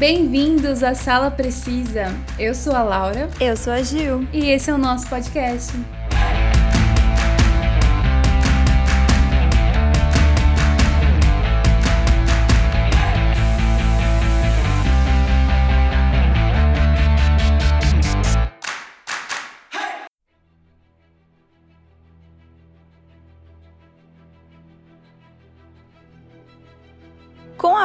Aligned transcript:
Bem-vindos 0.00 0.82
à 0.82 0.94
Sala 0.94 1.30
Precisa. 1.30 2.06
Eu 2.38 2.54
sou 2.54 2.74
a 2.74 2.82
Laura. 2.82 3.28
Eu 3.38 3.54
sou 3.54 3.70
a 3.70 3.82
Gil. 3.82 4.26
E 4.32 4.50
esse 4.50 4.70
é 4.70 4.74
o 4.74 4.78
nosso 4.78 5.06
podcast. 5.10 5.74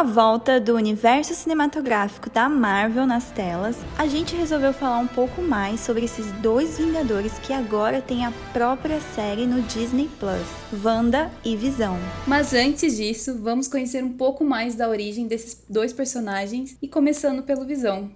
Volta 0.05 0.59
do 0.59 0.75
universo 0.75 1.33
cinematográfico 1.33 2.29
da 2.29 2.47
Marvel 2.47 3.07
nas 3.07 3.31
telas, 3.31 3.75
a 3.97 4.05
gente 4.05 4.35
resolveu 4.35 4.71
falar 4.71 4.99
um 4.99 5.07
pouco 5.07 5.41
mais 5.41 5.79
sobre 5.79 6.05
esses 6.05 6.31
dois 6.33 6.77
Vingadores 6.77 7.39
que 7.39 7.51
agora 7.51 8.01
têm 8.01 8.25
a 8.25 8.31
própria 8.53 9.01
série 9.01 9.47
no 9.47 9.61
Disney 9.63 10.09
Plus, 10.19 10.83
Wanda 10.83 11.31
e 11.43 11.55
Visão. 11.55 11.97
Mas 12.27 12.53
antes 12.53 12.97
disso, 12.97 13.37
vamos 13.41 13.67
conhecer 13.67 14.03
um 14.03 14.13
pouco 14.13 14.43
mais 14.45 14.75
da 14.75 14.87
origem 14.87 15.27
desses 15.27 15.63
dois 15.67 15.91
personagens 15.91 16.77
e 16.81 16.87
começando 16.87 17.41
pelo 17.43 17.65
Visão. 17.65 18.11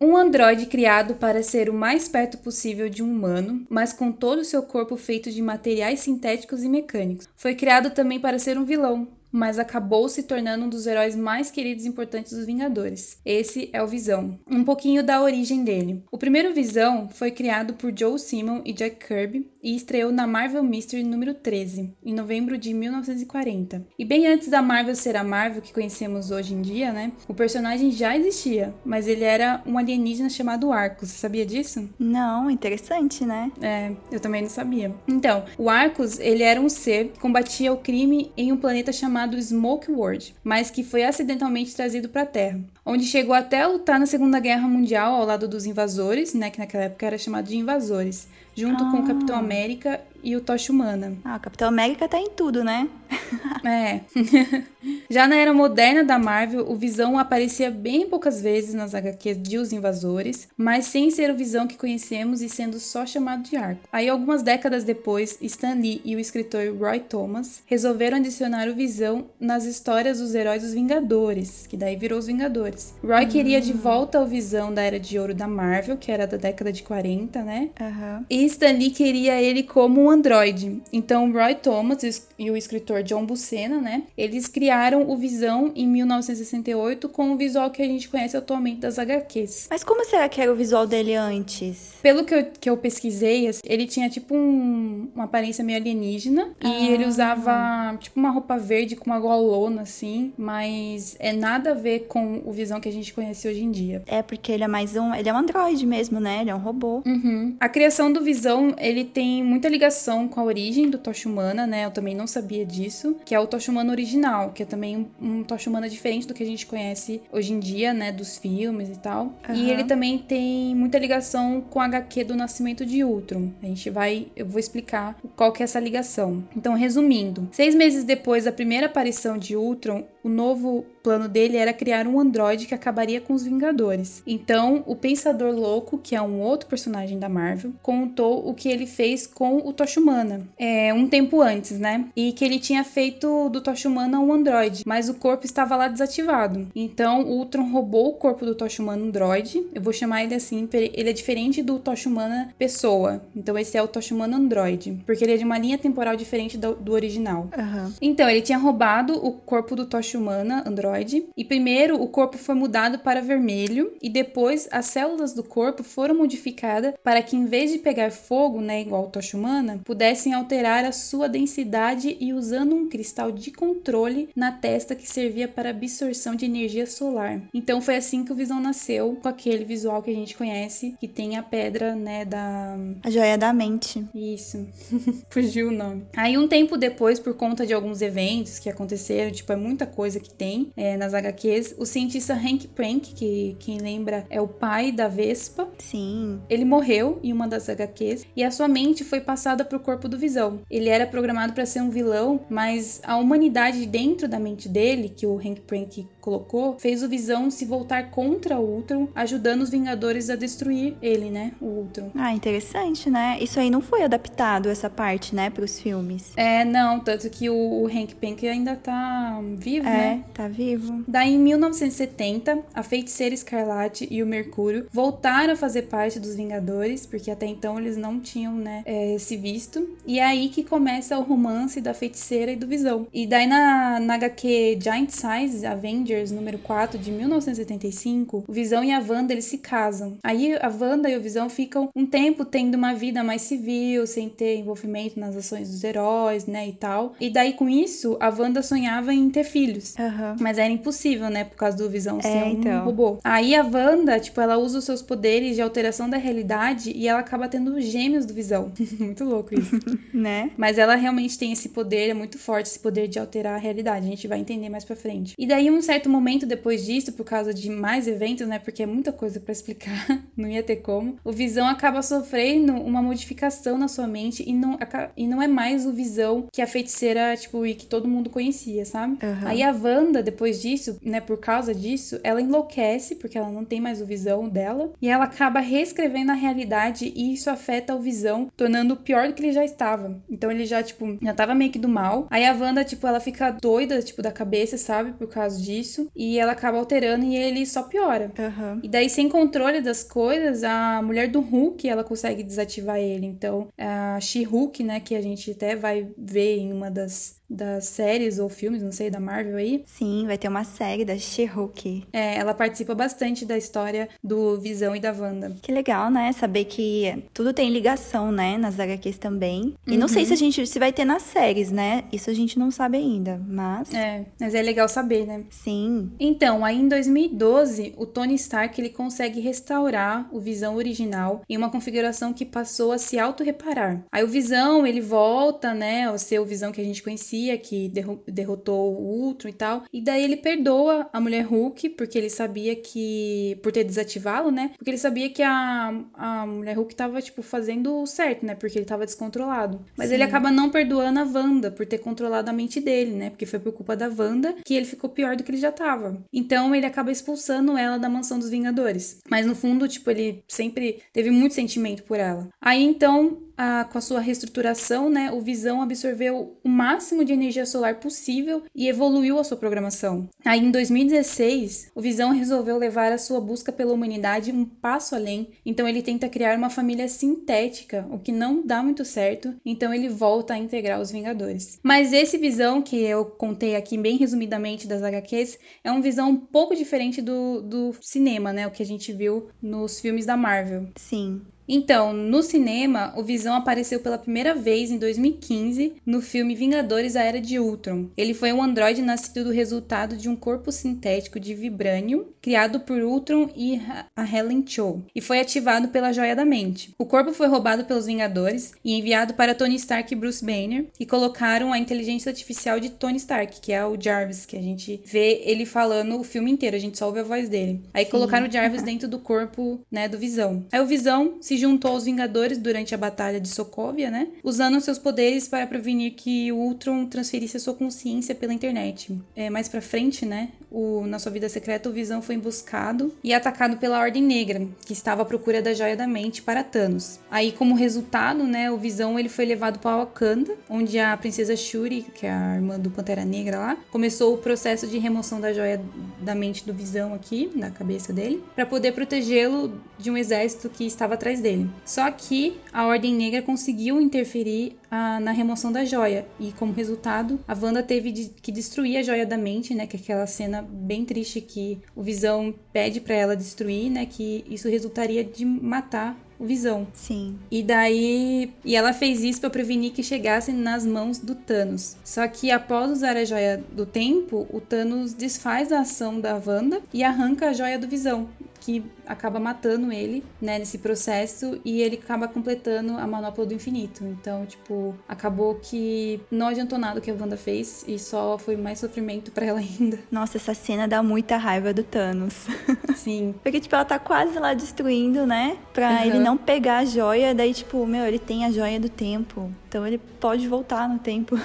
Um 0.00 0.16
androide 0.16 0.66
criado 0.66 1.14
para 1.14 1.42
ser 1.42 1.70
o 1.70 1.72
mais 1.72 2.08
perto 2.08 2.38
possível 2.38 2.88
de 2.88 3.02
um 3.02 3.10
humano, 3.10 3.64
mas 3.70 3.92
com 3.92 4.10
todo 4.10 4.40
o 4.40 4.44
seu 4.44 4.62
corpo 4.62 4.96
feito 4.96 5.30
de 5.30 5.40
materiais 5.40 6.00
sintéticos 6.00 6.64
e 6.64 6.68
mecânicos. 6.68 7.28
Foi 7.36 7.54
criado 7.54 7.90
também 7.90 8.18
para 8.18 8.38
ser 8.38 8.58
um 8.58 8.64
vilão, 8.64 9.08
mas 9.30 9.58
acabou 9.58 10.08
se 10.08 10.24
tornando 10.24 10.64
um 10.64 10.68
dos 10.68 10.86
heróis 10.86 11.16
mais 11.16 11.50
queridos 11.50 11.84
e 11.84 11.88
importantes 11.88 12.32
dos 12.32 12.44
Vingadores. 12.44 13.18
Esse 13.24 13.70
é 13.72 13.82
o 13.82 13.86
Visão. 13.86 14.38
Um 14.48 14.64
pouquinho 14.64 15.02
da 15.02 15.22
origem 15.22 15.64
dele. 15.64 16.04
O 16.10 16.18
primeiro 16.18 16.52
Visão 16.52 17.08
foi 17.08 17.30
criado 17.30 17.74
por 17.74 17.92
Joe 17.96 18.18
Simon 18.18 18.62
e 18.64 18.72
Jack 18.72 19.06
Kirby 19.06 19.48
e 19.64 19.74
estreou 19.74 20.12
na 20.12 20.26
Marvel 20.26 20.62
Mystery 20.62 21.02
número 21.02 21.34
13, 21.34 21.92
em 22.04 22.14
novembro 22.14 22.56
de 22.56 22.72
1940. 22.72 23.84
E 23.98 24.04
bem 24.04 24.26
antes 24.26 24.48
da 24.48 24.62
Marvel 24.62 24.94
ser 24.94 25.16
a 25.16 25.24
Marvel 25.24 25.62
que 25.62 25.72
conhecemos 25.72 26.30
hoje 26.30 26.54
em 26.54 26.60
dia, 26.60 26.92
né? 26.92 27.10
O 27.26 27.34
personagem 27.34 27.90
já 27.90 28.16
existia, 28.16 28.72
mas 28.84 29.08
ele 29.08 29.24
era 29.24 29.62
um 29.66 29.78
alienígena 29.78 30.28
chamado 30.28 30.70
Arcus. 30.70 31.08
Você 31.08 31.18
sabia 31.18 31.46
disso? 31.46 31.88
Não, 31.98 32.50
interessante, 32.50 33.24
né? 33.24 33.50
É, 33.60 33.90
eu 34.12 34.20
também 34.20 34.42
não 34.42 34.50
sabia. 34.50 34.94
Então, 35.08 35.44
o 35.58 35.70
Arcus, 35.70 36.20
ele 36.20 36.42
era 36.42 36.60
um 36.60 36.68
ser 36.68 37.08
que 37.08 37.18
combatia 37.18 37.72
o 37.72 37.78
crime 37.78 38.30
em 38.36 38.52
um 38.52 38.56
planeta 38.56 38.92
chamado 38.92 39.24
chamado 39.24 39.40
Smoke 39.40 39.90
World, 39.90 40.34
mas 40.44 40.70
que 40.70 40.82
foi 40.84 41.04
acidentalmente 41.04 41.74
trazido 41.74 42.08
para 42.08 42.22
a 42.22 42.26
Terra, 42.26 42.60
onde 42.84 43.04
chegou 43.04 43.34
até 43.34 43.62
a 43.62 43.68
lutar 43.68 43.98
na 43.98 44.06
Segunda 44.06 44.38
Guerra 44.40 44.68
Mundial 44.68 45.14
ao 45.14 45.24
lado 45.24 45.48
dos 45.48 45.64
invasores, 45.64 46.34
né, 46.34 46.50
que 46.50 46.58
naquela 46.58 46.84
época 46.84 47.06
era 47.06 47.16
chamado 47.16 47.46
de 47.46 47.56
invasores, 47.56 48.28
junto 48.56 48.84
ah. 48.84 48.90
com 48.90 48.98
o 48.98 49.06
Capitão 49.06 49.36
América 49.36 50.00
e 50.24 50.34
o 50.34 50.40
Tocha 50.40 50.72
Humana. 50.72 51.16
Ah, 51.24 51.36
o 51.36 51.40
Capitão 51.40 51.68
América 51.68 52.08
tá 52.08 52.18
em 52.18 52.30
tudo, 52.30 52.64
né? 52.64 52.88
é. 53.64 54.00
Já 55.08 55.28
na 55.28 55.36
era 55.36 55.52
moderna 55.52 56.02
da 56.02 56.18
Marvel, 56.18 56.70
o 56.70 56.76
Visão 56.76 57.18
aparecia 57.18 57.70
bem 57.70 58.08
poucas 58.08 58.40
vezes 58.40 58.74
nas 58.74 58.94
HQs 58.94 59.40
de 59.40 59.58
Os 59.58 59.72
Invasores, 59.72 60.48
mas 60.56 60.86
sem 60.86 61.10
ser 61.10 61.30
o 61.30 61.36
Visão 61.36 61.66
que 61.66 61.76
conhecemos 61.76 62.40
e 62.42 62.48
sendo 62.48 62.78
só 62.78 63.06
chamado 63.06 63.42
de 63.42 63.56
Arco. 63.56 63.88
Aí, 63.92 64.08
algumas 64.08 64.42
décadas 64.42 64.84
depois, 64.84 65.38
Stan 65.40 65.74
Lee 65.74 66.00
e 66.04 66.16
o 66.16 66.20
escritor 66.20 66.74
Roy 66.76 67.00
Thomas 67.00 67.62
resolveram 67.66 68.16
adicionar 68.16 68.68
o 68.68 68.74
Visão 68.74 69.26
nas 69.38 69.64
histórias 69.64 70.18
dos 70.18 70.34
heróis 70.34 70.62
dos 70.62 70.72
Vingadores, 70.72 71.66
que 71.66 71.76
daí 71.76 71.96
virou 71.96 72.18
os 72.18 72.26
Vingadores. 72.26 72.94
Roy 73.02 73.24
hum. 73.24 73.28
queria 73.28 73.60
de 73.60 73.72
volta 73.72 74.20
o 74.20 74.26
Visão 74.26 74.72
da 74.72 74.82
Era 74.82 74.98
de 74.98 75.18
Ouro 75.18 75.34
da 75.34 75.46
Marvel, 75.46 75.96
que 75.96 76.10
era 76.10 76.26
da 76.26 76.36
década 76.36 76.72
de 76.72 76.82
40, 76.82 77.42
né? 77.42 77.70
Uhum. 77.80 78.24
E 78.28 78.44
Stan 78.46 78.72
Lee 78.72 78.90
queria 78.90 79.40
ele 79.40 79.62
como 79.62 80.06
um 80.06 80.10
Android. 80.14 80.82
Então, 80.92 81.30
Roy 81.32 81.54
Thomas 81.54 82.28
e 82.38 82.50
o 82.50 82.56
escritor 82.56 83.02
John 83.02 83.24
Buscema, 83.24 83.80
né, 83.80 84.04
eles 84.16 84.46
criaram 84.46 85.08
o 85.08 85.16
Visão 85.16 85.72
em 85.74 85.86
1968 85.86 87.08
com 87.08 87.32
o 87.32 87.36
visual 87.36 87.70
que 87.70 87.82
a 87.82 87.86
gente 87.86 88.08
conhece 88.08 88.36
atualmente 88.36 88.80
das 88.80 88.98
HQs. 88.98 89.68
Mas 89.70 89.84
como 89.84 90.04
será 90.04 90.28
que 90.28 90.40
era 90.40 90.52
o 90.52 90.56
visual 90.56 90.86
dele 90.86 91.14
antes? 91.14 91.94
Pelo 92.02 92.24
que 92.24 92.34
eu, 92.34 92.46
que 92.60 92.70
eu 92.70 92.76
pesquisei, 92.76 93.50
ele 93.64 93.86
tinha 93.86 94.08
tipo 94.08 94.34
um, 94.34 95.08
uma 95.14 95.24
aparência 95.24 95.64
meio 95.64 95.78
alienígena 95.78 96.50
ah. 96.62 96.68
e 96.68 96.88
ele 96.88 97.06
usava 97.06 97.96
tipo 97.98 98.18
uma 98.18 98.30
roupa 98.30 98.56
verde 98.56 98.96
com 98.96 99.06
uma 99.06 99.18
golona 99.18 99.82
assim, 99.82 100.32
mas 100.36 101.16
é 101.18 101.32
nada 101.32 101.72
a 101.72 101.74
ver 101.74 102.06
com 102.06 102.42
o 102.44 102.52
Visão 102.52 102.80
que 102.80 102.88
a 102.88 102.92
gente 102.92 103.12
conhece 103.12 103.48
hoje 103.48 103.62
em 103.62 103.70
dia. 103.70 104.02
É 104.06 104.22
porque 104.22 104.52
ele 104.52 104.64
é 104.64 104.68
mais 104.68 104.96
um, 104.96 105.14
ele 105.14 105.28
é 105.28 105.32
um 105.32 105.38
androide 105.38 105.86
mesmo, 105.86 106.20
né? 106.20 106.40
Ele 106.42 106.50
é 106.50 106.54
um 106.54 106.58
robô. 106.58 107.02
Uhum. 107.04 107.56
A 107.58 107.68
criação 107.68 108.12
do 108.12 108.22
Visão, 108.22 108.74
ele 108.78 109.04
tem 109.04 109.42
muita 109.42 109.68
ligação 109.68 110.03
com 110.28 110.40
a 110.40 110.44
origem 110.44 110.90
do 110.90 110.98
Tocha 110.98 111.28
Humana, 111.28 111.66
né? 111.66 111.86
Eu 111.86 111.90
também 111.90 112.14
não 112.14 112.26
sabia 112.26 112.64
disso, 112.64 113.16
que 113.24 113.34
é 113.34 113.40
o 113.40 113.46
Tocha 113.46 113.70
Humana 113.70 113.90
original, 113.90 114.50
que 114.50 114.62
é 114.62 114.66
também 114.66 115.08
um, 115.20 115.38
um 115.38 115.42
Tocha 115.44 115.70
Humana 115.70 115.88
diferente 115.88 116.26
do 116.26 116.34
que 116.34 116.42
a 116.42 116.46
gente 116.46 116.66
conhece 116.66 117.22
hoje 117.32 117.52
em 117.52 117.58
dia, 117.58 117.94
né? 117.94 118.12
Dos 118.12 118.36
filmes 118.36 118.88
e 118.88 118.98
tal. 118.98 119.34
Uhum. 119.48 119.54
E 119.54 119.70
ele 119.70 119.84
também 119.84 120.18
tem 120.18 120.74
muita 120.74 120.98
ligação 120.98 121.60
com 121.62 121.80
a 121.80 121.86
HQ 121.86 122.24
do 122.24 122.34
Nascimento 122.36 122.84
de 122.84 123.02
Ultron. 123.02 123.50
A 123.62 123.66
gente 123.66 123.88
vai, 123.90 124.28
eu 124.36 124.46
vou 124.46 124.60
explicar 124.60 125.16
qual 125.34 125.52
que 125.52 125.62
é 125.62 125.64
essa 125.64 125.80
ligação. 125.80 126.44
Então, 126.56 126.74
resumindo, 126.74 127.48
seis 127.52 127.74
meses 127.74 128.04
depois 128.04 128.44
da 128.44 128.52
primeira 128.52 128.86
aparição 128.86 129.38
de 129.38 129.56
Ultron, 129.56 130.04
o 130.22 130.28
novo 130.28 130.84
plano 131.02 131.28
dele 131.28 131.58
era 131.58 131.72
criar 131.72 132.06
um 132.06 132.18
androide 132.18 132.66
que 132.66 132.74
acabaria 132.74 133.20
com 133.20 133.34
os 133.34 133.44
Vingadores. 133.44 134.22
Então, 134.26 134.82
o 134.86 134.96
Pensador 134.96 135.54
Louco, 135.54 135.98
que 135.98 136.16
é 136.16 136.22
um 136.22 136.40
outro 136.40 136.66
personagem 136.66 137.18
da 137.18 137.28
Marvel, 137.28 137.72
contou 137.82 138.48
o 138.48 138.54
que 138.54 138.70
ele 138.70 138.86
fez 138.86 139.26
com 139.26 139.58
o 139.58 139.72
Tocha 139.72 139.93
Humana, 140.00 140.42
é, 140.58 140.92
um 140.92 141.08
tempo 141.08 141.40
antes, 141.40 141.78
né? 141.78 142.06
E 142.16 142.32
que 142.32 142.44
ele 142.44 142.58
tinha 142.58 142.84
feito 142.84 143.48
do 143.48 143.60
Tocha 143.60 143.88
Humana 143.88 144.20
um 144.20 144.32
androide, 144.32 144.82
mas 144.86 145.08
o 145.08 145.14
corpo 145.14 145.44
estava 145.44 145.76
lá 145.76 145.88
desativado. 145.88 146.66
Então, 146.74 147.22
o 147.22 147.38
Ultron 147.38 147.70
roubou 147.70 148.08
o 148.08 148.14
corpo 148.14 148.44
do 148.44 148.54
Tocha 148.54 148.82
Humana 148.82 149.02
androide. 149.02 149.64
Eu 149.74 149.82
vou 149.82 149.92
chamar 149.92 150.24
ele 150.24 150.34
assim, 150.34 150.68
ele 150.72 151.10
é 151.10 151.12
diferente 151.12 151.62
do 151.62 151.78
Tocha 151.78 152.08
Humana 152.08 152.52
pessoa. 152.58 153.22
Então, 153.34 153.58
esse 153.58 153.76
é 153.76 153.82
o 153.82 153.88
Tocha 153.88 154.14
Humana 154.14 154.36
androide, 154.36 154.98
porque 155.06 155.24
ele 155.24 155.34
é 155.34 155.36
de 155.36 155.44
uma 155.44 155.58
linha 155.58 155.78
temporal 155.78 156.16
diferente 156.16 156.56
do, 156.56 156.74
do 156.74 156.92
original. 156.92 157.48
Uhum. 157.56 157.92
Então, 158.00 158.28
ele 158.28 158.42
tinha 158.42 158.58
roubado 158.58 159.14
o 159.14 159.32
corpo 159.32 159.76
do 159.76 159.86
Tocha 159.86 160.18
Humana 160.18 160.64
androide 160.66 161.26
e 161.36 161.44
primeiro 161.44 162.00
o 162.00 162.08
corpo 162.08 162.38
foi 162.38 162.54
mudado 162.54 162.98
para 162.98 163.20
vermelho 163.20 163.92
e 164.02 164.08
depois 164.08 164.68
as 164.70 164.86
células 164.86 165.32
do 165.32 165.42
corpo 165.42 165.82
foram 165.82 166.14
modificadas 166.14 166.94
para 167.02 167.22
que 167.22 167.36
em 167.36 167.46
vez 167.46 167.70
de 167.70 167.78
pegar 167.78 168.10
fogo, 168.10 168.60
né, 168.60 168.80
igual 168.80 169.04
o 169.04 169.08
Tocha 169.08 169.36
Humana, 169.36 169.73
pudessem 169.78 170.32
alterar 170.32 170.84
a 170.84 170.92
sua 170.92 171.28
densidade 171.28 172.16
e 172.20 172.32
usando 172.32 172.74
um 172.74 172.88
cristal 172.88 173.30
de 173.30 173.50
controle 173.50 174.28
na 174.34 174.52
testa 174.52 174.94
que 174.94 175.08
servia 175.08 175.48
para 175.48 175.70
absorção 175.70 176.34
de 176.34 176.44
energia 176.44 176.86
solar. 176.86 177.42
Então 177.52 177.80
foi 177.80 177.96
assim 177.96 178.24
que 178.24 178.32
o 178.32 178.34
Visão 178.34 178.60
nasceu, 178.60 179.16
com 179.20 179.28
aquele 179.28 179.64
visual 179.64 180.02
que 180.02 180.10
a 180.10 180.14
gente 180.14 180.36
conhece, 180.36 180.94
que 181.00 181.08
tem 181.08 181.36
a 181.36 181.42
pedra, 181.42 181.94
né, 181.94 182.24
da... 182.24 182.76
A 183.02 183.10
joia 183.10 183.36
da 183.36 183.52
mente. 183.52 184.04
Isso. 184.14 184.66
Fugiu 185.30 185.68
o 185.68 185.72
nome. 185.72 186.04
Aí 186.16 186.36
um 186.36 186.48
tempo 186.48 186.76
depois, 186.76 187.18
por 187.18 187.34
conta 187.34 187.66
de 187.66 187.72
alguns 187.72 188.02
eventos 188.02 188.58
que 188.58 188.68
aconteceram, 188.68 189.30
tipo, 189.30 189.52
é 189.52 189.56
muita 189.56 189.86
coisa 189.86 190.20
que 190.20 190.32
tem 190.32 190.72
é, 190.76 190.96
nas 190.96 191.14
HQs, 191.14 191.74
o 191.78 191.86
cientista 191.86 192.34
Hank 192.34 192.68
Prank, 192.68 193.14
que 193.14 193.56
quem 193.58 193.78
lembra 193.78 194.26
é 194.30 194.40
o 194.40 194.48
pai 194.48 194.92
da 194.92 195.08
Vespa. 195.08 195.68
Sim. 195.78 196.40
Ele 196.48 196.64
morreu 196.64 197.18
em 197.22 197.32
uma 197.32 197.48
das 197.48 197.68
HQs 197.68 198.26
e 198.36 198.42
a 198.42 198.50
sua 198.50 198.68
mente 198.68 199.04
foi 199.04 199.20
passada 199.20 199.63
para 199.64 199.76
o 199.76 199.80
corpo 199.80 200.08
do 200.08 200.18
Visão. 200.18 200.60
Ele 200.70 200.88
era 200.88 201.06
programado 201.06 201.52
para 201.52 201.66
ser 201.66 201.80
um 201.80 201.90
vilão, 201.90 202.40
mas 202.48 203.00
a 203.04 203.16
humanidade 203.16 203.86
dentro 203.86 204.28
da 204.28 204.38
mente 204.38 204.68
dele, 204.68 205.08
que 205.08 205.26
o 205.26 205.36
Hank 205.38 205.60
Prank 205.62 206.06
colocou, 206.24 206.78
fez 206.78 207.02
o 207.02 207.08
Visão 207.08 207.50
se 207.50 207.64
voltar 207.64 208.10
contra 208.10 208.58
o 208.58 208.76
Ultron, 208.76 209.08
ajudando 209.14 209.62
os 209.62 209.70
Vingadores 209.70 210.30
a 210.30 210.36
destruir 210.36 210.96
ele, 211.02 211.30
né? 211.30 211.52
O 211.60 211.66
Ultron. 211.66 212.10
Ah, 212.14 212.32
interessante, 212.32 213.10
né? 213.10 213.38
Isso 213.40 213.58
aí 213.58 213.68
não 213.68 213.80
foi 213.80 214.02
adaptado, 214.02 214.68
essa 214.68 214.88
parte, 214.88 215.34
né, 215.34 215.50
para 215.50 215.64
os 215.64 215.80
filmes. 215.80 216.32
É, 216.36 216.64
não, 216.64 217.00
tanto 217.00 217.28
que 217.28 217.50
o, 217.50 217.86
Hank 217.86 218.14
Prank 218.14 218.46
ainda 218.46 218.76
tá 218.76 219.40
vivo, 219.56 219.86
é, 219.86 219.90
né? 219.90 220.24
tá 220.32 220.48
vivo. 220.48 221.04
Daí, 221.06 221.34
em 221.34 221.38
1970, 221.38 222.60
a 222.72 222.82
Feiticeira 222.82 223.34
Escarlate 223.34 224.06
e 224.10 224.22
o 224.22 224.26
Mercúrio 224.26 224.86
voltaram 224.92 225.52
a 225.52 225.56
fazer 225.56 225.82
parte 225.82 226.20
dos 226.20 226.34
Vingadores, 226.34 227.06
porque 227.06 227.30
até 227.30 227.46
então 227.46 227.78
eles 227.78 227.96
não 227.96 228.20
tinham, 228.20 228.54
né, 228.54 228.82
é, 228.86 229.16
se 229.18 229.36
visto 229.36 229.64
visto. 229.64 229.88
E 230.06 230.18
é 230.18 230.24
aí 230.24 230.48
que 230.48 230.62
começa 230.62 231.18
o 231.18 231.22
romance 231.22 231.80
da 231.80 231.94
feiticeira 231.94 232.52
e 232.52 232.56
do 232.56 232.66
Visão. 232.66 233.06
E 233.12 233.26
daí 233.26 233.46
na, 233.46 233.98
na 234.00 234.14
HQ 234.14 234.78
Giant 234.80 235.10
Size 235.10 235.64
Avengers 235.64 236.13
Avengers 236.14 236.30
número 236.30 236.58
4 236.58 236.98
de 236.98 237.10
1975, 237.10 238.44
o 238.46 238.52
Visão 238.52 238.84
e 238.84 238.92
a 238.92 238.98
Wanda 238.98 239.32
eles 239.32 239.44
se 239.46 239.58
casam. 239.58 240.16
Aí 240.22 240.54
a 240.54 240.68
Wanda 240.68 241.10
e 241.10 241.16
o 241.16 241.20
Visão 241.20 241.48
ficam 241.48 241.88
um 241.94 242.06
tempo 242.06 242.44
tendo 242.44 242.76
uma 242.76 242.94
vida 242.94 243.22
mais 243.24 243.42
civil, 243.42 244.06
sem 244.06 244.28
ter 244.28 244.56
envolvimento 244.56 245.18
nas 245.18 245.36
ações 245.36 245.70
dos 245.70 245.82
heróis, 245.82 246.46
né, 246.46 246.68
e 246.68 246.72
tal. 246.72 247.14
E 247.20 247.28
daí 247.30 247.52
com 247.54 247.68
isso, 247.68 248.16
a 248.20 248.28
Wanda 248.28 248.62
sonhava 248.62 249.12
em 249.12 249.28
ter 249.30 249.44
filhos. 249.44 249.94
Uhum. 249.98 250.36
Mas 250.40 250.58
era 250.58 250.72
impossível, 250.72 251.28
né, 251.28 251.44
por 251.44 251.56
causa 251.56 251.76
do 251.76 251.90
Visão 251.90 252.20
ser 252.20 252.28
É, 252.28 252.44
um 252.44 252.52
então. 252.52 252.84
robô. 252.84 253.18
Aí 253.24 253.54
a 253.54 253.62
Wanda, 253.62 254.18
tipo, 254.20 254.40
ela 254.40 254.56
usa 254.56 254.78
os 254.78 254.84
seus 254.84 255.02
poderes 255.02 255.56
de 255.56 255.62
alteração 255.62 256.08
da 256.08 256.16
realidade 256.16 256.92
e 256.94 257.08
ela 257.08 257.20
acaba 257.20 257.48
tendo 257.48 257.80
gêmeos 257.80 258.24
do 258.24 258.32
Visão. 258.34 258.72
Muito 258.98 259.24
louco 259.24 259.54
isso. 259.58 259.74
Né? 260.14 260.50
Mas 260.56 260.78
ela 260.78 260.94
realmente 260.94 261.36
tem 261.38 261.52
esse 261.52 261.70
poder, 261.70 262.08
é 262.10 262.14
muito 262.14 262.38
forte 262.38 262.66
esse 262.66 262.78
poder 262.78 263.08
de 263.08 263.18
alterar 263.18 263.54
a 263.54 263.58
realidade. 263.58 264.06
A 264.06 264.08
gente 264.08 264.28
vai 264.28 264.38
entender 264.38 264.68
mais 264.68 264.84
pra 264.84 264.94
frente. 264.94 265.34
E 265.36 265.46
daí, 265.46 265.70
um 265.70 265.82
certo 265.82 266.03
momento 266.10 266.46
depois 266.46 266.84
disso, 266.84 267.12
por 267.12 267.24
causa 267.24 267.52
de 267.52 267.70
mais 267.70 268.06
eventos, 268.06 268.46
né? 268.46 268.58
Porque 268.58 268.82
é 268.82 268.86
muita 268.86 269.12
coisa 269.12 269.40
pra 269.40 269.52
explicar, 269.52 270.06
não 270.36 270.48
ia 270.48 270.62
ter 270.62 270.76
como. 270.76 271.16
O 271.24 271.32
Visão 271.32 271.66
acaba 271.66 272.02
sofrendo 272.02 272.72
uma 272.72 273.02
modificação 273.02 273.78
na 273.78 273.88
sua 273.88 274.06
mente 274.06 274.44
e 274.46 274.52
não, 274.52 274.78
e 275.16 275.26
não 275.26 275.40
é 275.42 275.46
mais 275.46 275.86
o 275.86 275.92
Visão 275.92 276.46
que 276.52 276.62
a 276.62 276.66
feiticeira, 276.66 277.36
tipo, 277.36 277.64
e 277.66 277.74
que 277.74 277.86
todo 277.86 278.08
mundo 278.08 278.30
conhecia, 278.30 278.84
sabe? 278.84 279.18
Aham. 279.22 279.48
Aí 279.48 279.62
a 279.62 279.72
Wanda, 279.72 280.22
depois 280.22 280.60
disso, 280.60 280.98
né, 281.02 281.20
por 281.20 281.38
causa 281.38 281.74
disso, 281.74 282.18
ela 282.22 282.40
enlouquece, 282.40 283.14
porque 283.16 283.38
ela 283.38 283.50
não 283.50 283.64
tem 283.64 283.80
mais 283.80 284.00
o 284.00 284.06
visão 284.06 284.48
dela, 284.48 284.92
e 285.00 285.08
ela 285.08 285.24
acaba 285.24 285.60
reescrevendo 285.60 286.32
a 286.32 286.34
realidade 286.34 287.12
e 287.14 287.32
isso 287.32 287.50
afeta 287.50 287.94
o 287.94 288.00
visão, 288.00 288.50
tornando 288.56 288.96
pior 288.96 289.28
do 289.28 289.34
que 289.34 289.42
ele 289.42 289.52
já 289.52 289.64
estava. 289.64 290.20
Então 290.28 290.50
ele 290.50 290.66
já, 290.66 290.82
tipo, 290.82 291.18
já 291.20 291.34
tava 291.34 291.54
meio 291.54 291.70
que 291.70 291.78
do 291.78 291.88
mal. 291.88 292.26
Aí 292.30 292.44
a 292.44 292.52
Wanda, 292.52 292.84
tipo, 292.84 293.06
ela 293.06 293.20
fica 293.20 293.50
doida, 293.50 294.02
tipo, 294.02 294.22
da 294.22 294.32
cabeça, 294.32 294.76
sabe, 294.76 295.12
por 295.12 295.28
causa 295.28 295.60
disso, 295.60 295.93
e 296.14 296.38
ela 296.38 296.52
acaba 296.52 296.78
alterando 296.78 297.24
e 297.24 297.36
ele 297.36 297.66
só 297.66 297.82
piora. 297.82 298.32
Aham. 298.38 298.80
E 298.82 298.88
daí, 298.88 299.08
sem 299.08 299.28
controle 299.28 299.80
das 299.80 300.02
coisas, 300.02 300.62
a 300.62 301.00
mulher 301.02 301.28
do 301.30 301.40
Hulk, 301.40 301.88
ela 301.88 302.04
consegue 302.04 302.42
desativar 302.42 302.98
ele. 302.98 303.26
Então, 303.26 303.68
a 303.78 304.18
She-Hulk, 304.20 304.82
né, 304.82 305.00
que 305.00 305.14
a 305.14 305.20
gente 305.20 305.50
até 305.50 305.76
vai 305.76 306.08
ver 306.16 306.58
em 306.58 306.72
uma 306.72 306.90
das, 306.90 307.40
das 307.54 307.86
séries 307.86 308.38
ou 308.38 308.48
filmes, 308.48 308.82
não 308.82 308.92
sei, 308.92 309.10
da 309.10 309.20
Marvel 309.20 309.56
aí, 309.56 309.82
Sim, 309.86 310.24
vai 310.26 310.36
ter 310.36 310.48
uma 310.48 310.64
série 310.64 311.04
da 311.04 311.16
She-Hulk. 311.16 312.04
é, 312.12 312.36
ela 312.36 312.52
participa 312.54 312.94
bastante 312.94 313.44
da 313.44 313.56
história 313.56 314.08
do 314.22 314.58
Visão 314.60 314.94
e 314.96 315.00
da 315.00 315.12
Wanda. 315.12 315.54
Que 315.62 315.72
legal, 315.72 316.10
né? 316.10 316.32
Saber 316.32 316.64
que 316.64 317.22
tudo 317.32 317.52
tem 317.52 317.70
ligação, 317.70 318.32
né? 318.32 318.56
Nas 318.58 318.78
HQs 318.78 319.18
também. 319.18 319.74
E 319.86 319.96
não 319.96 320.08
sei 320.08 320.24
se 320.24 320.32
a 320.32 320.36
gente 320.36 320.66
se 320.66 320.78
vai 320.78 320.92
ter 320.92 321.04
nas 321.04 321.22
séries, 321.22 321.70
né? 321.70 322.04
Isso 322.12 322.30
a 322.30 322.34
gente 322.34 322.58
não 322.58 322.70
sabe 322.70 322.98
ainda, 322.98 323.40
mas 323.46 323.92
É, 323.94 324.24
mas 324.40 324.54
é 324.54 324.62
legal 324.62 324.88
saber, 324.88 325.26
né? 325.26 325.44
sim. 325.50 326.10
Então, 326.18 326.64
aí 326.64 326.78
em 326.80 326.88
2012, 326.88 327.94
o 327.96 328.06
Tony 328.06 328.34
Stark 328.34 328.80
ele 328.80 328.90
consegue 328.90 329.40
restaurar 329.40 330.28
o 330.32 330.40
Visão 330.40 330.76
original 330.76 331.42
em 331.48 331.56
uma 331.56 331.70
configuração 331.70 332.32
que 332.32 332.44
passou 332.44 332.92
a 332.92 332.98
se 332.98 333.18
auto-reparar. 333.18 334.02
Aí 334.12 334.22
o 334.24 334.28
Visão, 334.28 334.86
ele 334.86 335.00
volta, 335.00 335.72
né, 335.74 336.10
o 336.10 336.44
Visão 336.44 336.72
que 336.72 336.80
a 336.80 336.84
gente 336.84 337.02
conhecia, 337.02 337.43
que 337.58 337.88
derro- 337.88 338.22
derrotou 338.26 338.94
o 338.94 339.26
Ultron 339.26 339.50
e 339.50 339.52
tal. 339.52 339.82
E 339.92 340.00
daí 340.00 340.22
ele 340.24 340.36
perdoa 340.36 341.08
a 341.12 341.20
mulher 341.20 341.42
Hulk, 341.44 341.90
porque 341.90 342.16
ele 342.18 342.30
sabia 342.30 342.74
que... 342.76 343.58
Por 343.62 343.72
ter 343.72 343.84
desativá-lo, 343.84 344.50
né? 344.50 344.70
Porque 344.76 344.90
ele 344.90 344.98
sabia 344.98 345.28
que 345.30 345.42
a, 345.42 345.92
a 346.14 346.46
mulher 346.46 346.76
Hulk 346.76 346.94
tava, 346.94 347.20
tipo, 347.20 347.42
fazendo 347.42 348.06
certo, 348.06 348.44
né? 348.44 348.54
Porque 348.54 348.78
ele 348.78 348.86
tava 348.86 349.04
descontrolado. 349.04 349.80
Mas 349.96 350.08
Sim. 350.08 350.14
ele 350.14 350.22
acaba 350.22 350.50
não 350.50 350.70
perdoando 350.70 351.20
a 351.20 351.24
Wanda 351.24 351.70
por 351.70 351.86
ter 351.86 351.98
controlado 351.98 352.50
a 352.50 352.52
mente 352.52 352.80
dele, 352.80 353.12
né? 353.12 353.30
Porque 353.30 353.46
foi 353.46 353.58
por 353.58 353.72
culpa 353.72 353.96
da 353.96 354.08
Wanda 354.08 354.54
que 354.64 354.74
ele 354.74 354.86
ficou 354.86 355.10
pior 355.10 355.36
do 355.36 355.42
que 355.42 355.50
ele 355.50 355.58
já 355.58 355.72
tava. 355.72 356.22
Então 356.32 356.74
ele 356.74 356.86
acaba 356.86 357.10
expulsando 357.12 357.76
ela 357.76 357.98
da 357.98 358.08
mansão 358.08 358.38
dos 358.38 358.50
Vingadores. 358.50 359.18
Mas 359.28 359.46
no 359.46 359.54
fundo, 359.54 359.88
tipo, 359.88 360.10
ele 360.10 360.42
sempre 360.48 361.02
teve 361.12 361.30
muito 361.30 361.54
sentimento 361.54 362.02
por 362.04 362.18
ela. 362.18 362.48
Aí 362.60 362.82
então, 362.82 363.38
a- 363.56 363.84
com 363.84 363.98
a 363.98 364.00
sua 364.00 364.20
reestruturação, 364.20 365.08
né, 365.10 365.30
o 365.32 365.40
Visão 365.40 365.80
absorveu 365.82 366.56
o 366.64 366.68
máximo 366.68 367.24
de 367.24 367.32
energia 367.32 367.66
solar 367.66 368.00
possível 368.00 368.62
e 368.74 368.88
evoluiu 368.88 369.38
a 369.38 369.44
sua 369.44 369.56
programação. 369.56 370.28
Aí 370.44 370.60
em 370.60 370.70
2016, 370.70 371.90
o 371.94 372.00
Visão 372.00 372.32
resolveu 372.32 372.76
levar 372.78 373.12
a 373.12 373.18
sua 373.18 373.40
busca 373.40 373.72
pela 373.72 373.92
humanidade 373.92 374.52
um 374.52 374.64
passo 374.64 375.14
além. 375.14 375.48
Então 375.64 375.88
ele 375.88 376.02
tenta 376.02 376.28
criar 376.28 376.56
uma 376.58 376.70
família 376.70 377.08
sintética, 377.08 378.06
o 378.10 378.18
que 378.18 378.32
não 378.32 378.64
dá 378.64 378.82
muito 378.82 379.04
certo. 379.04 379.54
Então 379.64 379.92
ele 379.92 380.08
volta 380.08 380.54
a 380.54 380.58
integrar 380.58 381.00
os 381.00 381.10
Vingadores. 381.10 381.78
Mas 381.82 382.12
esse 382.12 382.36
Visão 382.38 382.82
que 382.82 382.96
eu 383.00 383.24
contei 383.24 383.76
aqui 383.76 383.96
bem 383.96 384.16
resumidamente 384.16 384.86
das 384.86 385.02
HQs 385.02 385.58
é 385.82 385.90
um 385.92 386.00
Visão 386.02 386.30
um 386.30 386.36
pouco 386.36 386.74
diferente 386.74 387.22
do, 387.22 387.62
do 387.62 387.94
cinema, 388.00 388.52
né, 388.52 388.66
o 388.66 388.70
que 388.70 388.82
a 388.82 388.86
gente 388.86 389.12
viu 389.12 389.48
nos 389.62 390.00
filmes 390.00 390.26
da 390.26 390.36
Marvel. 390.36 390.88
Sim. 390.96 391.42
Então, 391.68 392.12
no 392.12 392.42
cinema, 392.42 393.12
o 393.16 393.22
Visão 393.22 393.54
apareceu 393.54 394.00
pela 394.00 394.18
primeira 394.18 394.54
vez 394.54 394.90
em 394.90 394.98
2015 394.98 395.94
no 396.04 396.20
filme 396.20 396.54
Vingadores 396.54 397.16
A 397.16 397.22
Era 397.22 397.40
de 397.40 397.58
Ultron. 397.58 398.06
Ele 398.16 398.34
foi 398.34 398.52
um 398.52 398.62
androide 398.62 399.02
nascido 399.02 399.44
do 399.44 399.50
resultado 399.50 400.16
de 400.16 400.28
um 400.28 400.36
corpo 400.36 400.70
sintético 400.70 401.40
de 401.40 401.54
vibrânio 401.54 402.34
criado 402.40 402.80
por 402.80 403.00
Ultron 403.00 403.48
e 403.56 403.80
a 404.14 404.24
Helen 404.24 404.64
Cho 404.66 405.02
e 405.14 405.20
foi 405.20 405.40
ativado 405.40 405.88
pela 405.88 406.12
Joia 406.12 406.36
da 406.36 406.44
Mente. 406.44 406.94
O 406.98 407.06
corpo 407.06 407.32
foi 407.32 407.46
roubado 407.46 407.84
pelos 407.84 408.06
Vingadores 408.06 408.72
e 408.84 408.92
enviado 408.92 409.34
para 409.34 409.54
Tony 409.54 409.76
Stark 409.76 410.12
e 410.12 410.16
Bruce 410.16 410.44
Banner 410.44 410.86
e 411.00 411.06
colocaram 411.06 411.72
a 411.72 411.78
inteligência 411.78 412.28
artificial 412.30 412.78
de 412.78 412.90
Tony 412.90 413.16
Stark, 413.16 413.60
que 413.60 413.72
é 413.72 413.84
o 413.84 413.98
Jarvis, 413.98 414.44
que 414.44 414.56
a 414.56 414.62
gente 414.62 415.00
vê 415.04 415.42
ele 415.44 415.64
falando 415.64 416.20
o 416.20 416.24
filme 416.24 416.50
inteiro, 416.50 416.76
a 416.76 416.80
gente 416.80 416.98
só 416.98 417.06
ouve 417.06 417.20
a 417.20 417.24
voz 417.24 417.48
dele. 417.48 417.82
Aí 417.94 418.04
Sim. 418.04 418.10
colocaram 418.10 418.46
o 418.46 418.50
Jarvis 418.50 418.82
dentro 418.82 419.08
do 419.08 419.18
corpo, 419.18 419.80
né, 419.90 420.08
do 420.08 420.18
Visão. 420.18 420.66
Aí 420.70 420.80
o 420.80 420.86
Visão 420.86 421.38
se 421.40 421.53
juntou 421.56 421.92
aos 421.92 422.04
Vingadores 422.04 422.58
durante 422.58 422.94
a 422.94 422.98
batalha 422.98 423.40
de 423.40 423.48
Sokovia, 423.48 424.10
né, 424.10 424.28
usando 424.42 424.80
seus 424.80 424.98
poderes 424.98 425.48
para 425.48 425.66
prevenir 425.66 426.12
que 426.12 426.52
o 426.52 426.56
Ultron 426.56 427.06
transferisse 427.06 427.56
a 427.56 427.60
sua 427.60 427.74
consciência 427.74 428.34
pela 428.34 428.52
internet. 428.52 429.18
É, 429.34 429.50
mais 429.50 429.68
pra 429.68 429.80
frente, 429.80 430.24
né, 430.24 430.50
o, 430.70 431.06
na 431.06 431.18
sua 431.18 431.30
vida 431.30 431.48
secreta, 431.48 431.88
o 431.88 431.92
Visão 431.92 432.20
foi 432.20 432.34
emboscado 432.34 433.14
e 433.22 433.32
atacado 433.32 433.76
pela 433.76 434.00
Ordem 434.00 434.22
Negra, 434.22 434.66
que 434.84 434.92
estava 434.92 435.22
à 435.22 435.24
procura 435.24 435.62
da 435.62 435.72
Joia 435.72 435.96
da 435.96 436.06
Mente 436.06 436.42
para 436.42 436.64
Thanos. 436.64 437.20
Aí, 437.30 437.52
como 437.52 437.74
resultado, 437.74 438.44
né, 438.44 438.70
o 438.70 438.76
Visão 438.76 439.18
ele 439.18 439.28
foi 439.28 439.44
levado 439.44 439.78
para 439.78 439.98
Wakanda, 439.98 440.56
onde 440.68 440.98
a 440.98 441.16
princesa 441.16 441.56
Shuri, 441.56 442.02
que 442.14 442.26
é 442.26 442.32
a 442.32 442.56
irmã 442.56 442.78
do 442.78 442.90
Pantera 442.90 443.24
Negra 443.24 443.58
lá, 443.58 443.76
começou 443.90 444.34
o 444.34 444.38
processo 444.38 444.86
de 444.86 444.98
remoção 444.98 445.40
da 445.40 445.52
Joia 445.52 445.80
da 446.20 446.34
Mente 446.34 446.66
do 446.66 446.72
Visão 446.72 447.14
aqui, 447.14 447.50
na 447.54 447.70
cabeça 447.70 448.12
dele, 448.12 448.42
para 448.54 448.66
poder 448.66 448.92
protegê-lo 448.92 449.80
de 449.98 450.10
um 450.10 450.16
exército 450.16 450.68
que 450.68 450.84
estava 450.84 451.14
atrás 451.14 451.40
dele. 451.44 451.70
Só 451.84 452.10
que 452.10 452.58
a 452.72 452.86
Ordem 452.86 453.14
Negra 453.14 453.42
conseguiu 453.42 454.00
interferir 454.00 454.76
ah, 454.90 455.20
na 455.20 455.30
remoção 455.30 455.70
da 455.70 455.84
joia 455.84 456.26
e, 456.40 456.50
como 456.52 456.72
resultado, 456.72 457.38
a 457.46 457.54
Wanda 457.54 457.82
teve 457.82 458.10
de- 458.10 458.30
que 458.42 458.50
destruir 458.50 458.96
a 458.96 459.02
Joia 459.02 459.26
da 459.26 459.36
Mente, 459.36 459.74
né, 459.74 459.86
que 459.86 459.96
é 459.96 460.00
aquela 460.00 460.26
cena 460.26 460.62
bem 460.62 461.04
triste 461.04 461.40
que 461.40 461.78
o 461.94 462.02
Visão 462.02 462.54
pede 462.72 463.00
para 463.00 463.14
ela 463.14 463.36
destruir, 463.36 463.90
né, 463.90 464.06
que 464.06 464.44
isso 464.48 464.68
resultaria 464.68 465.22
de 465.22 465.44
matar 465.44 466.16
o 466.38 466.44
Visão. 466.46 466.86
Sim. 466.92 467.38
E 467.50 467.62
daí. 467.62 468.50
E 468.64 468.74
ela 468.74 468.92
fez 468.92 469.22
isso 469.22 469.40
pra 469.40 469.50
prevenir 469.50 469.92
que 469.92 470.02
chegassem 470.02 470.54
nas 470.54 470.84
mãos 470.84 471.18
do 471.18 471.34
Thanos. 471.34 471.96
Só 472.04 472.26
que 472.26 472.50
após 472.50 472.90
usar 472.90 473.16
a 473.16 473.24
joia 473.24 473.62
do 473.72 473.86
tempo, 473.86 474.46
o 474.52 474.60
Thanos 474.60 475.14
desfaz 475.14 475.70
a 475.70 475.80
ação 475.80 476.18
da 476.20 476.34
Wanda 476.44 476.80
e 476.92 477.04
arranca 477.04 477.50
a 477.50 477.52
joia 477.52 477.78
do 477.78 477.86
Visão. 477.86 478.28
Que 478.64 478.82
acaba 479.06 479.38
matando 479.38 479.92
ele, 479.92 480.24
né, 480.40 480.58
nesse 480.58 480.78
processo, 480.78 481.60
e 481.64 481.82
ele 481.82 482.00
acaba 482.02 482.26
completando 482.26 482.92
a 482.96 483.06
manopla 483.06 483.44
do 483.44 483.52
infinito. 483.52 484.02
Então, 484.04 484.46
tipo, 484.46 484.94
acabou 485.06 485.56
que 485.56 486.18
não 486.30 486.46
adiantou 486.48 486.78
nada 486.78 486.98
o 486.98 487.02
que 487.02 487.10
a 487.10 487.14
Wanda 487.14 487.36
fez 487.36 487.84
e 487.86 487.98
só 487.98 488.38
foi 488.38 488.56
mais 488.56 488.78
sofrimento 488.78 489.30
pra 489.32 489.44
ela 489.44 489.58
ainda. 489.80 489.98
Nossa, 490.10 490.38
essa 490.38 490.54
cena 490.54 490.88
dá 490.88 491.02
muita 491.02 491.36
raiva 491.36 491.74
do 491.74 491.82
Thanos. 491.84 492.46
Sim. 492.96 493.34
Porque, 493.42 493.60
tipo, 493.60 493.74
ela 493.74 493.84
tá 493.84 493.98
quase 493.98 494.38
lá 494.38 494.54
destruindo, 494.54 495.26
né? 495.26 495.58
Pra 495.72 495.90
Uhum. 495.90 496.04
ele 496.04 496.18
não 496.20 496.36
pegar 496.36 496.78
a 496.78 496.84
joia. 496.86 497.34
Daí, 497.34 497.52
tipo, 497.52 497.84
meu, 497.86 498.04
ele 498.06 498.18
tem 498.18 498.44
a 498.46 498.50
joia 498.50 498.80
do 498.80 498.88
tempo. 498.88 499.52
Então 499.74 499.84
ele 499.84 500.00
pode 500.20 500.46
voltar 500.46 500.88
no 500.88 501.00
tempo. 501.00 501.36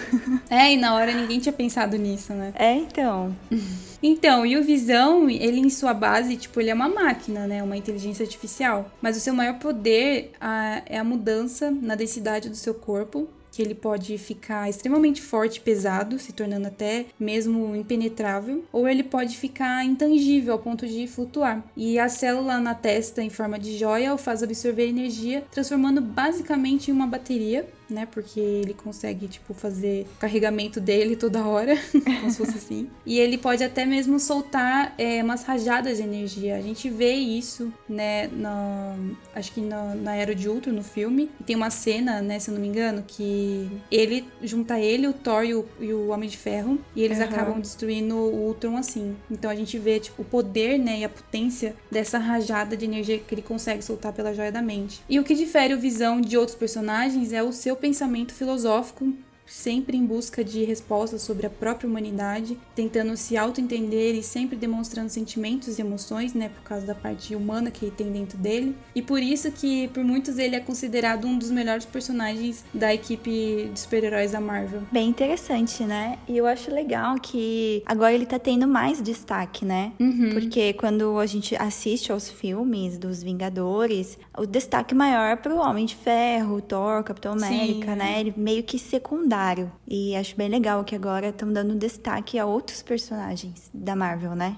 É, 0.52 0.74
e 0.74 0.78
na 0.78 0.96
hora 0.96 1.14
ninguém 1.14 1.40
tinha 1.40 1.54
pensado 1.54 1.98
nisso, 1.98 2.34
né? 2.34 2.54
É, 2.56 2.76
então. 2.76 3.36
Então, 4.02 4.46
e 4.46 4.56
o 4.56 4.64
Visão, 4.64 5.30
ele 5.30 5.60
em 5.60 5.70
sua 5.70 5.94
base, 5.94 6.38
tipo, 6.38 6.62
ele 6.62 6.70
é 6.70 6.74
uma 6.74 6.88
máquina, 6.88 7.46
né? 7.46 7.62
Uma 7.62 7.76
inteligência 7.76 8.24
artificial. 8.24 8.90
Mas 9.02 9.18
o 9.18 9.20
seu 9.20 9.34
maior 9.34 9.60
poder 9.60 10.32
ah, 10.40 10.82
é 10.86 10.98
a 10.98 11.04
mudança 11.04 11.70
na 11.70 11.96
densidade 11.96 12.48
do 12.48 12.56
seu 12.56 12.74
corpo. 12.74 13.28
Que 13.52 13.62
ele 13.62 13.76
pode 13.76 14.18
ficar 14.18 14.70
extremamente 14.70 15.22
forte 15.22 15.58
e 15.58 15.60
pesado, 15.60 16.18
se 16.18 16.32
tornando 16.32 16.68
até 16.68 17.08
mesmo 17.20 17.76
impenetrável, 17.76 18.64
ou 18.72 18.88
ele 18.88 19.04
pode 19.04 19.36
ficar 19.36 19.84
intangível 19.84 20.54
ao 20.54 20.60
ponto 20.60 20.88
de 20.88 21.06
flutuar. 21.06 21.62
E 21.76 22.00
a 22.00 22.08
célula 22.08 22.58
na 22.60 22.74
testa, 22.74 23.22
em 23.22 23.30
forma 23.30 23.60
de 23.60 23.78
joia, 23.78 24.14
o 24.14 24.18
faz 24.18 24.42
absorver 24.42 24.88
energia, 24.88 25.44
transformando 25.52 26.00
basicamente 26.00 26.90
em 26.90 26.94
uma 26.94 27.08
bateria 27.08 27.68
né? 27.90 28.08
Porque 28.10 28.40
ele 28.40 28.74
consegue, 28.74 29.28
tipo, 29.28 29.54
fazer 29.54 30.06
o 30.16 30.20
carregamento 30.20 30.80
dele 30.80 31.16
toda 31.16 31.46
hora, 31.46 31.76
como 31.92 32.32
se 32.32 32.38
fosse 32.38 32.58
assim. 32.58 32.90
E 33.06 33.20
ele 33.20 33.38
pode 33.38 33.64
até 33.64 33.86
mesmo 33.86 34.20
soltar 34.20 34.94
é, 34.98 35.24
umas 35.24 35.44
rajadas 35.44 35.98
de 35.98 36.04
energia. 36.04 36.56
A 36.56 36.62
gente 36.62 36.90
vê 36.90 37.14
isso, 37.14 37.72
né? 37.88 38.28
Na, 38.28 38.96
acho 39.34 39.52
que 39.52 39.62
na, 39.62 39.96
na 39.96 40.16
Era 40.16 40.36
de 40.36 40.48
Ultron, 40.50 40.74
no 40.74 40.84
filme. 40.84 41.30
Tem 41.46 41.56
uma 41.56 41.70
cena, 41.70 42.22
né, 42.22 42.40
se 42.40 42.50
eu 42.50 42.54
não 42.54 42.62
me 42.62 42.68
engano, 42.68 43.04
que 43.08 43.70
ele 43.92 44.28
junta 44.42 44.80
ele, 44.80 45.08
o 45.08 45.14
Thor 45.14 45.44
e 45.44 45.54
o, 45.54 45.66
e 45.80 45.94
o 45.94 46.10
Homem 46.10 46.30
de 46.30 46.38
Ferro, 46.38 46.80
e 46.96 47.02
eles 47.02 47.18
uhum. 47.18 47.24
acabam 47.24 47.60
destruindo 47.60 48.16
o 48.16 48.48
Ultron 48.48 48.78
assim. 48.78 49.16
Então 49.30 49.50
a 49.50 49.56
gente 49.56 49.78
vê, 49.78 50.00
tipo, 50.00 50.22
o 50.22 50.26
poder, 50.26 50.78
né, 50.78 51.00
e 51.00 51.04
a 51.04 51.10
potência 51.10 51.76
dessa 51.92 52.18
rajada 52.18 52.76
de 52.76 52.86
energia 52.86 53.18
que 53.20 53.34
ele 53.34 53.42
consegue 53.42 53.84
soltar 53.84 54.14
pela 54.14 54.34
joia 54.34 54.52
da 54.52 54.62
mente. 54.62 55.02
E 55.10 55.20
o 55.20 55.24
que 55.24 55.36
difere 55.36 55.74
o 55.74 55.80
Visão 55.80 56.22
de 56.22 56.38
outros 56.38 56.58
personagens 56.58 57.34
é 57.34 57.42
o 57.42 57.52
seu 57.52 57.76
pensamento 57.80 58.34
filosófico 58.34 59.14
sempre 59.50 59.98
em 59.98 60.06
busca 60.06 60.44
de 60.44 60.64
respostas 60.64 61.22
sobre 61.22 61.48
a 61.48 61.50
própria 61.50 61.90
humanidade, 61.90 62.58
tentando 62.76 63.18
se 63.18 63.36
auto-entender 63.36 64.14
e 64.14 64.22
sempre 64.22 64.56
demonstrando 64.56 65.10
sentimentos 65.10 65.78
e 65.78 65.82
emoções, 65.82 66.34
né, 66.34 66.50
por 66.50 66.62
causa 66.64 66.86
da 66.86 66.96
parte 66.96 67.36
humana 67.36 67.72
que 67.72 67.90
tem 67.90 68.12
dentro 68.12 68.38
dele. 68.38 68.76
E 68.96 69.02
por 69.02 69.22
isso 69.22 69.52
que 69.52 69.88
por 69.90 70.04
muitos 70.04 70.38
ele 70.38 70.56
é 70.56 70.60
considerado 70.60 71.26
um 71.26 71.38
dos 71.38 71.50
melhores 71.50 71.86
personagens 71.86 72.64
da 72.74 72.94
equipe 72.94 73.70
de 73.74 73.80
super-heróis 73.80 74.32
da 74.32 74.40
Marvel. 74.40 74.84
Bem 74.92 75.10
interessante, 75.10 75.84
né? 75.84 76.20
E 76.28 76.38
eu 76.38 76.46
acho 76.46 76.72
legal 76.72 77.16
que 77.20 77.82
agora 77.86 78.14
ele 78.14 78.26
tá 78.26 78.38
tendo 78.38 78.68
mais 78.68 79.02
destaque, 79.02 79.66
né? 79.66 79.92
Uhum. 80.00 80.30
Porque 80.34 80.74
quando 80.74 81.18
a 81.18 81.26
gente 81.26 81.56
assiste 81.56 82.12
aos 82.12 82.30
filmes 82.30 82.98
dos 82.98 83.24
Vingadores, 83.24 84.18
o 84.38 84.46
destaque 84.46 84.94
maior 84.94 85.32
é 85.32 85.36
pro 85.36 85.58
Homem 85.58 85.86
de 85.86 85.96
Ferro, 85.96 86.62
Thor, 86.62 87.04
Capitão 87.04 87.34
América, 87.34 87.94
Sim. 87.94 87.98
né? 87.98 88.20
Ele 88.20 88.34
meio 88.38 88.64
que 88.64 88.78
secundário 88.78 89.39
secundário. 89.40 89.72
E 89.88 90.16
acho 90.16 90.36
bem 90.36 90.50
legal 90.50 90.84
que 90.84 90.96
agora 90.96 91.30
estão 91.30 91.52
dando 91.52 91.76
destaque 91.76 92.38
a 92.38 92.46
outros 92.46 92.82
personagens 92.82 93.72
da 93.74 93.96
Marvel, 93.96 94.36
né? 94.36 94.58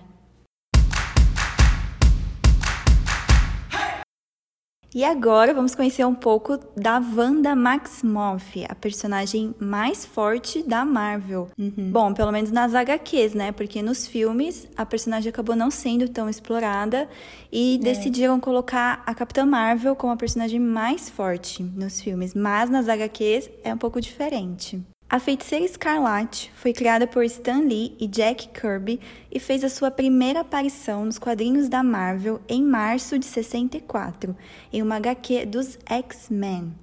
E 4.93 5.05
agora 5.05 5.53
vamos 5.53 5.74
conhecer 5.74 6.05
um 6.05 6.13
pouco 6.13 6.60
da 6.75 7.00
Wanda 7.00 7.55
Maximoff, 7.55 8.65
a 8.67 8.75
personagem 8.75 9.55
mais 9.57 10.05
forte 10.05 10.62
da 10.63 10.83
Marvel. 10.83 11.48
Uhum. 11.57 11.89
Bom, 11.91 12.13
pelo 12.13 12.29
menos 12.29 12.51
nas 12.51 12.75
HQs, 12.75 13.33
né? 13.33 13.53
Porque 13.53 13.81
nos 13.81 14.05
filmes 14.05 14.67
a 14.75 14.86
personagem 14.86 15.29
acabou 15.29 15.55
não 15.55 15.71
sendo 15.71 16.10
tão 16.10 16.29
explorada 16.29 17.07
e 17.50 17.75
é. 17.75 17.77
decidiram 17.77 18.38
colocar 18.38 19.01
a 19.05 19.15
Capitã 19.15 19.45
Marvel 19.45 19.95
como 19.95 20.12
a 20.12 20.17
personagem 20.17 20.60
mais 20.60 21.10
forte 21.10 21.63
nos 21.63 22.01
filmes. 22.01 22.33
Mas 22.33 22.69
nas 22.69 22.89
HQs 22.89 23.50
é 23.63 23.74
um 23.74 23.77
pouco 23.77 24.01
diferente. 24.01 24.83
A 25.11 25.19
Feiticeira 25.19 25.65
Escarlate 25.65 26.49
foi 26.55 26.71
criada 26.71 27.05
por 27.05 27.25
Stan 27.25 27.59
Lee 27.63 27.97
e 27.99 28.07
Jack 28.07 28.47
Kirby 28.47 28.97
e 29.29 29.41
fez 29.41 29.61
a 29.61 29.67
sua 29.67 29.91
primeira 29.91 30.39
aparição 30.39 31.03
nos 31.03 31.19
quadrinhos 31.19 31.67
da 31.67 31.83
Marvel 31.83 32.39
em 32.47 32.63
março 32.63 33.19
de 33.19 33.25
64, 33.25 34.33
em 34.71 34.81
uma 34.81 34.95
HQ 34.95 35.47
dos 35.47 35.77
X-Men. 35.85 36.73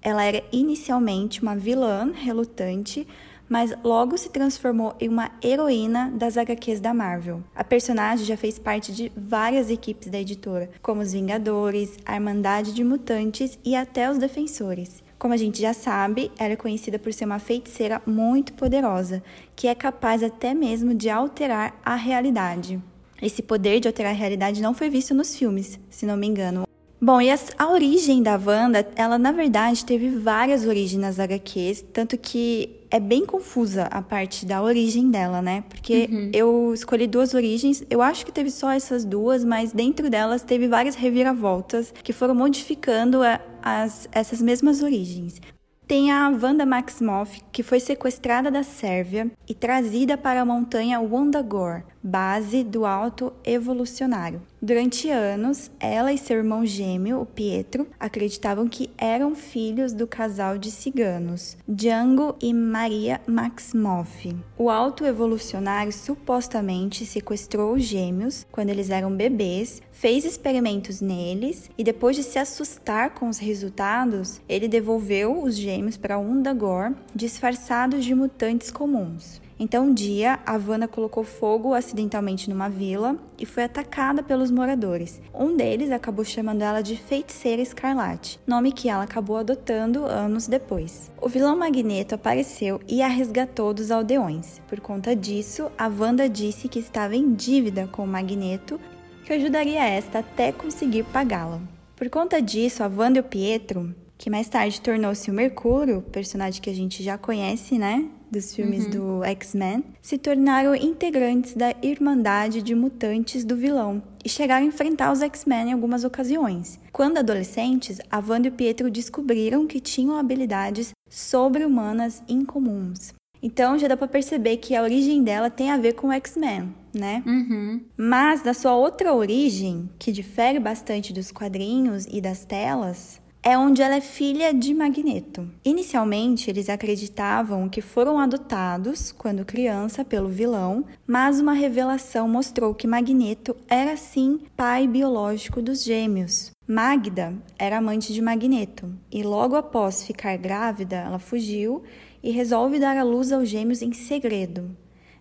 Ela 0.00 0.24
era 0.24 0.42
inicialmente 0.50 1.42
uma 1.42 1.54
vilã 1.54 2.10
relutante, 2.10 3.06
mas 3.46 3.74
logo 3.84 4.16
se 4.16 4.30
transformou 4.30 4.94
em 4.98 5.10
uma 5.10 5.30
heroína 5.44 6.10
das 6.16 6.38
HQs 6.38 6.80
da 6.80 6.94
Marvel. 6.94 7.44
A 7.54 7.62
personagem 7.62 8.24
já 8.24 8.38
fez 8.38 8.58
parte 8.58 8.94
de 8.94 9.12
várias 9.14 9.68
equipes 9.68 10.08
da 10.08 10.18
editora, 10.18 10.70
como 10.80 11.02
os 11.02 11.12
Vingadores, 11.12 11.98
a 12.06 12.14
Irmandade 12.14 12.72
de 12.72 12.82
Mutantes 12.82 13.58
e 13.62 13.76
até 13.76 14.10
os 14.10 14.16
Defensores. 14.16 15.03
Como 15.24 15.32
a 15.32 15.38
gente 15.38 15.58
já 15.58 15.72
sabe, 15.72 16.30
ela 16.38 16.52
é 16.52 16.56
conhecida 16.56 16.98
por 16.98 17.10
ser 17.10 17.24
uma 17.24 17.38
feiticeira 17.38 18.02
muito 18.04 18.52
poderosa, 18.52 19.22
que 19.56 19.66
é 19.66 19.74
capaz 19.74 20.22
até 20.22 20.52
mesmo 20.52 20.92
de 20.94 21.08
alterar 21.08 21.80
a 21.82 21.94
realidade. 21.94 22.78
Esse 23.22 23.40
poder 23.40 23.80
de 23.80 23.88
alterar 23.88 24.12
a 24.12 24.14
realidade 24.14 24.60
não 24.60 24.74
foi 24.74 24.90
visto 24.90 25.14
nos 25.14 25.34
filmes, 25.34 25.80
se 25.88 26.04
não 26.04 26.14
me 26.14 26.26
engano. 26.26 26.68
Bom, 27.00 27.22
e 27.22 27.30
a, 27.30 27.38
a 27.56 27.70
origem 27.70 28.22
da 28.22 28.36
Wanda, 28.36 28.86
ela 28.96 29.16
na 29.16 29.32
verdade 29.32 29.86
teve 29.86 30.10
várias 30.10 30.66
origens 30.66 31.00
nas 31.00 31.18
HQs, 31.18 31.86
tanto 31.90 32.18
que 32.18 32.83
é 32.94 33.00
bem 33.00 33.26
confusa 33.26 33.88
a 33.90 34.00
parte 34.00 34.46
da 34.46 34.62
origem 34.62 35.10
dela, 35.10 35.42
né? 35.42 35.64
Porque 35.68 36.08
uhum. 36.08 36.30
eu 36.32 36.72
escolhi 36.72 37.08
duas 37.08 37.34
origens, 37.34 37.82
eu 37.90 38.00
acho 38.00 38.24
que 38.24 38.30
teve 38.30 38.52
só 38.52 38.70
essas 38.70 39.04
duas, 39.04 39.44
mas 39.44 39.72
dentro 39.72 40.08
delas 40.08 40.42
teve 40.42 40.68
várias 40.68 40.94
reviravoltas 40.94 41.92
que 42.04 42.12
foram 42.12 42.36
modificando 42.36 43.20
a, 43.20 43.40
as, 43.60 44.08
essas 44.12 44.40
mesmas 44.40 44.80
origens. 44.80 45.40
Tem 45.86 46.10
a 46.10 46.30
Wanda 46.30 46.64
Maximoff, 46.64 47.42
que 47.52 47.62
foi 47.62 47.78
sequestrada 47.78 48.50
da 48.50 48.62
Sérvia 48.62 49.30
e 49.46 49.52
trazida 49.52 50.16
para 50.16 50.40
a 50.40 50.44
montanha 50.44 50.98
Wondagore, 50.98 51.84
base 52.02 52.64
do 52.64 52.86
alto 52.86 53.34
evolucionário. 53.44 54.40
Durante 54.62 55.10
anos, 55.10 55.70
ela 55.78 56.10
e 56.10 56.16
seu 56.16 56.38
irmão 56.38 56.64
gêmeo, 56.64 57.20
o 57.20 57.26
Pietro, 57.26 57.86
acreditavam 58.00 58.66
que 58.66 58.88
eram 58.96 59.34
filhos 59.34 59.92
do 59.92 60.06
casal 60.06 60.56
de 60.56 60.70
ciganos, 60.70 61.54
Django 61.68 62.34
e 62.40 62.54
Maria 62.54 63.20
Maximoff. 63.26 64.34
O 64.56 64.70
alto 64.70 65.04
evolucionário 65.04 65.92
supostamente 65.92 67.04
sequestrou 67.04 67.74
os 67.74 67.82
gêmeos 67.84 68.46
quando 68.50 68.70
eles 68.70 68.88
eram 68.88 69.14
bebês, 69.14 69.82
fez 70.04 70.26
experimentos 70.26 71.00
neles 71.00 71.70
e 71.78 71.82
depois 71.82 72.14
de 72.14 72.22
se 72.22 72.38
assustar 72.38 73.14
com 73.14 73.26
os 73.26 73.38
resultados, 73.38 74.38
ele 74.46 74.68
devolveu 74.68 75.42
os 75.42 75.56
gêmeos 75.56 75.96
para 75.96 76.18
Undagor 76.18 76.92
disfarçados 77.14 78.04
de 78.04 78.14
mutantes 78.14 78.70
comuns. 78.70 79.40
Então, 79.58 79.86
um 79.86 79.94
dia, 79.94 80.40
a 80.44 80.56
Havana 80.56 80.86
colocou 80.86 81.24
fogo 81.24 81.72
acidentalmente 81.72 82.50
numa 82.50 82.68
vila 82.68 83.16
e 83.38 83.46
foi 83.46 83.62
atacada 83.62 84.22
pelos 84.22 84.50
moradores. 84.50 85.22
Um 85.32 85.56
deles 85.56 85.90
acabou 85.90 86.24
chamando 86.24 86.60
ela 86.60 86.82
de 86.82 86.96
Feiticeira 86.96 87.62
Escarlate, 87.62 88.38
nome 88.46 88.72
que 88.72 88.90
ela 88.90 89.04
acabou 89.04 89.38
adotando 89.38 90.04
anos 90.04 90.46
depois. 90.46 91.10
O 91.18 91.30
vilão 91.30 91.56
Magneto 91.56 92.14
apareceu 92.14 92.78
e 92.86 93.00
a 93.00 93.08
resgatou 93.08 93.72
dos 93.72 93.90
aldeões. 93.90 94.60
Por 94.68 94.80
conta 94.80 95.16
disso, 95.16 95.70
a 95.78 95.88
Wanda 95.88 96.28
disse 96.28 96.68
que 96.68 96.78
estava 96.78 97.16
em 97.16 97.32
dívida 97.32 97.88
com 97.90 98.04
o 98.04 98.06
Magneto, 98.06 98.78
que 99.24 99.32
ajudaria 99.32 99.84
esta 99.84 100.20
até 100.20 100.52
conseguir 100.52 101.04
pagá-la. 101.04 101.60
Por 101.96 102.08
conta 102.10 102.40
disso, 102.40 102.82
a 102.82 102.86
Wanda 102.86 103.18
e 103.18 103.20
o 103.20 103.24
Pietro, 103.24 103.94
que 104.18 104.30
mais 104.30 104.48
tarde 104.48 104.80
tornou-se 104.80 105.30
o 105.30 105.34
Mercúrio, 105.34 106.02
personagem 106.02 106.60
que 106.60 106.70
a 106.70 106.74
gente 106.74 107.02
já 107.02 107.16
conhece, 107.16 107.78
né? 107.78 108.08
dos 108.34 108.54
filmes 108.54 108.84
uhum. 108.86 108.90
do 108.90 109.24
X-Men, 109.24 109.84
se 110.02 110.18
tornaram 110.18 110.74
integrantes 110.74 111.54
da 111.54 111.74
Irmandade 111.82 112.62
de 112.62 112.74
Mutantes 112.74 113.44
do 113.44 113.56
vilão 113.56 114.02
e 114.24 114.28
chegaram 114.28 114.64
a 114.64 114.68
enfrentar 114.68 115.12
os 115.12 115.22
X-Men 115.22 115.68
em 115.68 115.72
algumas 115.72 116.04
ocasiões. 116.04 116.80
Quando 116.92 117.18
adolescentes, 117.18 118.00
a 118.10 118.18
Wanda 118.18 118.48
e 118.48 118.50
o 118.50 118.54
Pietro 118.54 118.90
descobriram 118.90 119.66
que 119.66 119.80
tinham 119.80 120.18
habilidades 120.18 120.90
sobre-humanas 121.08 122.22
incomuns. 122.28 123.14
Então 123.44 123.78
já 123.78 123.86
dá 123.86 123.94
para 123.94 124.08
perceber 124.08 124.56
que 124.56 124.74
a 124.74 124.82
origem 124.82 125.22
dela 125.22 125.50
tem 125.50 125.70
a 125.70 125.76
ver 125.76 125.92
com 125.92 126.08
o 126.08 126.12
X-Men, 126.12 126.74
né? 126.94 127.22
Uhum. 127.26 127.82
Mas 127.94 128.42
da 128.42 128.54
sua 128.54 128.74
outra 128.74 129.12
origem, 129.12 129.90
que 129.98 130.10
difere 130.10 130.58
bastante 130.58 131.12
dos 131.12 131.30
quadrinhos 131.30 132.06
e 132.10 132.22
das 132.22 132.46
telas, 132.46 133.20
é 133.42 133.58
onde 133.58 133.82
ela 133.82 133.96
é 133.96 134.00
filha 134.00 134.54
de 134.54 134.72
Magneto. 134.72 135.46
Inicialmente, 135.62 136.48
eles 136.48 136.70
acreditavam 136.70 137.68
que 137.68 137.82
foram 137.82 138.18
adotados 138.18 139.12
quando 139.12 139.44
criança 139.44 140.02
pelo 140.02 140.30
vilão, 140.30 140.82
mas 141.06 141.38
uma 141.38 141.52
revelação 141.52 142.26
mostrou 142.26 142.74
que 142.74 142.86
Magneto 142.86 143.54
era 143.68 143.94
sim 143.98 144.40
pai 144.56 144.88
biológico 144.88 145.60
dos 145.60 145.84
gêmeos. 145.84 146.50
Magda 146.66 147.34
era 147.58 147.76
amante 147.76 148.14
de 148.14 148.22
Magneto 148.22 148.90
e 149.12 149.22
logo 149.22 149.54
após 149.54 150.02
ficar 150.02 150.38
grávida, 150.38 150.96
ela 150.96 151.18
fugiu 151.18 151.82
e 152.24 152.30
resolve 152.30 152.78
dar 152.78 152.96
à 152.96 153.02
luz 153.02 153.30
aos 153.30 153.50
gêmeos 153.50 153.82
em 153.82 153.92
segredo. 153.92 154.74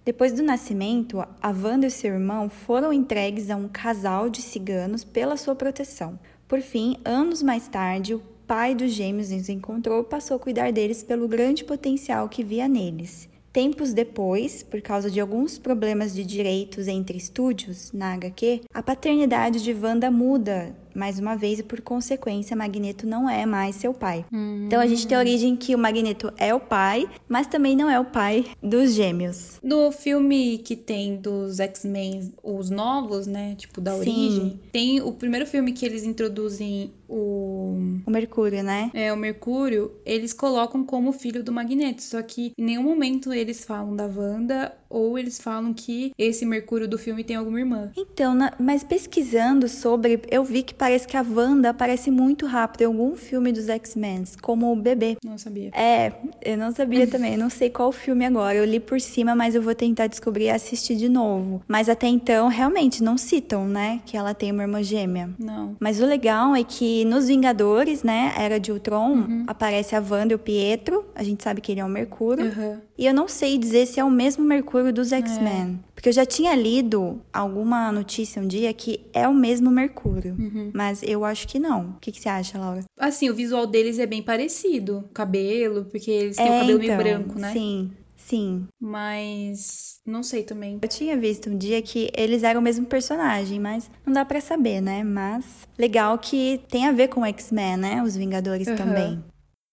Depois 0.06 0.32
do 0.32 0.42
nascimento, 0.42 1.20
a 1.20 1.50
Wanda 1.50 1.88
e 1.88 1.92
seu 1.92 2.14
irmão 2.14 2.50
foram 2.50 2.94
entregues 2.94 3.50
a 3.50 3.58
um 3.58 3.68
casal 3.68 4.30
de 4.30 4.42
ciganos 4.42 5.04
pela 5.04 5.36
sua 5.36 5.54
proteção. 5.54 6.18
Por 6.48 6.62
fim, 6.62 6.98
anos 7.04 7.44
mais 7.44 7.68
tarde, 7.68 8.16
o 8.16 8.22
pai 8.48 8.74
dos 8.74 8.92
gêmeos 8.92 9.32
os 9.32 9.50
encontrou 9.50 10.02
e 10.02 10.06
passou 10.06 10.38
a 10.38 10.40
cuidar 10.40 10.72
deles 10.72 11.04
pelo 11.04 11.28
grande 11.28 11.66
potencial 11.66 12.30
que 12.30 12.44
via 12.44 12.70
neles. 12.70 13.30
Tempos 13.52 13.94
depois, 13.94 14.64
por 14.64 14.82
causa 14.82 15.12
de 15.12 15.20
alguns 15.20 15.60
problemas 15.60 16.14
de 16.14 16.24
direitos 16.24 16.88
entre 16.88 17.18
estúdios 17.18 17.92
na 17.92 18.14
HQ, 18.14 18.62
a 18.74 18.82
paternidade 18.82 19.62
de 19.62 19.74
Wanda 19.74 20.10
muda 20.10 20.76
mais 20.94 21.20
uma 21.20 21.36
vez, 21.36 21.60
e 21.60 21.64
por 21.64 21.82
consequência, 21.82 22.56
Magneto 22.56 23.08
não 23.08 23.30
é 23.30 23.46
mais 23.46 23.76
seu 23.76 23.94
pai. 23.94 24.26
Hum. 24.32 24.64
Então 24.66 24.80
a 24.80 24.88
gente 24.88 25.08
tem 25.08 25.18
a 25.18 25.20
origem 25.20 25.56
que 25.56 25.76
o 25.76 25.78
Magneto 25.78 26.32
é 26.38 26.54
o 26.54 26.60
pai, 26.60 27.10
mas 27.28 27.48
também 27.48 27.76
não 27.76 27.90
é 27.90 28.00
o 28.00 28.06
pai 28.06 28.46
dos 28.62 28.94
gêmeos. 28.94 29.60
No 29.64 29.92
filme 29.92 30.60
que 30.60 30.76
tem 30.76 31.18
dos 31.18 31.60
X-Men, 31.60 32.34
os 32.44 32.70
novos, 32.70 33.28
né? 33.28 33.56
Tipo, 33.56 33.82
da 33.82 33.92
Sim. 33.94 34.00
origem, 34.00 34.60
tem 34.72 35.02
o 35.02 35.12
primeiro 35.12 35.46
filme 35.46 35.72
que 35.74 35.86
eles 35.86 36.04
introduzem 36.04 36.92
o. 37.08 37.76
O 38.06 38.12
Mercúrio, 38.12 38.64
né? 38.64 38.90
É, 38.94 39.14
o 39.14 39.18
Mercúrio, 39.18 39.92
eles 40.06 40.34
colocam 40.34 40.84
como 40.84 41.12
filho 41.12 41.44
do 41.44 41.52
Magneto. 41.52 42.02
Só 42.02 42.22
que 42.22 42.54
em 42.58 42.64
nenhum 42.64 42.84
momento 42.84 43.32
eles 43.32 43.64
falam 43.64 43.96
da 43.96 44.06
Wanda 44.06 44.74
ou 44.94 45.18
eles 45.18 45.40
falam 45.40 45.74
que 45.74 46.14
esse 46.18 46.46
Mercúrio 46.46 46.88
do 46.88 46.98
filme 46.98 47.24
tem 47.24 47.36
alguma 47.36 47.60
irmã. 47.60 47.92
Então, 47.98 48.34
na... 48.36 48.54
mas 48.60 48.84
pesquisando 48.84 49.68
sobre, 49.68 50.22
eu 50.30 50.44
vi 50.44 50.64
que 50.64 50.74
parece 50.74 51.08
que 51.08 51.18
a 51.18 51.26
Wanda 51.28 51.72
aparece 51.72 52.12
muito 52.12 52.46
rápido 52.46 52.82
em 52.82 52.86
algum 52.86 53.16
filme 53.16 53.52
dos 53.52 53.68
X-Men, 53.68 54.24
como 54.42 54.72
o 54.72 54.76
bebê. 54.76 55.18
Não 55.26 55.38
sabia. 55.38 55.72
É, 55.74 56.14
eu 56.42 56.58
não 56.58 56.72
sabia 56.72 57.08
também. 57.08 57.36
não 57.36 57.50
sei 57.50 57.70
qual 57.70 57.92
filme 57.92 58.26
agora. 58.26 58.58
Eu 58.58 58.66
li 58.66 58.80
por 58.80 59.02
cima, 59.02 59.36
mas 59.36 59.56
eu 59.56 59.62
vou 59.62 59.74
tentar 59.74 60.08
descobrir 60.08 60.46
e 60.46 60.50
assistir 60.50 60.96
de 60.96 61.10
novo. 61.10 61.62
Mas 61.68 61.90
até 61.90 62.08
então, 62.08 62.48
realmente, 62.48 63.02
não 63.02 63.18
citam, 63.18 63.68
né? 63.68 64.02
Que 64.06 64.16
ela 64.16 64.34
tem 64.34 64.52
uma 64.52 64.64
irmã 64.64 64.84
gêmea. 64.84 65.30
Não. 65.40 65.76
Mas 65.80 66.00
o 66.00 66.06
legal 66.06 66.56
é 66.56 66.64
que 66.64 67.04
nos 67.06 67.28
Vingadores, 67.28 68.04
né, 68.04 68.34
Era 68.38 68.60
de 68.60 68.72
Ultron, 68.72 69.14
uhum. 69.14 69.44
aparece 69.48 69.96
a 69.96 70.00
Wanda 70.00 70.34
e 70.34 70.36
o 70.36 70.40
Pietro. 70.40 71.06
A 71.16 71.24
gente 71.24 71.44
sabe 71.44 71.62
que 71.62 71.72
ele 71.72 71.82
é 71.82 71.86
o 71.86 71.90
Mercúrio. 71.90 72.46
Uhum. 72.46 72.80
E 72.98 73.06
eu 73.06 73.14
não 73.14 73.28
sei 73.28 73.58
dizer 73.58 73.86
se 73.88 74.00
é 74.00 74.04
o 74.04 74.10
mesmo 74.10 74.44
Mercúrio 74.44 74.94
dos 74.94 75.12
X-Men. 75.12 75.80
É. 75.80 75.94
Porque 75.96 76.10
eu 76.10 76.14
já 76.14 76.26
tinha 76.26 76.56
lido 76.56 77.22
alguma 77.32 77.92
notícia 77.92 78.42
um 78.42 78.48
dia 78.48 78.72
que 78.74 79.02
é 79.14 79.28
o 79.28 79.34
mesmo 79.34 79.72
Mercúrio. 79.72 80.36
Uhum. 80.38 80.72
Mas 80.74 81.02
eu 81.04 81.26
acho 81.26 81.48
que 81.48 81.58
não. 81.58 81.92
O 81.92 82.00
que, 82.00 82.12
que, 82.12 82.20
você 82.20 82.30
acha, 82.30 82.58
Laura? 82.60 82.84
Assim, 82.98 83.30
o 83.30 83.36
visual 83.36 83.66
deles 83.66 83.98
é 83.98 84.06
bem 84.06 84.22
parecido. 84.22 85.00
O 85.00 85.14
cabelo, 85.14 85.86
porque 85.86 86.12
eles 86.12 86.38
têm 86.38 86.46
é, 86.46 86.50
o 86.50 86.60
cabelo 86.60 86.84
então, 86.84 86.98
meio 86.98 86.98
branco, 86.98 87.40
né? 87.40 87.52
Sim. 87.52 87.92
Sim. 88.16 88.68
Mas 88.80 90.00
não 90.06 90.24
sei 90.24 90.44
também. 90.44 90.80
Eu 90.82 90.88
tinha 90.88 91.18
visto 91.18 91.50
um 91.50 91.58
dia 91.58 91.82
que 91.82 92.10
eles 92.16 92.44
eram 92.44 92.62
o 92.62 92.64
mesmo 92.64 92.86
personagem, 92.86 93.60
mas 93.60 93.92
não 94.06 94.14
dá 94.14 94.24
para 94.24 94.40
saber, 94.40 94.82
né? 94.82 95.04
Mas 95.04 95.68
legal 95.78 96.18
que 96.18 96.62
tem 96.70 96.88
a 96.88 96.92
ver 96.92 97.10
com 97.10 97.26
X-Men, 97.26 97.78
né? 97.78 98.04
Os 98.04 98.16
Vingadores 98.16 98.68
uhum. 98.68 98.76
também. 98.76 99.24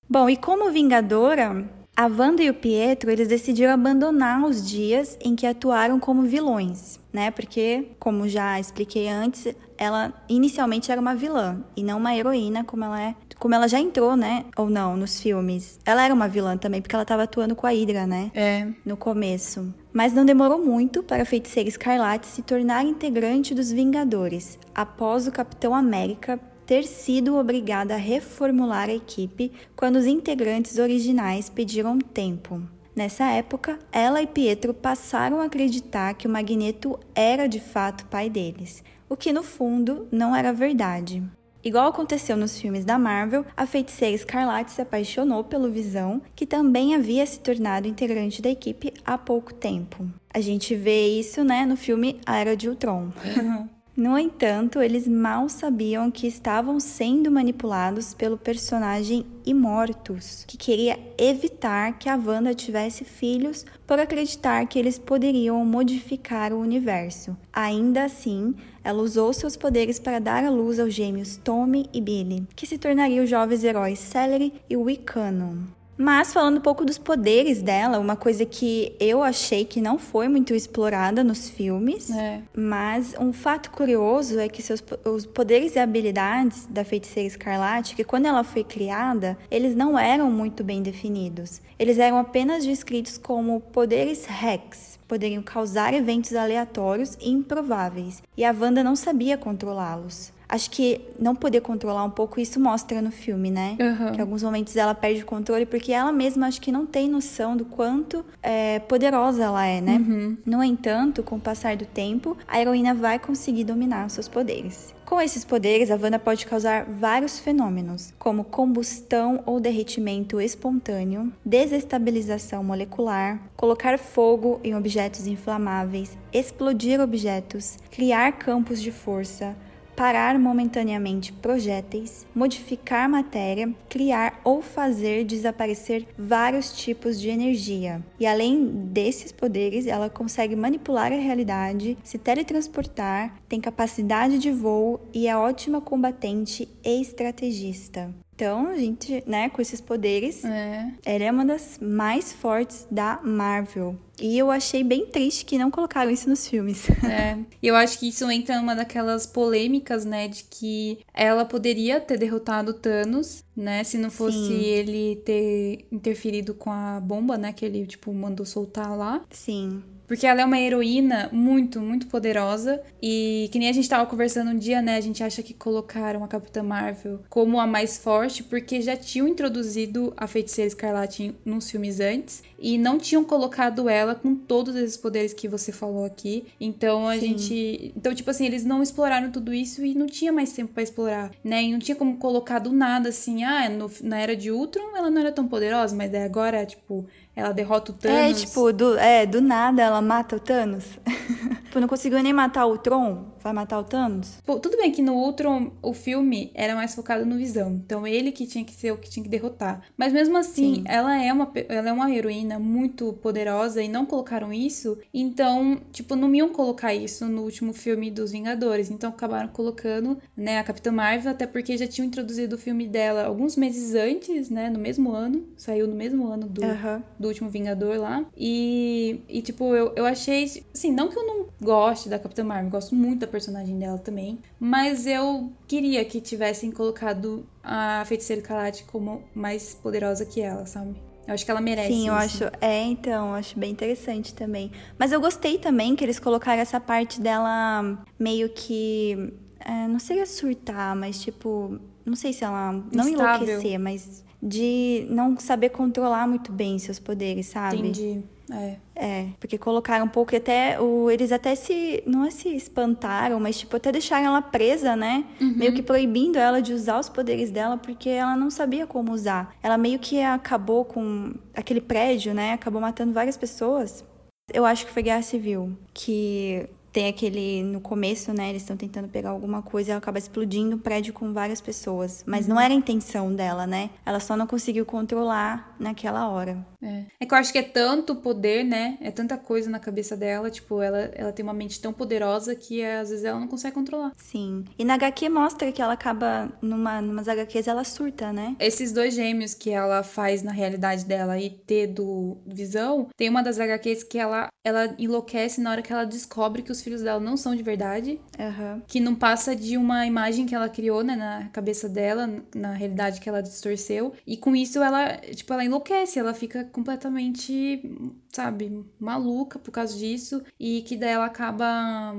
Bom, 0.09 0.29
e 0.29 0.37
como 0.37 0.73
Vingadora, 0.73 1.65
a 1.97 2.06
Wanda 2.06 2.42
e 2.42 2.49
o 2.49 2.54
Pietro, 2.54 3.11
eles 3.11 3.28
decidiram 3.28 3.73
abandonar 3.73 4.42
os 4.44 4.66
dias 4.66 5.18
em 5.23 5.37
que 5.37 5.47
atuaram 5.47 6.00
como 6.00 6.23
vilões, 6.23 6.99
né? 7.12 7.30
Porque, 7.30 7.88
como 7.99 8.28
já 8.28 8.59
expliquei 8.59 9.09
antes, 9.09 9.54
ela 9.76 10.12
inicialmente 10.28 10.90
era 10.90 11.00
uma 11.00 11.14
vilã 11.14 11.62
e 11.76 11.82
não 11.82 11.99
uma 11.99 12.16
heroína 12.16 12.64
como 12.64 12.85
ela 12.85 13.00
é 13.00 13.14
como 13.40 13.54
ela 13.54 13.66
já 13.66 13.80
entrou, 13.80 14.16
né? 14.16 14.44
Ou 14.54 14.68
não, 14.68 14.94
nos 14.97 15.18
filmes. 15.18 15.80
Ela 15.85 16.04
era 16.04 16.12
uma 16.12 16.28
vilã 16.28 16.59
também, 16.59 16.82
porque 16.82 16.94
ela 16.94 17.02
estava 17.02 17.23
atuando 17.23 17.56
com 17.56 17.66
a 17.66 17.70
Hydra, 17.70 18.06
né? 18.06 18.30
É. 18.35 18.68
No 18.85 18.99
começo. 18.99 19.75
Mas 19.92 20.12
não 20.12 20.26
demorou 20.26 20.62
muito 20.62 21.02
para 21.02 21.23
a 21.23 21.26
feiticeira 21.26 21.68
Escarlate 21.68 22.26
se 22.26 22.42
tornar 22.42 22.85
integrante 22.85 23.54
dos 23.54 23.73
Vingadores, 23.73 24.59
após 24.75 25.26
o 25.26 25.32
Capitão 25.32 25.75
América 25.75 26.38
ter 26.71 26.87
sido 26.87 27.37
obrigada 27.37 27.95
a 27.95 27.97
reformular 27.97 28.89
a 28.89 28.95
equipe 28.95 29.50
quando 29.75 29.97
os 29.97 30.07
integrantes 30.07 30.79
originais 30.79 31.50
pediram 31.50 31.99
tempo. 31.99 32.62
Nessa 32.95 33.25
época, 33.25 33.77
ela 33.91 34.23
e 34.23 34.27
Pietro 34.29 34.73
passaram 34.73 35.41
a 35.41 35.47
acreditar 35.47 36.15
que 36.15 36.29
o 36.29 36.31
Magneto 36.31 36.97
era 37.12 37.49
de 37.49 37.59
fato 37.59 38.07
pai 38.07 38.31
deles, 38.31 38.85
o 39.09 39.17
que 39.17 39.33
no 39.33 39.43
fundo 39.43 40.07
não 40.12 40.35
era 40.37 40.53
verdade. 40.53 41.21
Igual 41.65 41.89
aconteceu 41.89 42.37
nos 42.37 42.61
filmes 42.61 42.85
da 42.85 42.97
Marvel, 43.00 43.45
a 43.57 43.67
feiticeira 43.67 44.15
Escarlate 44.15 44.71
se 44.71 44.81
apaixonou 44.81 45.43
pelo 45.43 45.73
Visão, 45.73 46.23
que 46.37 46.47
também 46.47 46.95
havia 46.95 47.27
se 47.27 47.41
tornado 47.41 47.89
integrante 47.89 48.41
da 48.41 48.49
equipe 48.49 48.95
há 49.05 49.19
pouco 49.19 49.53
tempo. 49.53 50.09
A 50.33 50.41
gente 50.41 50.77
vê 50.77 51.09
isso, 51.09 51.43
né, 51.43 51.67
no 51.67 51.77
filme 51.77 52.21
A 52.25 52.39
Era 52.39 52.57
de 52.57 52.69
Ultron. 52.69 53.11
No 54.00 54.16
entanto, 54.16 54.80
eles 54.80 55.07
mal 55.07 55.47
sabiam 55.50 56.11
que 56.11 56.26
estavam 56.26 56.80
sendo 56.80 57.30
manipulados 57.30 58.14
pelo 58.14 58.38
personagem 58.38 59.26
Imortus, 59.45 60.42
que 60.49 60.57
queria 60.57 60.99
evitar 61.19 61.99
que 61.99 62.09
a 62.09 62.16
Wanda 62.16 62.54
tivesse 62.54 63.04
filhos 63.04 63.66
por 63.87 64.00
acreditar 64.00 64.66
que 64.66 64.78
eles 64.78 64.99
poderiam 64.99 65.62
modificar 65.66 66.50
o 66.50 66.61
universo. 66.61 67.37
Ainda 67.52 68.04
assim, 68.04 68.54
ela 68.83 69.02
usou 69.02 69.35
seus 69.35 69.54
poderes 69.54 69.99
para 69.99 70.19
dar 70.19 70.47
à 70.47 70.50
luz 70.50 70.80
aos 70.80 70.95
gêmeos 70.95 71.37
Tommy 71.37 71.87
e 71.92 72.00
Billy, 72.00 72.49
que 72.57 72.66
se 72.66 72.78
tornariam 72.78 73.26
jovens 73.26 73.64
heróis 73.64 73.99
Celery 73.99 74.54
e 74.71 74.78
Wiccanon. 74.78 75.80
Mas 76.02 76.33
falando 76.33 76.57
um 76.57 76.61
pouco 76.62 76.83
dos 76.83 76.97
poderes 76.97 77.61
dela, 77.61 77.99
uma 77.99 78.16
coisa 78.16 78.46
que 78.46 78.96
eu 78.98 79.22
achei 79.22 79.66
que 79.66 79.83
não 79.83 79.98
foi 79.98 80.29
muito 80.29 80.55
explorada 80.55 81.22
nos 81.22 81.51
filmes, 81.51 82.09
é. 82.09 82.40
mas 82.57 83.14
um 83.20 83.35
fato 83.35 83.70
curioso 83.70 84.38
é 84.38 84.48
que 84.48 84.62
seus, 84.62 84.83
os 85.05 85.27
poderes 85.27 85.77
e 85.77 85.79
habilidades 85.79 86.66
da 86.70 86.87
feiticeira 86.87 87.27
Escarlate, 87.27 87.94
que 87.94 88.03
quando 88.03 88.25
ela 88.25 88.42
foi 88.42 88.64
criada, 88.64 89.37
eles 89.51 89.77
não 89.77 89.98
eram 89.98 90.31
muito 90.31 90.64
bem 90.64 90.81
definidos. 90.81 91.61
Eles 91.79 91.98
eram 91.98 92.16
apenas 92.16 92.64
descritos 92.64 93.18
como 93.18 93.61
poderes 93.61 94.25
Rex, 94.25 94.98
poderiam 95.07 95.42
causar 95.42 95.92
eventos 95.92 96.33
aleatórios 96.33 97.18
e 97.20 97.29
improváveis, 97.29 98.22
e 98.38 98.42
a 98.42 98.57
Wanda 98.59 98.83
não 98.83 98.96
sabia 98.96 99.37
controlá-los 99.37 100.33
acho 100.51 100.69
que 100.71 101.01
não 101.19 101.35
poder 101.35 101.61
controlar 101.61 102.05
um 102.05 102.11
pouco 102.11 102.41
isso 102.41 102.59
mostra 102.59 103.01
no 103.01 103.13
filme, 103.13 103.51
né? 103.51 103.77
Uhum. 103.81 104.13
Que 104.13 104.19
em 104.19 104.21
alguns 104.21 104.43
momentos 104.43 104.77
ela 104.77 104.95
perde 104.95 105.23
o 105.23 105.27
controle 105.27 105.65
porque 105.65 105.93
ela 105.93 106.11
mesma 106.11 106.49
acho 106.49 106.61
que 106.61 106.73
não 106.73 106.85
tem 106.85 107.09
noção 107.09 107.57
do 107.57 107.65
quanto 107.65 108.25
é, 108.43 108.81
poderosa 108.81 109.45
ela 109.45 109.65
é, 109.65 109.81
né? 109.81 109.97
Uhum. 109.97 110.37
No 110.45 110.65
entanto, 110.65 111.23
com 111.23 111.37
o 111.37 111.41
passar 111.41 111.77
do 111.77 111.87
tempo, 111.87 112.37
a 112.49 112.61
heroína 112.61 112.93
vai 112.93 113.19
conseguir 113.19 113.63
dominar 113.63 114.07
os 114.07 114.13
seus 114.15 114.27
poderes. 114.27 114.93
Com 115.07 115.21
esses 115.21 115.45
poderes, 115.45 115.91
a 115.91 115.97
Wanda 115.97 116.21
pode 116.21 116.47
causar 116.47 116.85
vários 116.85 117.41
fenômenos, 117.41 118.15
como 118.17 118.45
combustão 118.45 119.43
ou 119.45 119.59
derretimento 119.59 120.41
espontâneo, 120.41 121.33
desestabilização 121.45 122.63
molecular, 122.63 123.41
colocar 123.57 123.99
fogo 123.99 124.61
em 124.63 124.77
objetos 124.77 125.27
inflamáveis, 125.27 126.17
explodir 126.33 127.01
objetos, 127.01 127.77
criar 127.91 128.31
campos 128.33 128.81
de 128.81 128.93
força, 128.93 129.57
parar 130.01 130.39
momentaneamente 130.39 131.31
projéteis, 131.31 132.27
modificar 132.35 133.07
matéria, 133.07 133.71
criar 133.87 134.41
ou 134.43 134.63
fazer 134.63 135.25
desaparecer 135.25 136.07
vários 136.17 136.73
tipos 136.73 137.21
de 137.21 137.29
energia. 137.29 138.03
E 138.19 138.27
além 138.27 138.67
desses 138.67 139.31
poderes, 139.31 139.87
ela 139.87 140.09
consegue 140.09 140.57
manipular 140.57 141.13
a 141.13 141.17
realidade, 141.17 141.99
se 142.03 142.17
teletransportar, 142.17 143.35
tem 143.47 143.61
capacidade 143.61 144.39
de 144.39 144.51
voo 144.51 145.03
e 145.13 145.29
é 145.29 145.37
ótima 145.37 145.83
combatente 145.83 146.67
e 146.83 147.03
estrategista. 147.03 148.11
Então, 148.40 148.68
a 148.68 148.76
gente, 148.76 149.22
né, 149.26 149.50
com 149.50 149.61
esses 149.61 149.83
poderes, 149.83 150.42
é. 150.46 150.90
ela 151.05 151.24
é 151.24 151.31
uma 151.31 151.44
das 151.44 151.79
mais 151.79 152.33
fortes 152.33 152.87
da 152.90 153.20
Marvel. 153.22 153.94
E 154.18 154.38
eu 154.38 154.50
achei 154.50 154.83
bem 154.83 155.05
triste 155.05 155.44
que 155.44 155.59
não 155.59 155.70
colocaram 155.70 156.11
isso 156.11 156.26
nos 156.26 156.48
filmes. 156.48 156.88
É. 157.11 157.37
E 157.61 157.66
eu 157.66 157.74
acho 157.74 157.98
que 157.98 158.09
isso 158.09 158.31
entra 158.31 158.57
numa 158.57 158.74
daquelas 158.74 159.26
polêmicas, 159.26 160.05
né, 160.05 160.29
de 160.29 160.44
que 160.44 161.00
ela 161.12 161.44
poderia 161.44 162.00
ter 162.00 162.16
derrotado 162.16 162.72
Thanos, 162.72 163.44
né, 163.55 163.83
se 163.85 163.98
não 163.98 164.11
fosse 164.11 164.38
Sim. 164.38 164.62
ele 164.62 165.16
ter 165.16 165.87
interferido 165.90 166.55
com 166.55 166.70
a 166.70 167.00
bomba, 167.00 167.37
né, 167.37 167.53
que 167.53 167.64
ele, 167.64 167.85
tipo, 167.85 168.12
mandou 168.14 168.46
soltar 168.46 168.96
lá. 168.96 169.22
Sim. 169.31 169.83
Porque 170.11 170.27
ela 170.27 170.40
é 170.40 170.44
uma 170.44 170.59
heroína 170.59 171.29
muito, 171.31 171.81
muito 171.81 172.09
poderosa. 172.09 172.83
E 173.01 173.49
que 173.53 173.61
nem 173.61 173.68
a 173.68 173.73
gente 173.73 173.88
tava 173.88 174.05
conversando 174.07 174.51
um 174.51 174.59
dia, 174.59 174.83
né? 174.83 174.96
A 174.96 175.01
gente 175.01 175.23
acha 175.23 175.40
que 175.40 175.55
colocaram 175.55 176.25
a 176.25 176.27
Capitã 176.27 176.64
Marvel 176.64 177.20
como 177.29 177.61
a 177.61 177.66
mais 177.66 177.96
forte, 177.96 178.42
porque 178.42 178.81
já 178.81 178.96
tinham 178.96 179.29
introduzido 179.29 180.12
a 180.16 180.27
feiticeira 180.27 180.66
Escarlate 180.66 181.33
nos 181.44 181.70
filmes 181.70 182.01
antes. 182.01 182.42
E 182.59 182.77
não 182.77 182.99
tinham 182.99 183.23
colocado 183.23 183.88
ela 183.88 184.16
com 184.16 184.35
todos 184.35 184.75
esses 184.75 184.96
poderes 184.96 185.33
que 185.33 185.46
você 185.46 185.70
falou 185.70 186.05
aqui. 186.05 186.44
Então 186.61 187.07
a 187.07 187.14
Sim. 187.14 187.38
gente. 187.38 187.92
Então, 187.96 188.12
tipo 188.12 188.31
assim, 188.31 188.46
eles 188.46 188.64
não 188.64 188.83
exploraram 188.83 189.31
tudo 189.31 189.55
isso 189.55 189.85
e 189.85 189.94
não 189.94 190.07
tinha 190.07 190.33
mais 190.33 190.53
tempo 190.53 190.73
para 190.73 190.83
explorar, 190.83 191.31
né? 191.44 191.62
E 191.62 191.70
não 191.70 191.79
tinha 191.79 191.94
como 191.94 192.16
colocar 192.16 192.59
do 192.59 192.73
nada 192.73 193.11
assim, 193.11 193.44
ah, 193.44 193.68
no, 193.68 193.88
na 194.03 194.18
era 194.18 194.35
de 194.35 194.51
Ultron 194.51 194.96
ela 194.96 195.09
não 195.09 195.20
era 195.20 195.31
tão 195.31 195.46
poderosa, 195.46 195.94
mas 195.94 196.12
agora, 196.12 196.66
tipo, 196.66 197.07
ela 197.35 197.53
derrota 197.53 197.93
o 197.93 197.95
é, 197.95 197.99
Thanos. 197.99 198.43
É, 198.43 198.47
tipo, 198.47 198.73
do, 198.73 198.99
é, 198.99 199.27
do 199.27 199.40
nada 199.40 199.83
ela 199.83 200.03
mata 200.03 200.37
o 200.37 200.40
Thanos. 200.40 200.85
tipo, 201.64 201.81
não 201.81 201.88
conseguiu 201.88 202.23
nem 202.23 202.33
matar 202.33 202.66
o 202.66 202.77
Tron, 202.77 203.27
vai 203.40 203.53
matar 203.53 203.79
o 203.79 203.85
Thanos. 203.85 204.38
Pô, 204.45 204.59
tudo 204.59 204.77
bem 204.77 204.90
que 204.90 205.01
no 205.01 205.14
Ultron 205.14 205.71
o 205.81 205.93
filme 205.95 206.51
era 206.55 206.75
mais 206.75 206.95
focado 206.95 207.25
no 207.25 207.37
Visão. 207.37 207.81
Então 207.85 208.07
ele 208.07 208.33
que 208.33 208.47
tinha 208.47 208.64
que 208.64 208.73
ser 208.73 208.93
o 208.93 208.97
que 208.97 209.09
tinha 209.09 209.23
que 209.23 209.31
derrotar. 209.31 209.83
Mas 209.97 210.12
mesmo 210.12 210.37
assim, 210.37 210.83
ela 210.87 211.23
é, 211.23 211.33
uma, 211.33 211.51
ela 211.69 211.88
é 211.88 211.93
uma 211.93 212.11
heroína 212.11 212.59
muito 212.59 213.12
poderosa 213.14 213.83
e 213.83 213.88
não 213.88 214.05
colocaram 214.05 214.53
isso, 214.53 214.99
então, 215.14 215.81
tipo, 215.93 216.16
não 216.16 216.35
iam 216.35 216.51
colocar 216.51 216.95
isso 216.95 217.27
no 217.27 217.43
último 217.43 217.73
filme 217.73 218.11
dos 218.11 218.33
Vingadores. 218.33 218.90
Então 218.90 219.11
acabaram 219.11 219.49
colocando, 219.49 220.19
né, 220.37 220.59
a 220.59 220.64
Capitã 220.64 220.90
Marvel, 220.90 221.31
até 221.31 221.47
porque 221.47 221.77
já 221.79 221.87
tinham 221.87 222.07
introduzido 222.07 222.57
o 222.57 222.59
filme 222.59 222.87
dela 222.87 223.25
alguns 223.25 223.57
meses 223.57 223.95
antes, 223.95 224.51
né, 224.51 224.69
no 224.69 224.79
mesmo 224.79 225.12
ano. 225.12 225.47
Saiu 225.57 225.87
no 225.87 225.95
mesmo 225.95 226.27
ano 226.27 226.49
do, 226.49 226.64
Aham. 226.64 227.03
Do 227.20 227.28
último 227.28 227.50
Vingador 227.50 227.98
lá. 227.98 228.24
E, 228.35 229.20
e 229.28 229.42
tipo, 229.42 229.76
eu, 229.76 229.92
eu 229.94 230.06
achei. 230.06 230.44
Assim, 230.74 230.90
não 230.90 231.09
que 231.09 231.18
eu 231.18 231.26
não 231.26 231.46
goste 231.61 232.09
da 232.09 232.18
Capitã 232.18 232.42
Marvel, 232.42 232.70
gosto 232.70 232.94
muito 232.94 233.20
da 233.20 233.26
personagem 233.26 233.78
dela 233.78 233.98
também. 233.98 234.38
Mas 234.59 235.06
eu 235.06 235.52
queria 235.68 236.02
que 236.04 236.18
tivessem 236.20 236.70
colocado 236.70 237.44
a 237.62 238.02
Feiticeira 238.06 238.40
Escarlate 238.40 238.85
como 238.85 239.22
mais 239.35 239.74
poderosa 239.74 240.24
que 240.24 240.40
ela, 240.40 240.64
sabe? 240.64 240.94
Eu 241.28 241.35
acho 241.35 241.44
que 241.44 241.50
ela 241.50 241.61
merece. 241.61 241.92
Sim, 241.92 242.09
eu 242.09 242.18
isso. 242.18 242.44
acho. 242.44 242.52
É, 242.61 242.83
então, 242.85 243.28
eu 243.28 243.35
acho 243.35 243.59
bem 243.59 243.70
interessante 243.70 244.33
também. 244.33 244.72
Mas 244.98 245.12
eu 245.12 245.20
gostei 245.20 245.59
também 245.59 245.94
que 245.94 246.02
eles 246.02 246.18
colocaram 246.18 246.62
essa 246.62 246.80
parte 246.80 247.20
dela 247.20 248.02
meio 248.18 248.48
que. 248.48 249.30
é, 249.61 249.87
não 249.87 249.98
seria 249.98 250.24
surtar, 250.24 250.96
mas 250.96 251.20
tipo. 251.20 251.78
Não 252.04 252.16
sei 252.16 252.33
se 252.33 252.42
ela. 252.42 252.72
Não 252.72 253.06
Instável. 253.06 253.46
enlouquecer, 253.46 253.78
mas 253.78 254.24
de 254.42 255.07
não 255.11 255.38
saber 255.38 255.70
controlar 255.70 256.26
muito 256.26 256.50
bem 256.50 256.79
seus 256.79 256.98
poderes, 256.98 257.46
sabe? 257.46 257.79
Entendi. 257.79 258.22
É. 258.53 258.76
É, 258.96 259.26
porque 259.38 259.57
colocaram 259.57 260.07
um 260.07 260.09
pouco 260.09 260.35
e 260.35 260.37
até 260.37 260.81
o, 260.81 261.11
eles 261.11 261.31
até 261.31 261.55
se 261.55 262.03
não 262.05 262.24
é 262.24 262.31
se 262.31 262.48
espantaram, 262.48 263.38
mas 263.38 263.59
tipo 263.59 263.76
até 263.76 263.92
deixaram 263.92 264.26
ela 264.26 264.42
presa, 264.42 264.96
né? 264.96 265.24
Meio 265.40 265.72
que 265.72 265.83
proibindo 265.83 266.37
ela 266.37 266.61
de 266.61 266.72
usar 266.72 266.98
os 266.98 267.09
poderes 267.09 267.50
dela 267.50 267.76
porque 267.76 268.09
ela 268.09 268.37
não 268.37 268.50
sabia 268.50 268.87
como 268.87 269.12
usar. 269.12 269.55
Ela 269.62 269.79
meio 269.79 269.98
que 269.98 270.20
acabou 270.20 270.85
com 270.85 271.33
aquele 271.55 271.81
prédio, 271.81 272.35
né? 272.35 272.53
Acabou 272.53 272.81
matando 272.81 273.12
várias 273.12 273.37
pessoas. 273.37 274.05
Eu 274.53 274.66
acho 274.66 274.85
que 274.85 274.92
foi 274.92 275.05
Guerra 275.05 275.22
Civil, 275.22 275.76
que 275.94 276.68
tem 276.92 277.09
aquele 277.09 277.62
no 277.62 277.81
começo, 277.81 278.33
né? 278.33 278.50
Eles 278.50 278.62
estão 278.62 278.76
tentando 278.76 279.09
pegar 279.09 279.31
alguma 279.31 279.62
coisa 279.62 279.90
e 279.90 279.92
ela 279.92 279.98
acaba 279.98 280.18
explodindo 280.18 280.76
o 280.76 280.79
prédio 280.79 281.12
com 281.12 281.33
várias 281.33 281.61
pessoas, 281.61 282.22
mas 282.26 282.46
não 282.46 282.61
era 282.61 282.72
a 282.72 282.76
intenção 282.76 283.35
dela, 283.35 283.66
né? 283.66 283.90
Ela 284.05 284.20
só 284.20 284.37
não 284.37 284.46
conseguiu 284.46 284.85
controlar 284.85 285.76
naquela 285.79 286.29
hora. 286.29 286.64
É. 286.83 287.05
é 287.20 287.26
que 287.26 287.35
eu 287.35 287.38
acho 287.38 287.53
que 287.53 287.59
é 287.59 287.62
tanto 287.62 288.16
poder, 288.16 288.64
né? 288.64 288.96
É 289.00 289.11
tanta 289.11 289.37
coisa 289.37 289.68
na 289.68 289.79
cabeça 289.79 290.16
dela. 290.16 290.50
Tipo, 290.50 290.81
ela, 290.81 290.98
ela 291.14 291.33
tem 291.33 291.42
uma 291.42 291.53
mente 291.53 291.81
tão 291.81 291.92
poderosa 291.92 292.55
que 292.55 292.81
é, 292.81 292.98
às 292.98 293.11
vezes 293.11 293.24
ela 293.24 293.38
não 293.38 293.48
consegue 293.48 293.74
controlar. 293.74 294.12
Sim. 294.16 294.64
E 294.79 294.85
na 294.85 294.94
HQ 294.94 295.29
mostra 295.29 295.70
que 295.72 295.83
ela 295.83 295.92
acaba, 295.92 296.50
numa, 296.62 297.03
numas 297.03 297.29
HQs, 297.29 297.68
ela 297.68 297.85
surta, 297.85 298.33
né? 298.33 298.57
Esses 298.59 298.92
dois 298.92 299.14
gêmeos 299.14 299.55
que 299.55 299.70
ela 299.70 300.03
faz 300.03 300.42
na 300.42 300.53
realidade 300.53 301.05
dela 301.05 301.38
e 301.38 301.50
ter 301.50 301.88
do 301.88 302.38
Visão, 302.46 303.09
tem 303.16 303.29
uma 303.29 303.42
das 303.42 303.59
HQs 303.61 304.05
que 304.05 304.18
ela, 304.18 304.48
ela 304.64 304.94
enlouquece 304.98 305.61
na 305.61 305.70
hora 305.70 305.83
que 305.83 305.92
ela 305.92 306.05
descobre 306.05 306.62
que 306.62 306.72
os 306.72 306.80
filhos 306.83 307.03
dela 307.03 307.21
não 307.21 307.37
são 307.37 307.55
de 307.55 307.62
verdade. 307.62 308.21
Aham. 308.38 308.83
Que 308.87 309.01
não 309.01 309.14
passa 309.14 309.55
de 309.55 309.77
uma 309.77 310.07
imagem 310.07 310.47
que 310.47 310.55
ela 310.55 310.69
criou, 310.69 311.03
né, 311.03 311.16
na 311.16 311.49
cabeça 311.49 311.88
dela, 311.88 312.29
na 312.55 312.73
realidade 312.73 313.21
que 313.21 313.29
ela 313.29 313.43
distorceu. 313.43 314.12
E 314.27 314.37
com 314.37 314.55
isso 314.55 314.83
ela, 314.83 315.16
tipo, 315.16 315.53
ela 315.53 315.64
enlouquece, 315.64 316.19
ela 316.19 316.35
fica 316.35 316.64
completamente, 316.64 317.83
sabe, 318.31 318.85
maluca 318.99 319.59
por 319.59 319.71
causa 319.71 319.97
disso. 319.97 320.43
E 320.59 320.83
que 320.83 320.97
daí 320.97 321.11
ela 321.11 321.27
acaba 321.27 322.14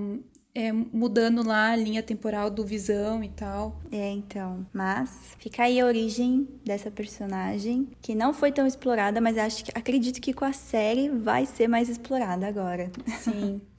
é, 0.53 0.71
mudando 0.71 1.45
lá 1.45 1.71
a 1.71 1.75
linha 1.75 2.03
temporal 2.03 2.49
do 2.49 2.65
Visão 2.65 3.23
e 3.23 3.29
tal. 3.29 3.79
É, 3.91 4.09
então. 4.11 4.65
Mas 4.73 5.35
fica 5.37 5.63
aí 5.63 5.79
a 5.79 5.85
origem 5.85 6.47
dessa 6.63 6.91
personagem, 6.91 7.87
que 8.01 8.13
não 8.13 8.33
foi 8.33 8.51
tão 8.51 8.67
explorada, 8.67 9.21
mas 9.21 9.37
acho 9.37 9.65
que 9.65 9.71
acredito 9.73 10.21
que 10.21 10.33
com 10.33 10.45
a 10.45 10.53
série 10.53 11.09
vai 11.09 11.45
ser 11.45 11.67
mais 11.67 11.89
explorada 11.89 12.47
agora. 12.47 12.91
Sim. 13.19 13.61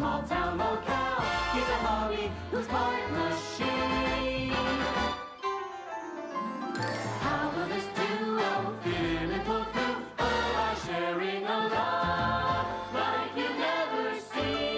small 0.00 0.22
town 0.22 0.56
locale. 0.56 1.20
A 2.52 2.62
part 2.72 3.12
machine. 3.12 4.52
How 7.20 7.50
will 7.54 7.68
this 7.68 7.86
duo 7.96 8.74
feel 8.82 9.30
and 9.36 9.44
pull 9.44 9.64
through? 9.72 10.02
Oh, 10.18 10.86
sharing 10.86 11.44
a 11.44 11.58
love 11.74 12.66
like 12.94 13.32
you've 13.36 13.58
never 13.58 14.04
seen. 14.32 14.70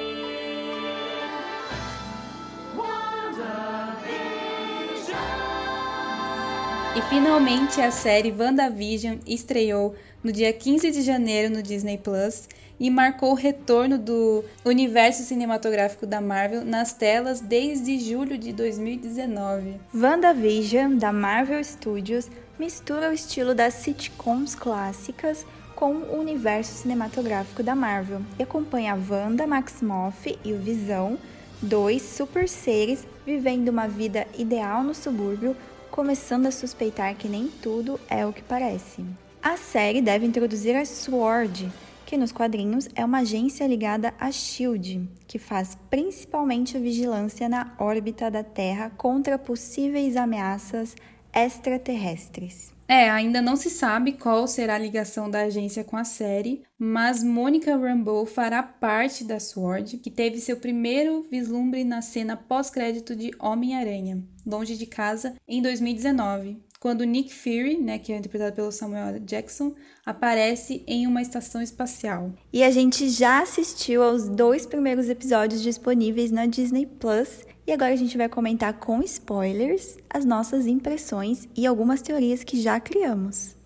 E 6.97 7.03
finalmente 7.09 7.81
a 7.81 7.91
série 7.93 8.33
WandaVision 8.33 9.21
estreou 9.27 9.95
no 10.23 10.33
dia 10.33 10.53
15 10.53 10.91
de 10.91 11.03
janeiro 11.03 11.49
no 11.55 11.63
Disney 11.63 11.97
Plus 11.97 12.49
e 12.83 12.91
marcou 12.91 13.31
o 13.31 13.37
retorno 13.37 13.97
do 13.97 14.45
universo 14.65 15.23
cinematográfico 15.23 16.05
da 16.05 16.21
Marvel 16.21 16.65
nas 16.65 16.93
telas 16.93 17.41
desde 17.41 17.97
julho 18.01 18.37
de 18.37 18.53
2019. 18.53 19.77
WandaVision, 19.95 20.97
da 20.97 21.13
Marvel 21.13 21.63
Studios, 21.63 22.29
mistura 22.59 23.09
o 23.09 23.13
estilo 23.13 23.55
das 23.55 23.75
sitcoms 23.75 24.57
clássicas 24.57 25.47
com 25.77 25.93
o 25.93 26.19
universo 26.19 26.73
cinematográfico 26.75 27.63
da 27.63 27.77
Marvel 27.77 28.21
e 28.37 28.43
acompanha 28.43 28.95
a 28.95 28.97
Wanda 28.97 29.47
Maximoff 29.47 30.37
e 30.45 30.53
o 30.53 30.59
Visão, 30.59 31.17
dois 31.63 32.03
super 32.03 32.49
seres 32.49 33.07
vivendo 33.25 33.69
uma 33.69 33.87
vida 33.87 34.27
ideal 34.37 34.83
no 34.83 34.93
subúrbio, 34.93 35.57
começando 35.89 36.47
a 36.47 36.51
suspeitar 36.51 37.15
que 37.15 37.29
nem 37.29 37.47
tudo 37.47 38.01
é 38.11 38.27
o 38.27 38.33
que 38.33 38.43
parece. 38.43 39.05
A 39.41 39.57
série 39.57 40.01
deve 40.01 40.27
introduzir 40.27 40.77
a 40.77 40.85
SWORD, 40.85 41.71
que 42.13 42.19
nos 42.19 42.31
quadrinhos 42.31 42.91
é 42.95 43.03
uma 43.03 43.21
agência 43.21 43.67
ligada 43.67 44.13
à 44.21 44.31
SHIELD, 44.31 45.09
que 45.27 45.39
faz 45.39 45.79
principalmente 45.89 46.79
vigilância 46.79 47.49
na 47.49 47.75
órbita 47.79 48.31
da 48.31 48.45
Terra 48.45 48.91
contra 48.99 49.39
possíveis 49.39 50.15
ameaças 50.15 50.95
extraterrestres. 51.33 52.71
É, 52.87 53.09
ainda 53.09 53.41
não 53.41 53.57
se 53.57 53.71
sabe 53.71 54.13
qual 54.13 54.47
será 54.47 54.75
a 54.75 54.79
ligação 54.79 55.31
da 55.31 55.45
agência 55.45 55.83
com 55.83 55.97
a 55.97 56.05
série, 56.05 56.63
mas 56.79 57.25
Monica 57.25 57.75
Rambeau 57.79 58.27
fará 58.27 58.63
parte 58.63 59.25
da 59.25 59.41
SWORD, 59.41 59.97
que 59.97 60.11
teve 60.11 60.39
seu 60.39 60.59
primeiro 60.59 61.27
vislumbre 61.31 61.83
na 61.83 62.03
cena 62.03 62.37
pós-crédito 62.37 63.17
de 63.17 63.31
Homem-Aranha, 63.39 64.23
Longe 64.45 64.77
de 64.77 64.85
Casa, 64.85 65.35
em 65.49 65.63
2019, 65.63 66.61
quando 66.83 67.05
Nick 67.05 67.33
Fury, 67.33 67.79
né, 67.79 67.97
que 67.97 68.13
é 68.13 68.17
interpretado 68.17 68.57
pelo 68.57 68.73
Samuel. 68.73 69.21
Jackson, 69.21 69.73
aparece 70.05 70.83
em 70.85 71.07
uma 71.07 71.23
estação 71.23 71.63
espacial. 71.63 72.33
E 72.53 72.65
a 72.65 72.73
gente 72.73 73.09
já 73.09 73.41
assistiu 73.41 74.03
aos 74.03 74.29
dois 74.29 74.67
primeiros 74.67 75.09
episódios 75.09 75.63
disponíveis 75.63 76.33
na 76.33 76.45
Disney 76.45 76.85
Plus. 76.85 77.45
E 77.65 77.71
agora 77.71 77.93
a 77.93 77.97
gente 77.97 78.19
vai 78.19 78.29
comentar 78.29 78.81
com 78.81 79.01
spoilers 79.01 79.97
as 80.11 80.25
nossas 80.25 80.67
impressões 80.67 81.47
e 81.57 81.69
algumas 81.69 82.03
teorias 82.03 82.43
que 82.43 82.61
já 82.61 82.81
criamos. 82.81 83.62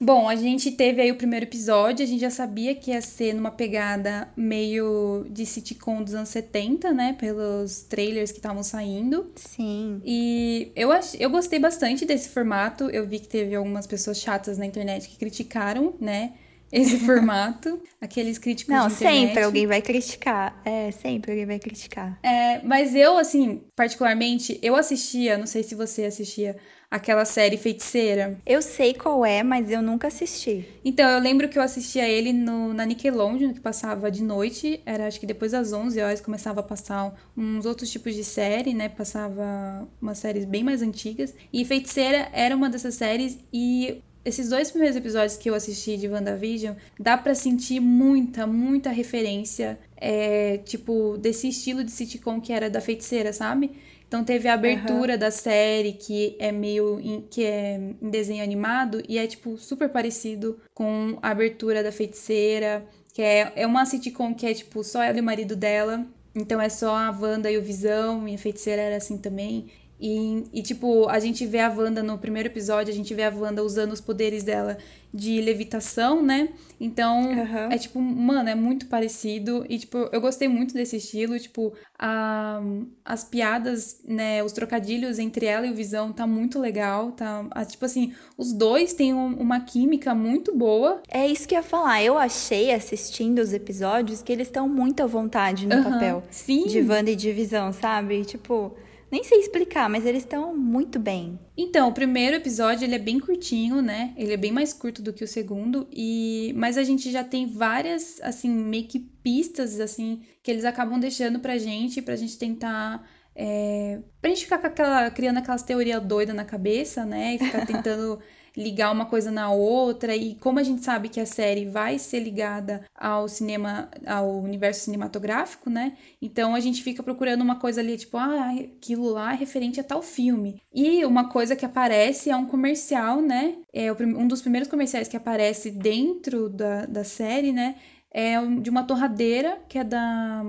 Bom, 0.00 0.28
a 0.28 0.36
gente 0.36 0.70
teve 0.70 1.02
aí 1.02 1.10
o 1.10 1.16
primeiro 1.16 1.44
episódio, 1.44 2.04
a 2.04 2.06
gente 2.06 2.20
já 2.20 2.30
sabia 2.30 2.72
que 2.72 2.92
ia 2.92 3.00
ser 3.02 3.34
numa 3.34 3.50
pegada 3.50 4.32
meio 4.36 5.26
de 5.28 5.44
sitcom 5.44 6.04
dos 6.04 6.14
anos 6.14 6.28
70, 6.28 6.92
né? 6.92 7.16
Pelos 7.18 7.82
trailers 7.82 8.30
que 8.30 8.38
estavam 8.38 8.62
saindo. 8.62 9.32
Sim. 9.34 10.00
E 10.04 10.70
eu, 10.76 10.92
ach... 10.92 11.14
eu 11.18 11.28
gostei 11.28 11.58
bastante 11.58 12.06
desse 12.06 12.28
formato. 12.28 12.88
Eu 12.90 13.08
vi 13.08 13.18
que 13.18 13.26
teve 13.26 13.56
algumas 13.56 13.88
pessoas 13.88 14.20
chatas 14.20 14.56
na 14.56 14.64
internet 14.64 15.08
que 15.08 15.16
criticaram, 15.18 15.92
né? 16.00 16.34
Esse 16.70 16.98
formato. 17.04 17.82
Aqueles 18.00 18.38
críticos 18.38 18.72
Não, 18.72 18.86
de 18.86 18.94
internet. 18.94 19.26
sempre 19.26 19.42
alguém 19.42 19.66
vai 19.66 19.82
criticar. 19.82 20.60
É, 20.64 20.92
sempre 20.92 21.32
alguém 21.32 21.46
vai 21.46 21.58
criticar. 21.58 22.20
É, 22.22 22.62
mas 22.62 22.94
eu, 22.94 23.18
assim, 23.18 23.64
particularmente, 23.74 24.60
eu 24.62 24.76
assistia, 24.76 25.36
não 25.36 25.46
sei 25.46 25.64
se 25.64 25.74
você 25.74 26.04
assistia, 26.04 26.56
aquela 26.90 27.24
série 27.24 27.56
Feiticeira. 27.56 28.38
Eu 28.46 28.62
sei 28.62 28.94
qual 28.94 29.24
é, 29.24 29.42
mas 29.42 29.70
eu 29.70 29.82
nunca 29.82 30.08
assisti. 30.08 30.66
Então, 30.84 31.08
eu 31.08 31.20
lembro 31.20 31.48
que 31.48 31.58
eu 31.58 31.62
assistia 31.62 32.08
ele 32.08 32.32
no, 32.32 32.72
na 32.72 32.86
Nickelodeon, 32.86 33.52
que 33.52 33.60
passava 33.60 34.10
de 34.10 34.22
noite, 34.22 34.80
era 34.86 35.06
acho 35.06 35.20
que 35.20 35.26
depois 35.26 35.52
das 35.52 35.72
11 35.72 36.00
horas 36.00 36.20
começava 36.20 36.60
a 36.60 36.62
passar 36.62 37.14
uns 37.36 37.66
outros 37.66 37.90
tipos 37.90 38.14
de 38.14 38.24
série, 38.24 38.72
né? 38.72 38.88
Passava 38.88 39.86
umas 40.00 40.18
séries 40.18 40.44
bem 40.44 40.64
mais 40.64 40.82
antigas. 40.82 41.34
E 41.52 41.64
Feiticeira 41.64 42.28
era 42.32 42.56
uma 42.56 42.70
dessas 42.70 42.94
séries 42.94 43.38
e 43.52 44.02
esses 44.24 44.50
dois 44.50 44.70
primeiros 44.70 44.96
episódios 44.96 45.36
que 45.36 45.48
eu 45.48 45.54
assisti 45.54 45.96
de 45.96 46.08
WandaVision, 46.08 46.74
dá 47.00 47.16
pra 47.16 47.34
sentir 47.34 47.80
muita, 47.80 48.46
muita 48.46 48.90
referência, 48.90 49.78
é, 49.96 50.58
tipo, 50.58 51.16
desse 51.16 51.48
estilo 51.48 51.82
de 51.82 51.90
sitcom 51.90 52.38
que 52.40 52.52
era 52.52 52.68
da 52.68 52.80
feiticeira, 52.80 53.32
sabe? 53.32 53.70
Então 54.08 54.24
teve 54.24 54.48
a 54.48 54.54
abertura 54.54 55.18
da 55.18 55.30
série, 55.30 55.92
que 55.92 56.34
é 56.38 56.50
meio 56.50 56.98
em, 56.98 57.20
que 57.20 57.44
é 57.44 57.76
em 58.00 58.10
desenho 58.10 58.42
animado, 58.42 59.02
e 59.06 59.18
é, 59.18 59.26
tipo, 59.26 59.58
super 59.58 59.90
parecido 59.90 60.58
com 60.72 61.18
a 61.20 61.28
abertura 61.28 61.82
da 61.82 61.92
feiticeira, 61.92 62.86
que 63.12 63.20
é, 63.20 63.52
é 63.54 63.66
uma 63.66 63.84
sitcom 63.84 64.34
que 64.34 64.46
é, 64.46 64.54
tipo, 64.54 64.82
só 64.82 65.02
ela 65.02 65.18
e 65.18 65.20
o 65.20 65.24
marido 65.24 65.54
dela. 65.54 66.06
Então 66.34 66.58
é 66.60 66.70
só 66.70 66.96
a 66.96 67.10
Wanda 67.10 67.50
e 67.50 67.58
o 67.58 67.62
Visão, 67.62 68.26
e 68.26 68.34
a 68.34 68.38
feiticeira 68.38 68.80
era 68.80 68.96
assim 68.96 69.18
também. 69.18 69.66
E, 70.00 70.44
e, 70.52 70.62
tipo, 70.62 71.08
a 71.08 71.18
gente 71.18 71.44
vê 71.46 71.58
a 71.60 71.68
Wanda 71.70 72.02
no 72.02 72.18
primeiro 72.18 72.48
episódio, 72.48 72.92
a 72.92 72.96
gente 72.96 73.12
vê 73.14 73.24
a 73.24 73.30
Wanda 73.34 73.62
usando 73.64 73.92
os 73.92 74.00
poderes 74.00 74.44
dela 74.44 74.78
de 75.12 75.40
levitação, 75.40 76.22
né? 76.22 76.50
Então, 76.78 77.32
Aham. 77.32 77.68
é 77.72 77.78
tipo, 77.78 78.00
mano, 78.00 78.48
é 78.48 78.54
muito 78.54 78.86
parecido. 78.86 79.64
E, 79.68 79.78
tipo, 79.78 79.96
eu 80.12 80.20
gostei 80.20 80.46
muito 80.48 80.74
desse 80.74 80.96
estilo. 80.96 81.38
Tipo, 81.38 81.72
a, 81.98 82.60
as 83.04 83.24
piadas, 83.24 84.00
né? 84.06 84.42
Os 84.44 84.52
trocadilhos 84.52 85.18
entre 85.18 85.46
ela 85.46 85.66
e 85.66 85.70
o 85.70 85.74
Visão 85.74 86.12
tá 86.12 86.26
muito 86.26 86.58
legal. 86.60 87.12
Tá, 87.12 87.46
a- 87.50 87.64
tipo 87.64 87.84
assim, 87.84 88.12
os 88.36 88.52
dois 88.52 88.92
têm 88.92 89.14
um- 89.14 89.34
uma 89.40 89.60
química 89.60 90.14
muito 90.14 90.54
boa. 90.54 91.02
É 91.08 91.26
isso 91.26 91.48
que 91.48 91.54
eu 91.54 91.58
ia 91.58 91.62
falar. 91.64 92.02
Eu 92.02 92.16
achei, 92.18 92.72
assistindo 92.72 93.38
os 93.40 93.52
episódios, 93.52 94.22
que 94.22 94.32
eles 94.32 94.46
estão 94.48 94.68
muito 94.68 95.02
à 95.02 95.06
vontade 95.06 95.66
no 95.66 95.74
Aham, 95.74 95.90
papel 95.90 96.22
Sim. 96.30 96.66
de 96.66 96.80
Wanda 96.82 97.10
e 97.10 97.16
de 97.16 97.32
Visão, 97.32 97.72
sabe? 97.72 98.24
Tipo, 98.24 98.74
nem 99.10 99.24
sei 99.24 99.40
explicar, 99.40 99.88
mas 99.88 100.04
eles 100.04 100.22
estão 100.22 100.56
muito 100.56 100.98
bem. 100.98 101.38
Então, 101.56 101.88
o 101.88 101.92
primeiro 101.92 102.36
episódio 102.36 102.84
ele 102.84 102.94
é 102.94 102.98
bem 102.98 103.18
curtinho, 103.18 103.80
né? 103.80 104.12
Ele 104.16 104.32
é 104.32 104.36
bem 104.36 104.52
mais 104.52 104.72
curto 104.72 105.02
do 105.02 105.12
que 105.12 105.24
o 105.24 105.28
segundo 105.28 105.88
e 105.92 106.52
mas 106.56 106.76
a 106.76 106.84
gente 106.84 107.10
já 107.10 107.24
tem 107.24 107.46
várias 107.46 108.20
assim 108.22 108.50
meio 108.50 108.86
que 108.86 108.98
pistas 108.98 109.80
assim 109.80 110.22
que 110.42 110.50
eles 110.50 110.64
acabam 110.64 110.98
deixando 110.98 111.40
pra 111.40 111.58
gente 111.58 112.02
pra 112.02 112.16
gente 112.16 112.38
tentar 112.38 113.08
é... 113.34 114.00
pra 114.20 114.30
gente 114.30 114.44
ficar 114.44 114.58
com 114.58 114.66
aquela 114.66 115.10
criando 115.10 115.38
aquelas 115.38 115.62
teorias 115.62 116.02
doidas 116.02 116.34
na 116.34 116.44
cabeça, 116.44 117.04
né? 117.04 117.34
E 117.34 117.38
ficar 117.38 117.64
tentando 117.66 118.18
ligar 118.58 118.90
uma 118.90 119.06
coisa 119.06 119.30
na 119.30 119.52
outra 119.52 120.16
e 120.16 120.34
como 120.34 120.58
a 120.58 120.64
gente 120.64 120.82
sabe 120.82 121.08
que 121.08 121.20
a 121.20 121.26
série 121.26 121.64
vai 121.64 121.96
ser 121.96 122.18
ligada 122.18 122.84
ao 122.92 123.28
cinema, 123.28 123.88
ao 124.04 124.40
universo 124.40 124.80
cinematográfico, 124.80 125.70
né? 125.70 125.96
Então 126.20 126.56
a 126.56 126.60
gente 126.60 126.82
fica 126.82 127.00
procurando 127.00 127.42
uma 127.42 127.56
coisa 127.56 127.80
ali, 127.80 127.96
tipo, 127.96 128.16
ah, 128.16 128.50
aquilo 128.50 129.10
lá 129.10 129.32
é 129.32 129.36
referente 129.36 129.78
a 129.78 129.84
tal 129.84 130.02
filme. 130.02 130.60
E 130.74 131.04
uma 131.04 131.28
coisa 131.28 131.54
que 131.54 131.64
aparece 131.64 132.30
é 132.30 132.36
um 132.36 132.46
comercial, 132.46 133.22
né? 133.22 133.54
É 133.72 133.92
um 133.92 134.26
dos 134.26 134.42
primeiros 134.42 134.68
comerciais 134.68 135.06
que 135.06 135.16
aparece 135.16 135.70
dentro 135.70 136.48
da, 136.48 136.84
da 136.86 137.04
série, 137.04 137.52
né? 137.52 137.76
É 138.10 138.44
de 138.44 138.70
uma 138.70 138.82
torradeira 138.82 139.60
que 139.68 139.78
é 139.78 139.84
da, 139.84 140.42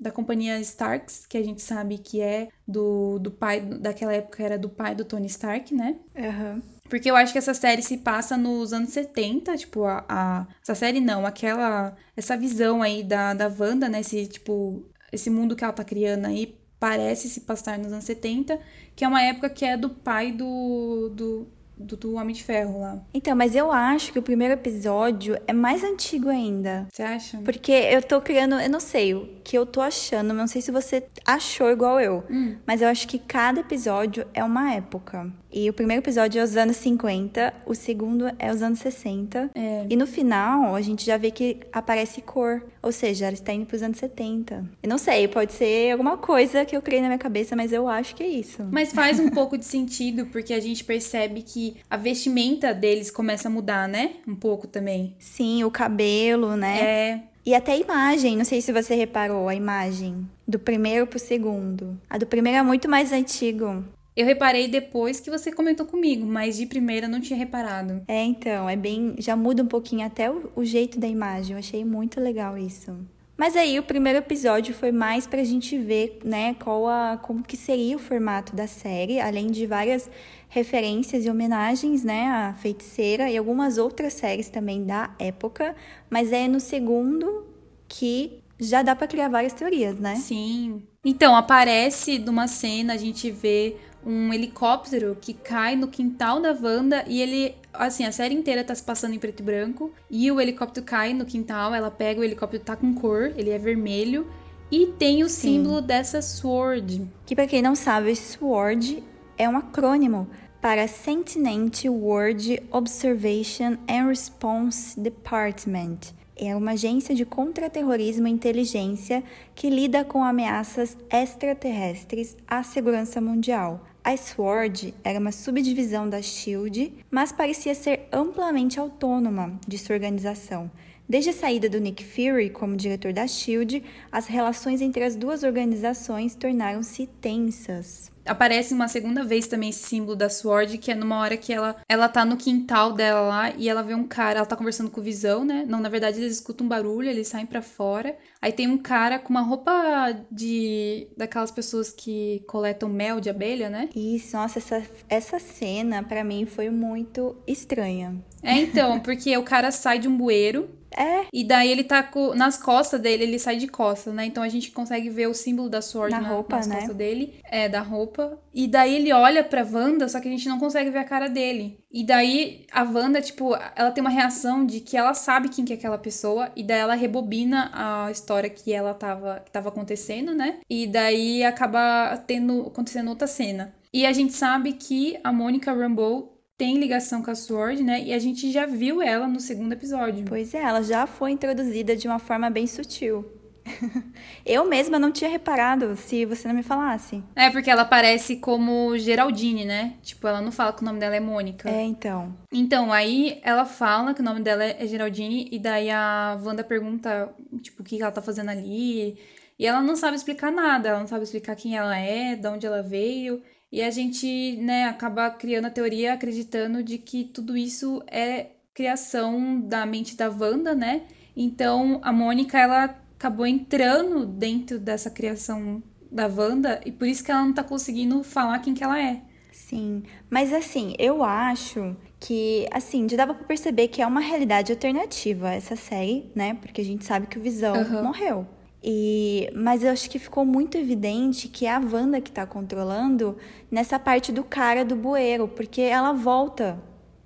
da 0.00 0.10
companhia 0.10 0.58
Starks, 0.60 1.26
que 1.26 1.36
a 1.36 1.44
gente 1.44 1.60
sabe 1.60 1.98
que 1.98 2.20
é 2.20 2.48
do, 2.66 3.18
do 3.18 3.30
pai, 3.30 3.60
daquela 3.60 4.12
época 4.12 4.42
era 4.42 4.58
do 4.58 4.68
pai 4.68 4.94
do 4.94 5.04
Tony 5.04 5.26
Stark, 5.26 5.74
né? 5.74 5.98
Aham. 6.16 6.62
Porque 6.88 7.10
eu 7.10 7.16
acho 7.16 7.32
que 7.32 7.38
essa 7.38 7.54
série 7.54 7.82
se 7.82 7.98
passa 7.98 8.36
nos 8.36 8.72
anos 8.72 8.90
70, 8.90 9.56
tipo, 9.56 9.84
a, 9.84 10.04
a- 10.08 10.46
essa 10.62 10.74
série 10.74 11.00
não, 11.00 11.24
aquela, 11.26 11.96
essa 12.16 12.36
visão 12.36 12.82
aí 12.82 13.02
da, 13.02 13.32
da 13.34 13.46
Wanda, 13.48 13.88
né, 13.88 14.00
esse, 14.00 14.26
tipo, 14.26 14.84
esse 15.12 15.30
mundo 15.30 15.56
que 15.56 15.64
ela 15.64 15.72
tá 15.72 15.84
criando 15.84 16.26
aí, 16.26 16.58
parece 16.78 17.28
se 17.30 17.40
passar 17.42 17.78
nos 17.78 17.92
anos 17.92 18.04
70, 18.04 18.60
que 18.96 19.04
é 19.04 19.08
uma 19.08 19.22
época 19.22 19.48
que 19.48 19.64
é 19.64 19.76
do 19.76 19.88
pai 19.90 20.32
do, 20.32 21.08
do, 21.10 21.48
do, 21.82 21.96
do 21.96 22.14
Homem 22.14 22.34
de 22.34 22.42
Ferro 22.44 22.80
lá. 22.80 22.98
Então, 23.12 23.34
mas 23.36 23.54
eu 23.54 23.70
acho 23.72 24.12
que 24.12 24.18
o 24.18 24.22
primeiro 24.22 24.54
episódio 24.54 25.36
é 25.46 25.52
mais 25.52 25.82
antigo 25.84 26.28
ainda. 26.28 26.86
Você 26.92 27.02
acha? 27.02 27.38
Porque 27.38 27.72
eu 27.72 28.02
tô 28.02 28.20
criando, 28.20 28.54
eu 28.56 28.70
não 28.70 28.80
sei 28.80 29.14
o 29.14 29.28
que 29.44 29.56
eu 29.56 29.66
tô 29.66 29.80
achando, 29.80 30.32
não 30.32 30.46
sei 30.46 30.62
se 30.62 30.70
você 30.70 31.04
achou 31.26 31.70
igual 31.70 32.00
eu, 32.00 32.22
Hum. 32.30 32.56
mas 32.66 32.80
eu 32.80 32.88
acho 32.88 33.06
que 33.08 33.18
cada 33.18 33.60
episódio 33.60 34.24
é 34.32 34.42
uma 34.44 34.72
época. 34.74 35.30
E 35.54 35.68
o 35.68 35.72
primeiro 35.72 36.02
episódio 36.02 36.40
é 36.40 36.44
os 36.44 36.56
anos 36.56 36.76
50, 36.78 37.52
o 37.66 37.74
segundo 37.74 38.30
é 38.38 38.50
os 38.50 38.62
anos 38.62 38.78
60. 38.78 39.50
É. 39.54 39.86
E 39.90 39.96
no 39.96 40.06
final, 40.06 40.74
a 40.74 40.80
gente 40.80 41.04
já 41.04 41.16
vê 41.18 41.30
que 41.30 41.60
aparece 41.72 42.22
cor, 42.22 42.62
ou 42.82 42.90
seja, 42.90 43.26
ela 43.26 43.34
está 43.34 43.52
indo 43.52 43.66
pros 43.66 43.82
anos 43.82 43.98
70. 43.98 44.64
Eu 44.82 44.88
não 44.88 44.98
sei, 44.98 45.28
pode 45.28 45.52
ser 45.52 45.92
alguma 45.92 46.16
coisa 46.18 46.64
que 46.64 46.76
eu 46.76 46.82
criei 46.82 47.00
na 47.00 47.08
minha 47.08 47.18
cabeça, 47.18 47.54
mas 47.54 47.72
eu 47.72 47.88
acho 47.88 48.14
que 48.14 48.22
é 48.22 48.26
isso. 48.26 48.66
Mas 48.70 48.92
faz 48.92 49.20
um 49.20 49.28
pouco 49.30 49.56
de 49.56 49.64
sentido, 49.64 50.26
porque 50.26 50.52
a 50.52 50.60
gente 50.60 50.82
percebe 50.82 51.42
que 51.42 51.76
a 51.88 51.96
vestimenta 51.96 52.74
deles 52.74 53.10
começa 53.10 53.48
a 53.48 53.50
mudar, 53.50 53.88
né? 53.88 54.14
Um 54.26 54.34
pouco 54.34 54.66
também. 54.66 55.14
Sim, 55.18 55.62
o 55.64 55.70
cabelo, 55.70 56.56
né? 56.56 56.80
É, 56.80 57.20
E 57.46 57.54
até 57.54 57.72
a 57.72 57.76
imagem, 57.76 58.36
não 58.36 58.44
sei 58.44 58.60
se 58.60 58.72
você 58.72 58.94
reparou 58.94 59.48
a 59.48 59.54
imagem 59.54 60.28
do 60.46 60.58
primeiro 60.58 61.06
pro 61.06 61.18
segundo. 61.18 61.98
A 62.10 62.18
do 62.18 62.26
primeiro 62.26 62.58
é 62.58 62.62
muito 62.62 62.88
mais 62.88 63.12
antigo. 63.12 63.84
Eu 64.14 64.26
reparei 64.26 64.68
depois 64.68 65.20
que 65.20 65.30
você 65.30 65.50
comentou 65.50 65.86
comigo, 65.86 66.26
mas 66.26 66.56
de 66.56 66.66
primeira 66.66 67.08
não 67.08 67.20
tinha 67.20 67.38
reparado. 67.38 68.02
É, 68.06 68.22
então, 68.22 68.68
é 68.68 68.76
bem. 68.76 69.14
Já 69.18 69.34
muda 69.34 69.62
um 69.62 69.66
pouquinho 69.66 70.06
até 70.06 70.30
o, 70.30 70.50
o 70.54 70.64
jeito 70.64 70.98
da 70.98 71.06
imagem. 71.06 71.52
Eu 71.52 71.58
achei 71.58 71.84
muito 71.84 72.20
legal 72.20 72.58
isso. 72.58 72.94
Mas 73.36 73.56
aí 73.56 73.78
o 73.78 73.82
primeiro 73.82 74.18
episódio 74.18 74.74
foi 74.74 74.92
mais 74.92 75.26
pra 75.26 75.42
gente 75.42 75.76
ver, 75.78 76.20
né, 76.22 76.54
qual 76.54 76.86
a, 76.86 77.16
como 77.16 77.42
que 77.42 77.56
seria 77.56 77.96
o 77.96 77.98
formato 77.98 78.54
da 78.54 78.66
série, 78.66 79.18
além 79.20 79.48
de 79.50 79.66
várias 79.66 80.08
referências 80.48 81.24
e 81.24 81.30
homenagens, 81.30 82.04
né, 82.04 82.28
à 82.28 82.54
feiticeira 82.54 83.30
e 83.30 83.36
algumas 83.36 83.78
outras 83.78 84.12
séries 84.12 84.48
também 84.48 84.84
da 84.84 85.10
época. 85.18 85.74
Mas 86.10 86.30
é 86.30 86.46
no 86.46 86.60
segundo 86.60 87.46
que 87.88 88.42
já 88.60 88.82
dá 88.82 88.94
pra 88.94 89.08
criar 89.08 89.28
várias 89.28 89.54
teorias, 89.54 89.98
né? 89.98 90.14
Sim. 90.16 90.82
Então, 91.04 91.34
aparece 91.34 92.18
numa 92.18 92.46
cena, 92.46 92.92
a 92.92 92.96
gente 92.96 93.28
vê 93.30 93.76
um 94.04 94.32
helicóptero 94.32 95.16
que 95.20 95.32
cai 95.32 95.76
no 95.76 95.88
quintal 95.88 96.40
da 96.40 96.52
Wanda 96.52 97.04
e 97.06 97.20
ele, 97.20 97.54
assim, 97.72 98.04
a 98.04 98.12
série 98.12 98.34
inteira 98.34 98.64
tá 98.64 98.74
se 98.74 98.82
passando 98.82 99.14
em 99.14 99.18
preto 99.18 99.40
e 99.40 99.42
branco 99.42 99.92
e 100.10 100.30
o 100.30 100.40
helicóptero 100.40 100.84
cai 100.84 101.14
no 101.14 101.24
quintal, 101.24 101.74
ela 101.74 101.90
pega 101.90 102.20
o 102.20 102.24
helicóptero 102.24 102.62
tá 102.62 102.76
com 102.76 102.94
cor, 102.94 103.32
ele 103.36 103.50
é 103.50 103.58
vermelho 103.58 104.26
e 104.70 104.86
tem 104.86 105.22
o 105.22 105.28
Sim. 105.28 105.58
símbolo 105.58 105.80
dessa 105.82 106.22
sword. 106.22 107.06
Que 107.26 107.34
pra 107.34 107.46
quem 107.46 107.60
não 107.60 107.74
sabe, 107.74 108.16
SWORD 108.16 109.02
é 109.36 109.48
um 109.48 109.56
acrônimo 109.56 110.28
para 110.62 110.88
Sentinent 110.88 111.84
World 111.84 112.62
Observation 112.70 113.76
and 113.88 114.06
Response 114.08 114.98
Department. 114.98 115.98
É 116.36 116.56
uma 116.56 116.72
agência 116.72 117.14
de 117.14 117.26
contra-terrorismo 117.26 118.26
e 118.26 118.30
inteligência 118.30 119.22
que 119.54 119.68
lida 119.68 120.04
com 120.04 120.24
ameaças 120.24 120.96
extraterrestres 121.10 122.36
à 122.48 122.62
segurança 122.62 123.20
mundial. 123.20 123.84
A 124.04 124.16
SWORD 124.16 124.92
era 125.04 125.20
uma 125.20 125.30
subdivisão 125.30 126.10
da 126.10 126.20
SHIELD, 126.20 126.92
mas 127.08 127.30
parecia 127.30 127.72
ser 127.72 128.08
amplamente 128.10 128.80
autônoma 128.80 129.56
de 129.66 129.78
sua 129.78 129.94
organização. 129.94 130.68
Desde 131.08 131.30
a 131.30 131.32
saída 131.32 131.68
do 131.68 131.80
Nick 131.80 132.02
Fury 132.04 132.50
como 132.50 132.76
diretor 132.76 133.12
da 133.12 133.26
SHIELD, 133.26 133.82
as 134.10 134.26
relações 134.26 134.80
entre 134.80 135.04
as 135.04 135.14
duas 135.14 135.42
organizações 135.42 136.34
tornaram-se 136.34 137.06
tensas. 137.20 138.10
Aparece 138.24 138.72
uma 138.72 138.86
segunda 138.86 139.24
vez 139.24 139.48
também 139.48 139.70
esse 139.70 139.80
símbolo 139.80 140.14
da 140.14 140.28
Sword, 140.28 140.78
que 140.78 140.92
é 140.92 140.94
numa 140.94 141.18
hora 141.18 141.36
que 141.36 141.52
ela, 141.52 141.76
ela 141.88 142.08
tá 142.08 142.24
no 142.24 142.36
quintal 142.36 142.92
dela 142.92 143.20
lá 143.20 143.50
e 143.56 143.68
ela 143.68 143.82
vê 143.82 143.94
um 143.94 144.06
cara, 144.06 144.38
ela 144.38 144.46
tá 144.46 144.56
conversando 144.56 144.90
com 144.90 145.00
o 145.00 145.04
Visão, 145.04 145.44
né? 145.44 145.64
Não, 145.68 145.80
na 145.80 145.88
verdade 145.88 146.20
eles 146.20 146.34
escutam 146.34 146.64
um 146.64 146.68
barulho, 146.68 147.10
eles 147.10 147.26
saem 147.26 147.46
pra 147.46 147.60
fora. 147.60 148.16
Aí 148.40 148.52
tem 148.52 148.68
um 148.68 148.78
cara 148.78 149.18
com 149.18 149.30
uma 149.30 149.42
roupa 149.42 150.16
de 150.30 151.08
daquelas 151.16 151.50
pessoas 151.50 151.90
que 151.90 152.44
coletam 152.46 152.88
mel 152.88 153.20
de 153.20 153.28
abelha, 153.28 153.68
né? 153.68 153.88
Isso, 153.94 154.36
nossa, 154.36 154.60
essa, 154.60 154.82
essa 155.08 155.38
cena 155.40 156.04
pra 156.04 156.22
mim 156.22 156.46
foi 156.46 156.70
muito 156.70 157.36
estranha. 157.44 158.22
É 158.40 158.54
então, 158.54 159.00
porque 159.00 159.36
o 159.36 159.42
cara 159.42 159.72
sai 159.72 159.98
de 159.98 160.06
um 160.06 160.16
bueiro 160.16 160.70
É, 160.96 161.26
e 161.32 161.44
daí 161.44 161.70
ele 161.70 161.84
tá 161.84 162.02
co- 162.02 162.34
nas 162.34 162.56
costas 162.56 163.00
dele, 163.00 163.24
ele 163.24 163.38
sai 163.38 163.56
de 163.56 163.66
costas, 163.68 164.12
né? 164.14 164.24
Então 164.26 164.42
a 164.42 164.48
gente 164.48 164.70
consegue 164.70 165.08
ver 165.10 165.26
o 165.28 165.34
símbolo 165.34 165.68
da 165.68 165.80
Sword 165.82 166.12
Na 166.14 166.20
roupa, 166.20 166.56
nas 166.56 166.66
né? 166.66 166.76
costas 166.76 166.96
dele, 166.96 167.34
é, 167.44 167.68
da 167.68 167.80
roupa. 167.80 168.38
E 168.54 168.66
daí 168.68 168.94
ele 168.94 169.12
olha 169.12 169.42
pra 169.42 169.64
Wanda, 169.64 170.08
só 170.08 170.20
que 170.20 170.28
a 170.28 170.30
gente 170.30 170.48
não 170.48 170.58
consegue 170.58 170.90
ver 170.90 170.98
a 170.98 171.04
cara 171.04 171.28
dele. 171.28 171.78
E 171.90 172.04
daí 172.04 172.66
a 172.72 172.82
Wanda, 172.82 173.20
tipo, 173.20 173.54
ela 173.76 173.90
tem 173.90 174.00
uma 174.00 174.10
reação 174.10 174.64
de 174.66 174.80
que 174.80 174.96
ela 174.96 175.14
sabe 175.14 175.48
quem 175.48 175.64
que 175.64 175.72
é 175.72 175.76
aquela 175.76 175.98
pessoa, 175.98 176.50
e 176.56 176.62
daí 176.62 176.78
ela 176.80 176.94
rebobina 176.94 177.70
a 177.72 178.10
história 178.10 178.48
que 178.50 178.72
ela 178.72 178.94
tava, 178.94 179.40
que 179.44 179.50
tava 179.50 179.68
acontecendo, 179.68 180.34
né? 180.34 180.58
E 180.68 180.86
daí 180.86 181.42
acaba 181.44 182.16
tendo, 182.26 182.66
acontecendo 182.66 183.08
outra 183.08 183.26
cena. 183.26 183.74
E 183.92 184.06
a 184.06 184.12
gente 184.12 184.32
sabe 184.32 184.72
que 184.72 185.18
a 185.22 185.30
Mônica 185.30 185.70
Rambeau 185.72 186.31
tem 186.62 186.78
ligação 186.78 187.20
com 187.20 187.30
a 187.32 187.34
Sword, 187.34 187.82
né? 187.82 188.04
E 188.04 188.14
a 188.14 188.20
gente 188.20 188.52
já 188.52 188.66
viu 188.66 189.02
ela 189.02 189.26
no 189.26 189.40
segundo 189.40 189.72
episódio. 189.72 190.24
pois 190.28 190.54
é, 190.54 190.62
ela 190.62 190.80
já 190.80 191.08
foi 191.08 191.32
introduzida 191.32 191.96
de 191.96 192.06
uma 192.06 192.20
forma 192.20 192.48
bem 192.48 192.68
sutil. 192.68 193.26
Eu 194.46 194.64
mesma 194.64 194.96
não 194.96 195.10
tinha 195.10 195.28
reparado 195.28 195.96
se 195.96 196.24
você 196.24 196.46
não 196.46 196.54
me 196.54 196.62
falasse. 196.62 197.20
É, 197.34 197.50
porque 197.50 197.68
ela 197.68 197.82
aparece 197.82 198.36
como 198.36 198.96
Geraldine, 198.96 199.64
né? 199.64 199.94
Tipo, 200.04 200.28
ela 200.28 200.40
não 200.40 200.52
fala 200.52 200.72
que 200.72 200.82
o 200.82 200.84
nome 200.84 201.00
dela 201.00 201.16
é 201.16 201.20
Mônica. 201.20 201.68
É, 201.68 201.82
então. 201.82 202.32
Então, 202.52 202.92
aí 202.92 203.40
ela 203.42 203.64
fala 203.64 204.14
que 204.14 204.20
o 204.20 204.24
nome 204.24 204.40
dela 204.40 204.62
é 204.62 204.86
Geraldine, 204.86 205.48
e 205.50 205.58
daí 205.58 205.90
a 205.90 206.38
Wanda 206.40 206.62
pergunta, 206.62 207.34
tipo, 207.60 207.82
o 207.82 207.84
que 207.84 208.00
ela 208.00 208.12
tá 208.12 208.22
fazendo 208.22 208.50
ali. 208.50 209.18
E 209.58 209.66
ela 209.66 209.82
não 209.82 209.96
sabe 209.96 210.16
explicar 210.16 210.52
nada, 210.52 210.90
ela 210.90 211.00
não 211.00 211.08
sabe 211.08 211.24
explicar 211.24 211.56
quem 211.56 211.76
ela 211.76 211.96
é, 211.96 212.36
de 212.36 212.46
onde 212.46 212.66
ela 212.66 212.84
veio. 212.84 213.42
E 213.72 213.80
a 213.82 213.90
gente, 213.90 214.56
né, 214.56 214.84
acaba 214.84 215.30
criando 215.30 215.64
a 215.64 215.70
teoria 215.70 216.12
acreditando 216.12 216.82
de 216.82 216.98
que 216.98 217.24
tudo 217.24 217.56
isso 217.56 218.02
é 218.06 218.50
criação 218.74 219.60
da 219.60 219.86
mente 219.86 220.14
da 220.14 220.28
Wanda, 220.28 220.74
né? 220.74 221.02
Então, 221.34 221.98
a 222.02 222.12
Mônica, 222.12 222.58
ela 222.58 222.84
acabou 223.16 223.46
entrando 223.46 224.26
dentro 224.26 224.78
dessa 224.78 225.10
criação 225.10 225.82
da 226.10 226.26
Wanda, 226.26 226.82
e 226.84 226.92
por 226.92 227.08
isso 227.08 227.24
que 227.24 227.30
ela 227.30 227.42
não 227.42 227.54
tá 227.54 227.64
conseguindo 227.64 228.22
falar 228.22 228.58
quem 228.58 228.74
que 228.74 228.84
ela 228.84 229.00
é. 229.00 229.22
Sim, 229.50 230.02
mas 230.28 230.52
assim, 230.52 230.94
eu 230.98 231.24
acho 231.24 231.96
que, 232.20 232.66
assim, 232.70 233.08
já 233.08 233.16
dava 233.16 233.32
pra 233.32 233.46
perceber 233.46 233.88
que 233.88 234.02
é 234.02 234.06
uma 234.06 234.20
realidade 234.20 234.70
alternativa 234.70 235.50
essa 235.50 235.76
série, 235.76 236.30
né? 236.34 236.54
Porque 236.60 236.80
a 236.82 236.84
gente 236.84 237.04
sabe 237.04 237.26
que 237.26 237.38
o 237.38 237.42
Visão 237.42 237.76
Aham. 237.76 238.02
morreu. 238.02 238.46
E, 238.84 239.48
mas 239.54 239.84
eu 239.84 239.92
acho 239.92 240.10
que 240.10 240.18
ficou 240.18 240.44
muito 240.44 240.76
evidente 240.76 241.46
que 241.46 241.66
é 241.66 241.70
a 241.70 241.78
Wanda 241.78 242.20
que 242.20 242.32
tá 242.32 242.44
controlando 242.44 243.36
nessa 243.70 243.98
parte 243.98 244.32
do 244.32 244.42
cara 244.42 244.84
do 244.84 244.96
bueiro, 244.96 245.46
porque 245.46 245.80
ela 245.80 246.12
volta, 246.12 246.78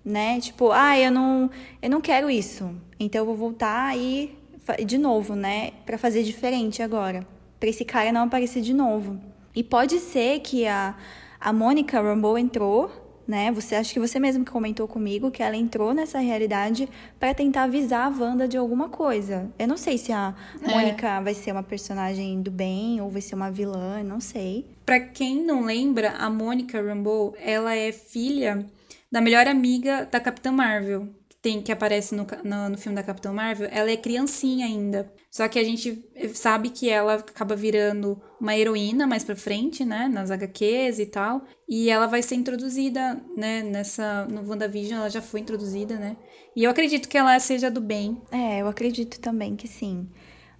né? 0.05 0.39
Tipo, 0.39 0.71
ah, 0.71 0.99
eu 0.99 1.11
não, 1.11 1.51
eu 1.81 1.89
não 1.89 2.01
quero 2.01 2.29
isso. 2.29 2.71
Então 3.01 3.23
eu 3.23 3.27
vou 3.27 3.37
voltar 3.37 3.97
e 3.97 4.37
de 4.85 4.99
novo, 4.99 5.35
né? 5.35 5.71
Pra 5.87 5.97
fazer 5.97 6.23
diferente 6.23 6.83
agora. 6.83 7.27
Pra 7.59 7.69
esse 7.69 7.85
cara 7.85 8.13
não 8.13 8.25
aparecer 8.25 8.61
de 8.61 8.75
novo. 8.75 9.19
E 9.55 9.63
pode 9.63 9.99
ser 9.99 10.41
que 10.41 10.67
a, 10.67 10.95
a 11.41 11.53
Mônica 11.53 12.01
Rambeau 12.01 12.37
entrou, 12.37 12.91
né? 13.27 13.51
Você 13.53 13.75
acha 13.75 13.93
que 13.93 14.01
você 14.01 14.19
mesmo 14.19 14.45
que 14.45 14.51
comentou 14.51 14.87
comigo 14.87 15.31
que 15.31 15.43
ela 15.43 15.57
entrou 15.57 15.93
nessa 15.93 16.19
realidade 16.19 16.89
pra 17.19 17.35
tentar 17.35 17.65
avisar 17.65 18.07
a 18.07 18.17
Wanda 18.17 18.47
de 18.47 18.57
alguma 18.57 18.89
coisa. 18.89 19.51
Eu 19.59 19.67
não 19.67 19.77
sei 19.77 19.99
se 19.99 20.13
a 20.13 20.35
É. 20.63 20.69
Mônica 20.69 21.21
vai 21.21 21.35
ser 21.35 21.53
uma 21.53 21.63
personagem 21.63 22.41
do 22.41 22.51
bem 22.51 23.01
ou 23.01 23.11
vai 23.11 23.21
ser 23.21 23.35
uma 23.35 23.51
vilã, 23.51 24.03
não 24.03 24.21
sei. 24.21 24.67
Pra 24.85 25.01
quem 25.01 25.45
não 25.45 25.65
lembra, 25.65 26.11
a 26.11 26.31
Mônica 26.31 26.81
Rambeau, 26.81 27.35
ela 27.41 27.75
é 27.75 27.91
filha 27.93 28.65
da 29.11 29.21
melhor 29.21 29.47
amiga 29.47 30.07
da 30.11 30.21
Capitã 30.21 30.53
Marvel, 30.53 31.09
tem 31.47 31.63
que 31.63 31.71
aparece 31.71 32.13
no, 32.13 32.27
no, 32.43 32.71
no 32.71 32.77
filme 32.77 32.97
da 32.97 33.05
Capitã 33.05 33.33
Marvel. 33.33 33.69
Ela 33.71 33.89
é 33.93 33.97
criancinha 33.97 34.67
ainda. 34.67 35.13
Só 35.31 35.47
que 35.47 35.61
a 35.61 35.63
gente 35.63 36.05
sabe 36.35 36.71
que 36.71 36.91
ela 36.91 37.15
acaba 37.15 37.55
virando 37.55 38.21
uma 38.41 38.57
heroína 38.57 39.07
mais 39.07 39.23
pra 39.23 39.37
frente, 39.37 39.85
né, 39.85 40.09
nas 40.09 40.33
HQs 40.33 40.99
e 40.99 41.07
tal, 41.07 41.45
e 41.69 41.89
ela 41.89 42.09
vai 42.09 42.21
ser 42.21 42.35
introduzida, 42.35 43.23
né, 43.37 43.63
nessa 43.63 44.25
no 44.25 44.45
WandaVision, 44.49 44.99
ela 44.99 45.09
já 45.09 45.23
foi 45.23 45.39
introduzida, 45.39 45.97
né? 45.97 46.17
E 46.57 46.65
eu 46.65 46.71
acredito 46.71 47.09
que 47.09 47.17
ela 47.17 47.39
seja 47.39 47.71
do 47.71 47.81
bem. 47.81 48.21
É, 48.33 48.61
eu 48.61 48.67
acredito 48.67 49.21
também 49.21 49.55
que 49.55 49.69
sim. 49.69 50.09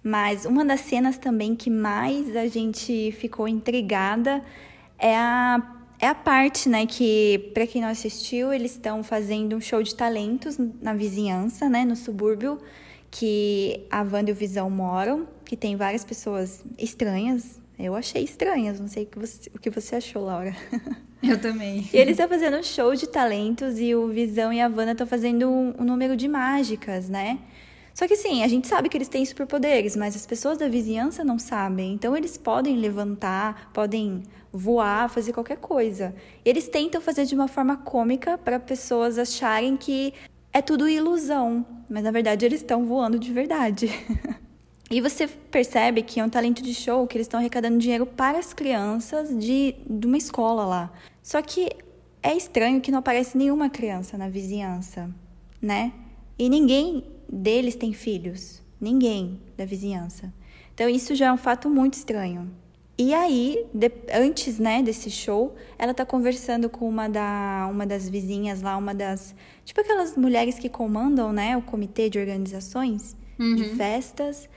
Mas 0.01 0.45
uma 0.45 0.63
das 0.63 0.79
cenas 0.81 1.17
também 1.17 1.53
que 1.53 1.69
mais 1.69 2.33
a 2.33 2.47
gente 2.47 3.11
ficou 3.11 3.45
intrigada 3.45 4.41
é 4.97 5.17
a, 5.17 5.76
é 5.99 6.07
a 6.07 6.15
parte, 6.15 6.69
né, 6.69 6.85
que, 6.85 7.51
pra 7.53 7.65
quem 7.65 7.81
não 7.81 7.89
assistiu, 7.89 8.53
eles 8.53 8.71
estão 8.71 9.03
fazendo 9.03 9.55
um 9.55 9.61
show 9.61 9.81
de 9.81 9.95
talentos 9.95 10.57
na 10.81 10.93
vizinhança, 10.93 11.67
né, 11.67 11.83
no 11.83 11.95
subúrbio, 11.95 12.59
que 13.09 13.85
a 13.89 14.01
Wanda 14.01 14.29
e 14.29 14.33
o 14.33 14.35
Visão 14.35 14.69
moram, 14.69 15.27
que 15.43 15.55
tem 15.55 15.75
várias 15.75 16.05
pessoas 16.05 16.63
estranhas. 16.77 17.59
Eu 17.79 17.95
achei 17.95 18.23
estranhas, 18.23 18.79
não 18.79 18.87
sei 18.87 19.03
o 19.03 19.05
que 19.07 19.19
você, 19.19 19.51
o 19.53 19.59
que 19.59 19.69
você 19.69 19.95
achou, 19.95 20.25
Laura. 20.25 20.55
Eu 21.21 21.39
também. 21.39 21.87
E 21.91 21.97
eles 21.97 22.11
estão 22.11 22.27
fazendo 22.27 22.57
um 22.57 22.63
show 22.63 22.93
de 22.93 23.07
talentos 23.07 23.79
e 23.79 23.95
o 23.95 24.07
Visão 24.07 24.53
e 24.53 24.61
a 24.61 24.67
Wanda 24.67 24.91
estão 24.91 25.07
fazendo 25.07 25.49
um, 25.49 25.73
um 25.79 25.83
número 25.83 26.15
de 26.15 26.27
mágicas, 26.27 27.09
né? 27.09 27.39
Só 27.93 28.07
que 28.07 28.13
assim, 28.13 28.43
a 28.43 28.47
gente 28.47 28.67
sabe 28.67 28.87
que 28.89 28.95
eles 28.95 29.07
têm 29.07 29.25
superpoderes, 29.25 29.95
mas 29.95 30.15
as 30.15 30.23
pessoas 30.23 30.59
da 30.59 30.67
vizinhança 30.67 31.23
não 31.23 31.39
sabem. 31.39 31.93
Então 31.93 32.15
eles 32.15 32.37
podem 32.37 32.77
levantar, 32.77 33.71
podem 33.73 34.21
voar, 34.57 35.09
fazer 35.09 35.33
qualquer 35.33 35.57
coisa. 35.57 36.15
Eles 36.43 36.67
tentam 36.67 36.99
fazer 36.99 37.25
de 37.25 37.35
uma 37.35 37.47
forma 37.47 37.77
cômica 37.77 38.37
para 38.37 38.59
pessoas 38.59 39.17
acharem 39.17 39.77
que 39.77 40.13
é 40.51 40.61
tudo 40.61 40.89
ilusão, 40.89 41.65
mas 41.89 42.03
na 42.03 42.11
verdade 42.11 42.45
eles 42.45 42.61
estão 42.61 42.85
voando 42.85 43.19
de 43.19 43.31
verdade. 43.31 43.89
E 44.89 45.01
você 45.01 45.27
percebe 45.27 46.01
que 46.01 46.17
é 46.17 46.23
um 46.23 46.29
talento 46.29 46.63
de 46.63 46.73
show 46.73 47.05
que 47.05 47.17
eles 47.17 47.25
estão 47.25 47.41
arrecadando 47.41 47.77
dinheiro 47.77 48.05
para 48.05 48.39
as 48.39 48.53
crianças 48.53 49.37
de, 49.37 49.75
de 49.85 50.07
uma 50.07 50.15
escola 50.15 50.65
lá. 50.65 50.93
Só 51.21 51.41
que 51.41 51.69
é 52.23 52.33
estranho 52.33 52.79
que 52.79 52.89
não 52.89 52.99
aparece 52.99 53.37
nenhuma 53.37 53.69
criança 53.69 54.17
na 54.17 54.29
vizinhança, 54.29 55.13
né? 55.61 55.91
E 56.39 56.47
ninguém 56.47 57.03
deles 57.27 57.75
tem 57.75 57.91
filhos. 57.91 58.61
Ninguém 58.79 59.41
da 59.57 59.65
vizinhança. 59.65 60.33
Então 60.73 60.87
isso 60.87 61.15
já 61.15 61.27
é 61.27 61.33
um 61.33 61.37
fato 61.37 61.69
muito 61.69 61.95
estranho. 61.95 62.49
E 62.99 63.13
aí, 63.13 63.65
de- 63.73 63.91
antes, 64.11 64.57
né, 64.57 64.81
desse 64.81 65.11
show, 65.11 65.53
ela 65.77 65.93
tá 65.93 66.03
conversando 66.05 66.67
com 66.69 66.89
uma, 66.89 67.07
da, 67.07 67.67
uma 67.69 67.85
das 67.85 68.09
vizinhas 68.09 68.61
lá, 68.61 68.75
uma 68.75 68.93
das. 68.93 69.35
Tipo 69.63 69.81
aquelas 69.81 70.17
mulheres 70.17 70.57
que 70.57 70.67
comandam, 70.67 71.31
né, 71.31 71.55
o 71.55 71.61
comitê 71.61 72.09
de 72.09 72.17
organizações 72.19 73.15
de 73.55 73.65
festas. 73.75 74.49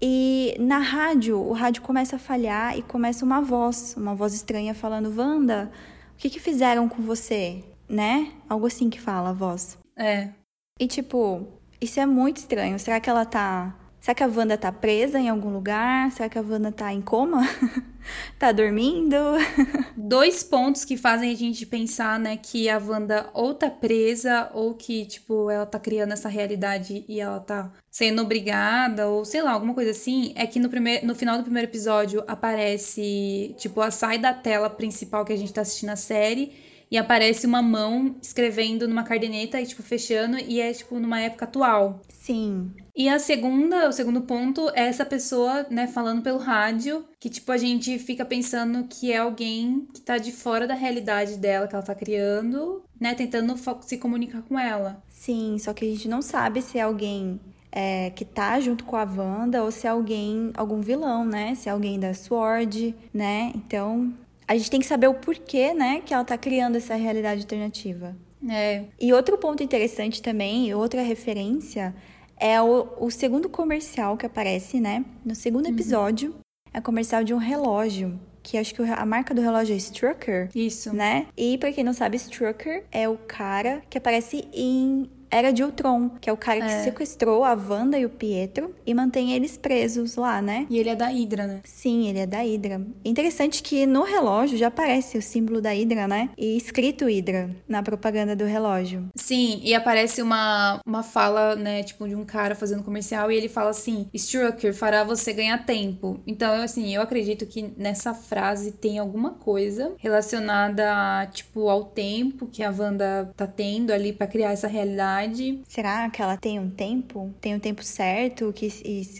E 0.00 0.54
na 0.60 0.78
rádio, 0.78 1.38
o 1.40 1.52
rádio 1.52 1.82
começa 1.82 2.16
a 2.16 2.18
falhar 2.18 2.76
e 2.78 2.82
começa 2.82 3.24
uma 3.24 3.40
voz, 3.40 3.94
uma 3.96 4.14
voz 4.14 4.32
estranha 4.34 4.74
falando: 4.74 5.12
Wanda, 5.16 5.70
o 6.14 6.16
que, 6.18 6.30
que 6.30 6.38
fizeram 6.40 6.88
com 6.88 7.02
você? 7.02 7.64
Né? 7.88 8.32
Algo 8.48 8.66
assim 8.66 8.88
que 8.88 9.00
fala 9.00 9.30
a 9.30 9.32
voz. 9.32 9.76
É. 9.96 10.30
E 10.78 10.86
tipo, 10.86 11.46
isso 11.80 11.98
é 12.00 12.06
muito 12.06 12.36
estranho. 12.38 12.78
Será 12.78 13.00
que 13.00 13.10
ela 13.10 13.24
tá. 13.24 13.76
Será 14.02 14.16
que 14.16 14.24
a 14.24 14.26
Wanda 14.26 14.58
tá 14.58 14.72
presa 14.72 15.20
em 15.20 15.28
algum 15.28 15.52
lugar? 15.52 16.10
Será 16.10 16.28
que 16.28 16.36
a 16.36 16.42
Wanda 16.42 16.72
tá 16.72 16.92
em 16.92 17.00
coma? 17.00 17.48
tá 18.36 18.50
dormindo? 18.50 19.14
dois 19.96 20.42
pontos 20.42 20.84
que 20.84 20.96
fazem 20.96 21.30
a 21.30 21.36
gente 21.36 21.64
pensar, 21.64 22.18
né, 22.18 22.36
que 22.36 22.68
a 22.68 22.78
Wanda 22.78 23.30
ou 23.32 23.54
tá 23.54 23.70
presa, 23.70 24.50
ou 24.54 24.74
que, 24.74 25.06
tipo, 25.06 25.48
ela 25.48 25.64
tá 25.64 25.78
criando 25.78 26.10
essa 26.14 26.28
realidade 26.28 27.04
e 27.08 27.20
ela 27.20 27.38
tá 27.38 27.72
sendo 27.88 28.22
obrigada, 28.22 29.06
ou 29.06 29.24
sei 29.24 29.40
lá, 29.40 29.52
alguma 29.52 29.72
coisa 29.72 29.92
assim, 29.92 30.32
é 30.34 30.48
que 30.48 30.58
no, 30.58 30.68
primeiro, 30.68 31.06
no 31.06 31.14
final 31.14 31.38
do 31.38 31.44
primeiro 31.44 31.70
episódio 31.70 32.24
aparece, 32.26 33.54
tipo, 33.56 33.80
ela 33.80 33.92
sai 33.92 34.18
da 34.18 34.34
tela 34.34 34.68
principal 34.68 35.24
que 35.24 35.32
a 35.32 35.38
gente 35.38 35.52
tá 35.52 35.60
assistindo 35.60 35.90
a 35.90 35.96
série 35.96 36.52
e 36.90 36.98
aparece 36.98 37.46
uma 37.46 37.62
mão 37.62 38.16
escrevendo 38.20 38.88
numa 38.88 39.04
cardeneta 39.04 39.60
e, 39.60 39.66
tipo, 39.66 39.82
fechando, 39.84 40.38
e 40.38 40.60
é, 40.60 40.72
tipo, 40.72 40.98
numa 40.98 41.20
época 41.20 41.44
atual. 41.44 42.02
Sim. 42.08 42.72
E 42.94 43.08
a 43.08 43.18
segunda, 43.18 43.88
o 43.88 43.92
segundo 43.92 44.20
ponto 44.20 44.68
é 44.74 44.82
essa 44.82 45.04
pessoa, 45.04 45.66
né, 45.70 45.86
falando 45.86 46.20
pelo 46.20 46.38
rádio, 46.38 47.06
que 47.18 47.30
tipo 47.30 47.50
a 47.50 47.56
gente 47.56 47.98
fica 47.98 48.24
pensando 48.24 48.84
que 48.84 49.10
é 49.10 49.16
alguém 49.16 49.88
que 49.94 50.00
tá 50.00 50.18
de 50.18 50.30
fora 50.30 50.66
da 50.66 50.74
realidade 50.74 51.38
dela, 51.38 51.66
que 51.66 51.74
ela 51.74 51.82
tá 51.82 51.94
criando, 51.94 52.82
né, 53.00 53.14
tentando 53.14 53.56
se 53.80 53.96
comunicar 53.96 54.42
com 54.42 54.58
ela. 54.58 55.02
Sim, 55.08 55.56
só 55.58 55.72
que 55.72 55.86
a 55.86 55.88
gente 55.88 56.06
não 56.06 56.20
sabe 56.20 56.60
se 56.60 56.78
é 56.78 56.82
alguém 56.82 57.40
é, 57.72 58.10
que 58.10 58.26
tá 58.26 58.60
junto 58.60 58.84
com 58.84 58.96
a 58.96 59.04
Wanda 59.04 59.64
ou 59.64 59.70
se 59.70 59.86
é 59.86 59.90
alguém, 59.90 60.50
algum 60.54 60.82
vilão, 60.82 61.24
né? 61.24 61.54
Se 61.54 61.70
é 61.70 61.72
alguém 61.72 61.98
da 61.98 62.12
SWORD, 62.12 62.94
né? 63.14 63.50
Então, 63.54 64.12
a 64.46 64.54
gente 64.54 64.70
tem 64.70 64.80
que 64.80 64.86
saber 64.86 65.06
o 65.06 65.14
porquê, 65.14 65.72
né, 65.72 66.02
que 66.04 66.12
ela 66.12 66.24
tá 66.24 66.36
criando 66.36 66.76
essa 66.76 66.94
realidade 66.94 67.40
alternativa. 67.40 68.14
É, 68.50 68.84
E 69.00 69.12
outro 69.12 69.38
ponto 69.38 69.62
interessante 69.62 70.20
também, 70.20 70.74
outra 70.74 71.00
referência, 71.00 71.94
é 72.42 72.60
o, 72.60 72.88
o 72.98 73.08
segundo 73.08 73.48
comercial 73.48 74.16
que 74.16 74.26
aparece, 74.26 74.80
né? 74.80 75.04
No 75.24 75.32
segundo 75.32 75.68
episódio, 75.68 76.34
é 76.74 76.80
o 76.80 76.82
comercial 76.82 77.22
de 77.22 77.32
um 77.32 77.38
relógio. 77.38 78.18
Que 78.42 78.58
acho 78.58 78.74
que 78.74 78.82
a 78.82 79.06
marca 79.06 79.32
do 79.32 79.40
relógio 79.40 79.72
é 79.72 79.76
Strucker, 79.76 80.48
isso. 80.52 80.92
né? 80.92 81.28
E 81.36 81.56
pra 81.56 81.70
quem 81.72 81.84
não 81.84 81.92
sabe, 81.92 82.16
Strucker 82.16 82.84
é 82.90 83.08
o 83.08 83.16
cara 83.16 83.80
que 83.88 83.96
aparece 83.96 84.48
em 84.52 85.08
Era 85.32 85.50
de 85.50 85.64
Ultron, 85.64 86.10
que 86.20 86.28
é 86.28 86.32
o 86.32 86.36
cara 86.36 86.60
que 86.60 86.70
É. 86.72 86.82
sequestrou 86.84 87.42
a 87.42 87.54
Wanda 87.54 87.98
e 87.98 88.04
o 88.04 88.10
Pietro 88.10 88.74
e 88.86 88.92
mantém 88.92 89.32
eles 89.32 89.56
presos 89.56 90.16
lá, 90.16 90.42
né? 90.42 90.66
E 90.68 90.78
ele 90.78 90.90
é 90.90 90.94
da 90.94 91.06
Hydra, 91.06 91.46
né? 91.46 91.60
Sim, 91.64 92.06
ele 92.08 92.18
é 92.18 92.26
da 92.26 92.40
Hydra. 92.42 92.82
Interessante 93.02 93.62
que 93.62 93.86
no 93.86 94.02
relógio 94.02 94.58
já 94.58 94.66
aparece 94.66 95.16
o 95.16 95.22
símbolo 95.22 95.62
da 95.62 95.70
Hydra, 95.70 96.06
né? 96.06 96.28
E 96.36 96.54
escrito 96.56 97.06
Hydra 97.06 97.48
na 97.66 97.82
propaganda 97.82 98.36
do 98.36 98.44
relógio. 98.44 99.08
Sim, 99.16 99.58
e 99.64 99.74
aparece 99.74 100.20
uma, 100.20 100.80
uma 100.86 101.02
fala, 101.02 101.56
né, 101.56 101.82
tipo, 101.82 102.06
de 102.06 102.14
um 102.14 102.24
cara 102.26 102.54
fazendo 102.54 102.82
comercial 102.82 103.32
e 103.32 103.36
ele 103.36 103.48
fala 103.48 103.70
assim: 103.70 104.06
Strucker 104.12 104.74
fará 104.74 105.02
você 105.02 105.32
ganhar 105.32 105.64
tempo. 105.64 106.20
Então, 106.26 106.52
assim, 106.62 106.94
eu 106.94 107.00
acredito 107.00 107.46
que 107.46 107.72
nessa 107.78 108.12
frase 108.12 108.72
tem 108.72 108.98
alguma 108.98 109.30
coisa 109.30 109.94
relacionada, 109.98 111.26
tipo, 111.32 111.68
ao 111.70 111.84
tempo 111.84 112.46
que 112.46 112.62
a 112.62 112.70
Wanda 112.70 113.32
tá 113.34 113.46
tendo 113.46 113.92
ali 113.92 114.12
pra 114.12 114.26
criar 114.26 114.52
essa 114.52 114.68
realidade 114.68 115.21
Será 115.66 116.08
que 116.10 116.20
ela 116.20 116.36
tem 116.36 116.58
um 116.58 116.70
tempo? 116.70 117.34
Tem 117.40 117.54
um 117.54 117.58
tempo 117.58 117.82
certo? 117.82 118.52
Que, 118.52 118.68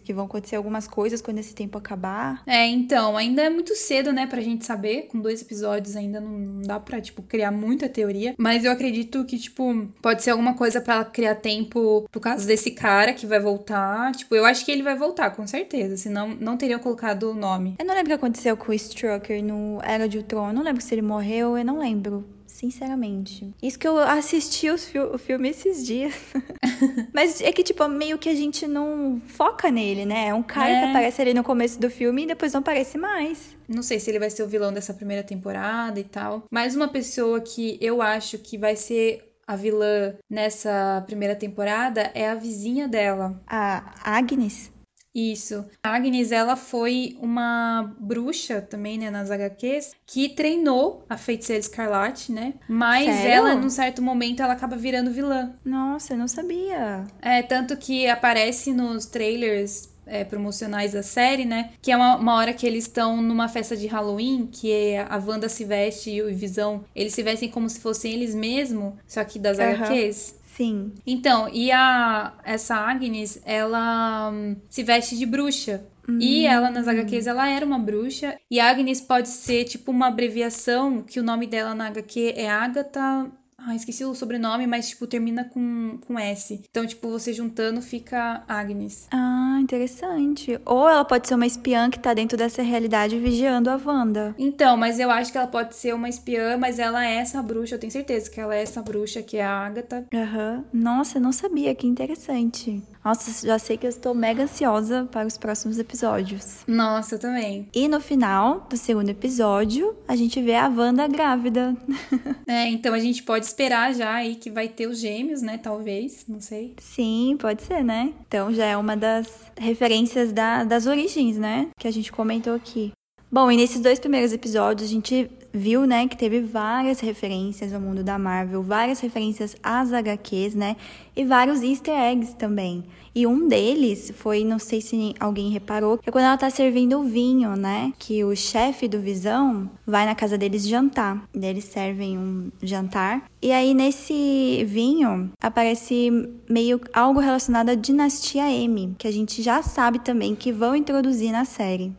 que 0.05 0.13
vão 0.13 0.27
acontecer 0.27 0.57
algumas 0.57 0.87
coisas 0.87 1.21
quando 1.21 1.39
esse 1.39 1.55
tempo 1.55 1.79
acabar? 1.79 2.43
É, 2.47 2.67
então, 2.67 3.17
ainda 3.17 3.43
é 3.43 3.51
muito 3.51 3.75
cedo, 3.75 4.13
né, 4.13 4.27
pra 4.27 4.41
gente 4.41 4.65
saber. 4.65 5.09
Com 5.09 5.21
dois 5.21 5.43
episódios 5.43 5.97
ainda 5.97 6.21
não 6.21 6.63
dá 6.63 6.79
pra, 6.81 7.01
tipo, 7.01 7.23
criar 7.23 7.51
muita 7.51 7.89
teoria. 7.89 8.35
Mas 8.39 8.65
eu 8.65 8.73
acredito 8.73 9.25
que, 9.25 9.39
tipo, 9.39 9.89
pode 10.01 10.23
ser 10.23 10.31
alguma 10.31 10.55
coisa 10.55 10.81
pra 10.81 10.95
ela 10.95 11.05
criar 11.05 11.37
tempo 11.37 12.09
por 12.11 12.21
causa 12.21 12.47
desse 12.47 12.71
cara 12.71 13.13
que 13.13 13.27
vai 13.27 13.41
voltar. 13.41 14.13
Tipo, 14.13 14.35
eu 14.35 14.45
acho 14.45 14.65
que 14.65 14.71
ele 14.71 14.83
vai 14.83 14.97
voltar, 14.97 15.31
com 15.31 15.47
certeza. 15.47 15.97
Senão, 15.97 16.29
não 16.29 16.57
teriam 16.57 16.81
colocado 16.81 17.31
o 17.31 17.35
nome. 17.35 17.75
Eu 17.79 17.85
não 17.85 17.95
lembro 17.95 18.07
o 18.07 18.19
que 18.19 18.25
aconteceu 18.25 18.57
com 18.57 18.71
o 18.71 18.75
Strucker 18.75 19.43
no 19.43 19.81
Era 19.83 20.09
de 20.09 20.19
Ultron. 20.19 20.49
Eu 20.49 20.55
não 20.55 20.63
lembro 20.63 20.83
se 20.83 20.95
ele 20.95 21.03
morreu, 21.03 21.57
eu 21.57 21.65
não 21.65 21.79
lembro. 21.79 22.25
Sinceramente. 22.63 23.53
Isso 23.61 23.77
que 23.77 23.89
eu 23.89 23.99
assisti 23.99 24.71
os 24.71 24.85
fi- 24.87 25.01
o 25.01 25.19
filme 25.19 25.49
esses 25.49 25.85
dias. 25.85 26.15
Mas 27.13 27.41
é 27.41 27.51
que, 27.51 27.65
tipo, 27.65 27.87
meio 27.89 28.17
que 28.19 28.29
a 28.29 28.35
gente 28.37 28.69
não 28.69 29.21
foca 29.27 29.69
nele, 29.69 30.07
né? 30.07 30.29
É 30.29 30.35
um 30.35 30.45
cara 30.45 30.71
É. 30.71 30.81
que 30.85 30.91
aparece 30.91 31.21
ali 31.21 31.35
no 31.35 31.43
começo 31.43 31.81
do 31.81 31.91
filme 31.91 32.23
e 32.23 32.27
depois 32.27 32.53
não 32.53 32.61
aparece 32.61 32.97
mais. 32.97 33.57
Não 33.69 33.83
sei 33.83 33.99
se 33.99 34.09
ele 34.11 34.21
vai 34.21 34.31
ser 34.31 34.45
o 34.45 34.49
vilão 34.49 34.73
dessa 34.73 34.95
primeira 34.95 35.25
temporada 35.25 35.99
e 35.99 36.05
tal. 36.05 36.45
Mais 36.53 36.77
uma 36.77 36.87
pessoa 36.87 37.41
que 37.41 37.77
eu 37.81 38.01
acho 38.01 38.39
que 38.39 38.57
vai 38.57 38.77
ser 38.77 39.29
a 39.45 39.57
vilã 39.57 40.15
nessa 40.31 41.03
primeira 41.05 41.35
temporada 41.35 42.13
é 42.15 42.29
a 42.31 42.35
vizinha 42.37 42.87
dela. 42.87 43.43
A 43.45 43.93
Agnes. 44.05 44.71
Isso. 45.15 45.65
A 45.83 45.95
Agnes, 45.95 46.33
ela 46.33 46.57
foi 46.57 47.17
uma 47.21 47.95
bruxa 47.99 48.61
também, 48.63 48.99
né, 48.99 49.11
nas 49.11 49.31
HQs, 49.31 49.93
que 50.07 50.31
treinou 50.31 51.05
a 51.09 51.17
feiticeira 51.17 51.61
Escarlate, 51.61 52.33
né? 52.33 52.55
Mas 52.69 53.05
Sério? 53.05 53.31
ela, 53.31 53.55
num 53.55 53.71
certo 53.71 54.01
momento, 54.01 54.43
ela 54.43 54.55
acaba 54.55 54.77
virando 54.77 55.11
vilã. 55.11 55.53
Nossa, 55.65 56.15
eu 56.15 56.19
não 56.19 56.29
sabia. 56.29 57.07
É, 57.21 57.43
tanto 57.43 57.77
que 57.77 58.07
aparece 58.09 58.73
nos 58.73 59.07
trailers 59.07 59.93
é, 60.07 60.25
promocionais 60.25 60.93
da 60.93 61.03
série, 61.03 61.45
né? 61.45 61.71
Que 61.81 61.93
é 61.93 61.97
uma, 61.97 62.17
uma 62.17 62.35
hora 62.35 62.53
que 62.53 62.67
eles 62.67 62.85
estão 62.85 63.21
numa 63.21 63.49
festa 63.49 63.77
de 63.77 63.87
Halloween, 63.87 64.49
que 64.51 64.71
é 64.73 65.01
a 65.09 65.17
Wanda 65.17 65.49
se 65.49 65.65
veste 65.65 66.11
e 66.11 66.23
o 66.23 66.35
Visão, 66.35 66.85
eles 66.95 67.15
se 67.15 67.23
vestem 67.23 67.51
como 67.51 67.69
se 67.69 67.81
fossem 67.81 68.13
eles 68.13 68.35
mesmos, 68.35 68.95
só 69.07 69.23
que 69.25 69.39
das 69.39 69.59
Aham. 69.59 69.85
HQs. 69.87 70.42
Sim. 70.63 70.93
Então, 71.05 71.49
e 71.53 71.73
a 71.73 72.33
essa 72.45 72.77
Agnes, 72.77 73.41
ela 73.45 74.31
hum, 74.33 74.57
se 74.69 74.85
veste 74.85 75.17
de 75.17 75.27
bruxa. 75.27 75.85
E 76.21 76.47
ela, 76.47 76.71
nas 76.71 76.87
HQs, 76.89 77.27
ela 77.27 77.49
era 77.49 77.65
uma 77.65 77.79
bruxa. 77.79 78.37
E 78.51 78.61
Agnes 78.61 79.01
pode 79.01 79.29
ser, 79.29 79.65
tipo, 79.65 79.91
uma 79.91 80.09
abreviação, 80.09 81.03
que 81.03 81.21
o 81.21 81.23
nome 81.23 81.47
dela 81.47 81.75
na 81.75 81.87
HQ 81.89 82.35
é 82.37 82.51
Agatha... 82.51 83.31
Ah, 83.65 83.77
esqueci 83.77 84.05
o 84.05 84.13
sobrenome, 84.13 84.67
mas, 84.67 84.89
tipo, 84.89 85.07
termina 85.07 85.45
com, 85.45 85.97
com 86.05 86.19
S. 86.19 86.61
Então, 86.69 86.85
tipo, 86.85 87.09
você 87.09 87.33
juntando 87.33 87.81
fica 87.81 88.43
Agnes. 88.49 89.07
Ah, 89.13 89.32
interessante. 89.63 90.61
Ou 90.65 90.89
ela 90.89 91.05
pode 91.05 91.29
ser 91.29 91.35
uma 91.35 91.47
espiã 91.47 91.89
que 91.89 91.99
tá 91.99 92.13
dentro 92.13 92.37
dessa 92.37 92.63
realidade 92.63 93.19
vigiando 93.19 93.71
a 93.71 93.81
Wanda. 93.85 94.35
Então, 94.39 94.77
mas 94.77 94.99
eu 94.99 95.11
acho 95.11 95.33
que 95.33 95.39
ela 95.39 95.47
pode 95.47 95.75
ser 95.75 95.95
uma 95.95 96.09
espiã, 96.09 96.57
mas 96.57 96.79
ela 96.79 97.07
é 97.07 97.17
essa 97.17 97.43
bruxa. 97.43 97.75
Eu 97.75 97.79
tenho 97.79 97.93
certeza 97.93 98.31
que 98.31 98.41
ela 98.41 98.55
é 98.55 98.63
essa 98.63 98.83
bruxa, 98.83 99.23
que 99.23 99.37
é 99.37 99.45
a 99.45 99.67
Agatha. 99.67 100.05
Aham. 100.13 100.65
Nossa, 100.73 101.19
eu 101.19 101.23
não 101.23 101.33
sabia, 101.33 101.75
que 101.75 101.87
interessante. 101.87 102.83
Nossa, 103.05 103.47
já 103.47 103.59
sei 103.59 103.77
que 103.77 103.85
eu 103.87 103.91
estou 103.91 104.15
mega 104.15 104.45
ansiosa 104.45 105.09
para 105.11 105.27
os 105.27 105.37
próximos 105.37 105.79
episódios. 105.79 106.59
Nossa, 106.67 107.17
eu 107.17 107.19
também. 107.19 107.69
E 107.75 107.89
no 107.89 108.01
final 108.01 108.67
do 108.71 108.77
segundo 108.77 109.09
episódio, 109.09 109.97
a 110.07 110.15
gente 110.15 110.41
vê 110.41 110.55
a 110.55 110.69
Wanda 110.69 111.07
grávida. 111.09 111.77
É, 112.47 112.69
então 112.69 112.93
a 112.93 112.99
gente 112.99 113.23
pode 113.23 113.47
esperar 113.47 113.95
já 113.95 114.13
aí 114.13 114.35
que 114.35 114.51
vai 114.51 114.69
ter 114.69 114.87
os 114.87 114.99
gêmeos, 114.99 115.41
né? 115.41 115.57
Talvez, 115.57 116.25
não 116.29 116.41
sei. 116.41 116.75
Sim, 116.79 117.37
pode 117.41 117.63
ser, 117.63 117.83
né? 117.83 118.13
Então 118.27 118.53
já 118.53 118.67
é 118.67 118.77
uma 118.77 118.95
das 118.97 119.27
referências 119.57 120.33
da- 120.33 120.63
das 120.65 120.87
origens, 120.87 121.39
né? 121.39 121.69
Que 121.79 121.89
a 121.89 121.91
gente 121.91 122.13
comentou 122.13 122.55
aqui. 122.55 122.93
Bom, 123.31 123.51
e 123.51 123.57
nesses 123.57 123.81
dois 123.81 123.99
primeiros 123.99 124.33
episódios 124.35 124.91
a 124.91 124.93
gente 124.93 125.31
viu, 125.53 125.87
né, 125.87 126.09
que 126.09 126.17
teve 126.17 126.41
várias 126.41 127.01
referências 127.01 127.73
ao 127.73 127.81
mundo 127.81 128.03
da 128.03 128.19
Marvel, 128.19 128.63
várias 128.63 129.01
referências 129.01 129.57
às 129.63 129.93
HQs, 129.93 130.55
né, 130.55 130.77
e 131.15 131.25
vários 131.25 131.63
easter 131.63 131.95
eggs 131.95 132.35
também. 132.35 132.85
E 133.15 133.27
um 133.27 133.47
deles 133.47 134.11
foi, 134.17 134.43
não 134.43 134.59
sei 134.59 134.81
se 134.81 135.15
alguém 135.21 135.51
reparou, 135.51 136.01
é 136.07 136.11
quando 136.11 136.25
ela 136.25 136.37
tá 136.39 136.49
servindo 136.49 136.99
o 136.99 137.05
vinho, 137.05 137.55
né, 137.55 137.93
que 137.99 138.25
o 138.25 138.35
chefe 138.35 138.89
do 138.89 139.01
Visão 139.01 139.71
vai 139.87 140.07
na 140.07 140.15
casa 140.15 140.39
deles 140.39 140.67
jantar. 140.67 141.23
Eles 141.35 141.65
servem 141.65 142.17
um 142.17 142.51
jantar. 142.63 143.25
E 143.43 143.53
aí 143.53 143.75
nesse 143.75 144.65
vinho 144.67 145.31
aparece 145.43 146.11
meio 146.49 146.81
algo 146.95 147.21
relacionado 147.21 147.69
à 147.69 147.75
dinastia 147.75 148.51
M, 148.51 148.95
que 148.97 149.07
a 149.07 149.13
gente 149.13 149.43
já 149.43 149.63
sabe 149.63 149.99
também 149.99 150.35
que 150.35 150.51
vão 150.51 150.75
introduzir 150.75 151.33
na 151.33 151.45
série. 151.45 151.93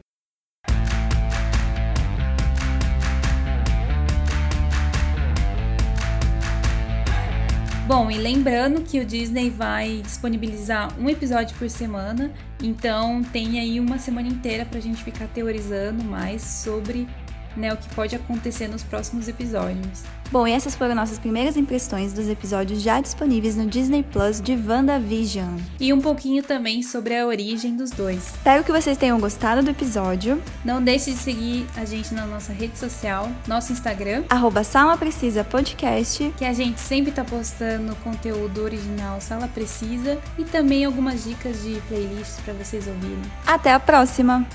Bom, 7.95 8.09
e 8.09 8.17
lembrando 8.17 8.81
que 8.81 8.99
o 8.99 9.05
Disney 9.05 9.51
vai 9.51 10.01
disponibilizar 10.01 10.99
um 10.99 11.07
episódio 11.07 11.55
por 11.59 11.69
semana, 11.69 12.33
então 12.59 13.21
tem 13.21 13.59
aí 13.59 13.79
uma 13.79 13.99
semana 13.99 14.27
inteira 14.27 14.65
pra 14.65 14.79
gente 14.79 15.03
ficar 15.03 15.27
teorizando 15.27 16.03
mais 16.03 16.41
sobre 16.41 17.07
né, 17.55 17.73
o 17.73 17.77
que 17.77 17.89
pode 17.93 18.15
acontecer 18.15 18.67
nos 18.67 18.83
próximos 18.83 19.27
episódios. 19.27 20.03
Bom, 20.31 20.47
e 20.47 20.51
essas 20.51 20.73
foram 20.73 20.95
nossas 20.95 21.19
primeiras 21.19 21.55
impressões 21.55 22.11
dos 22.11 22.27
episódios 22.27 22.81
já 22.81 22.99
disponíveis 22.99 23.55
no 23.55 23.67
Disney 23.67 24.01
Plus 24.01 24.41
de 24.41 24.55
WandaVision. 24.55 25.59
E 25.79 25.93
um 25.93 26.01
pouquinho 26.01 26.41
também 26.41 26.81
sobre 26.81 27.15
a 27.15 27.27
origem 27.27 27.75
dos 27.75 27.91
dois. 27.91 28.29
Espero 28.29 28.63
que 28.63 28.71
vocês 28.71 28.97
tenham 28.97 29.19
gostado 29.19 29.61
do 29.61 29.69
episódio. 29.69 30.41
Não 30.65 30.81
deixe 30.83 31.11
de 31.11 31.17
seguir 31.17 31.67
a 31.77 31.85
gente 31.85 32.15
na 32.15 32.25
nossa 32.25 32.51
rede 32.51 32.79
social, 32.79 33.29
nosso 33.47 33.71
Instagram, 33.71 34.23
Arroba 34.27 34.63
Sala 34.63 34.97
Precisa 34.97 35.43
Podcast. 35.43 36.33
que 36.35 36.45
a 36.45 36.53
gente 36.53 36.79
sempre 36.79 37.11
tá 37.11 37.23
postando 37.23 37.95
conteúdo 37.97 38.63
original 38.63 39.21
Sala 39.21 39.47
Precisa 39.47 40.17
e 40.37 40.43
também 40.43 40.83
algumas 40.83 41.25
dicas 41.25 41.61
de 41.61 41.79
playlists 41.87 42.39
para 42.43 42.55
vocês 42.55 42.87
ouvirem. 42.87 43.21
Até 43.45 43.71
a 43.71 43.79
próxima! 43.79 44.47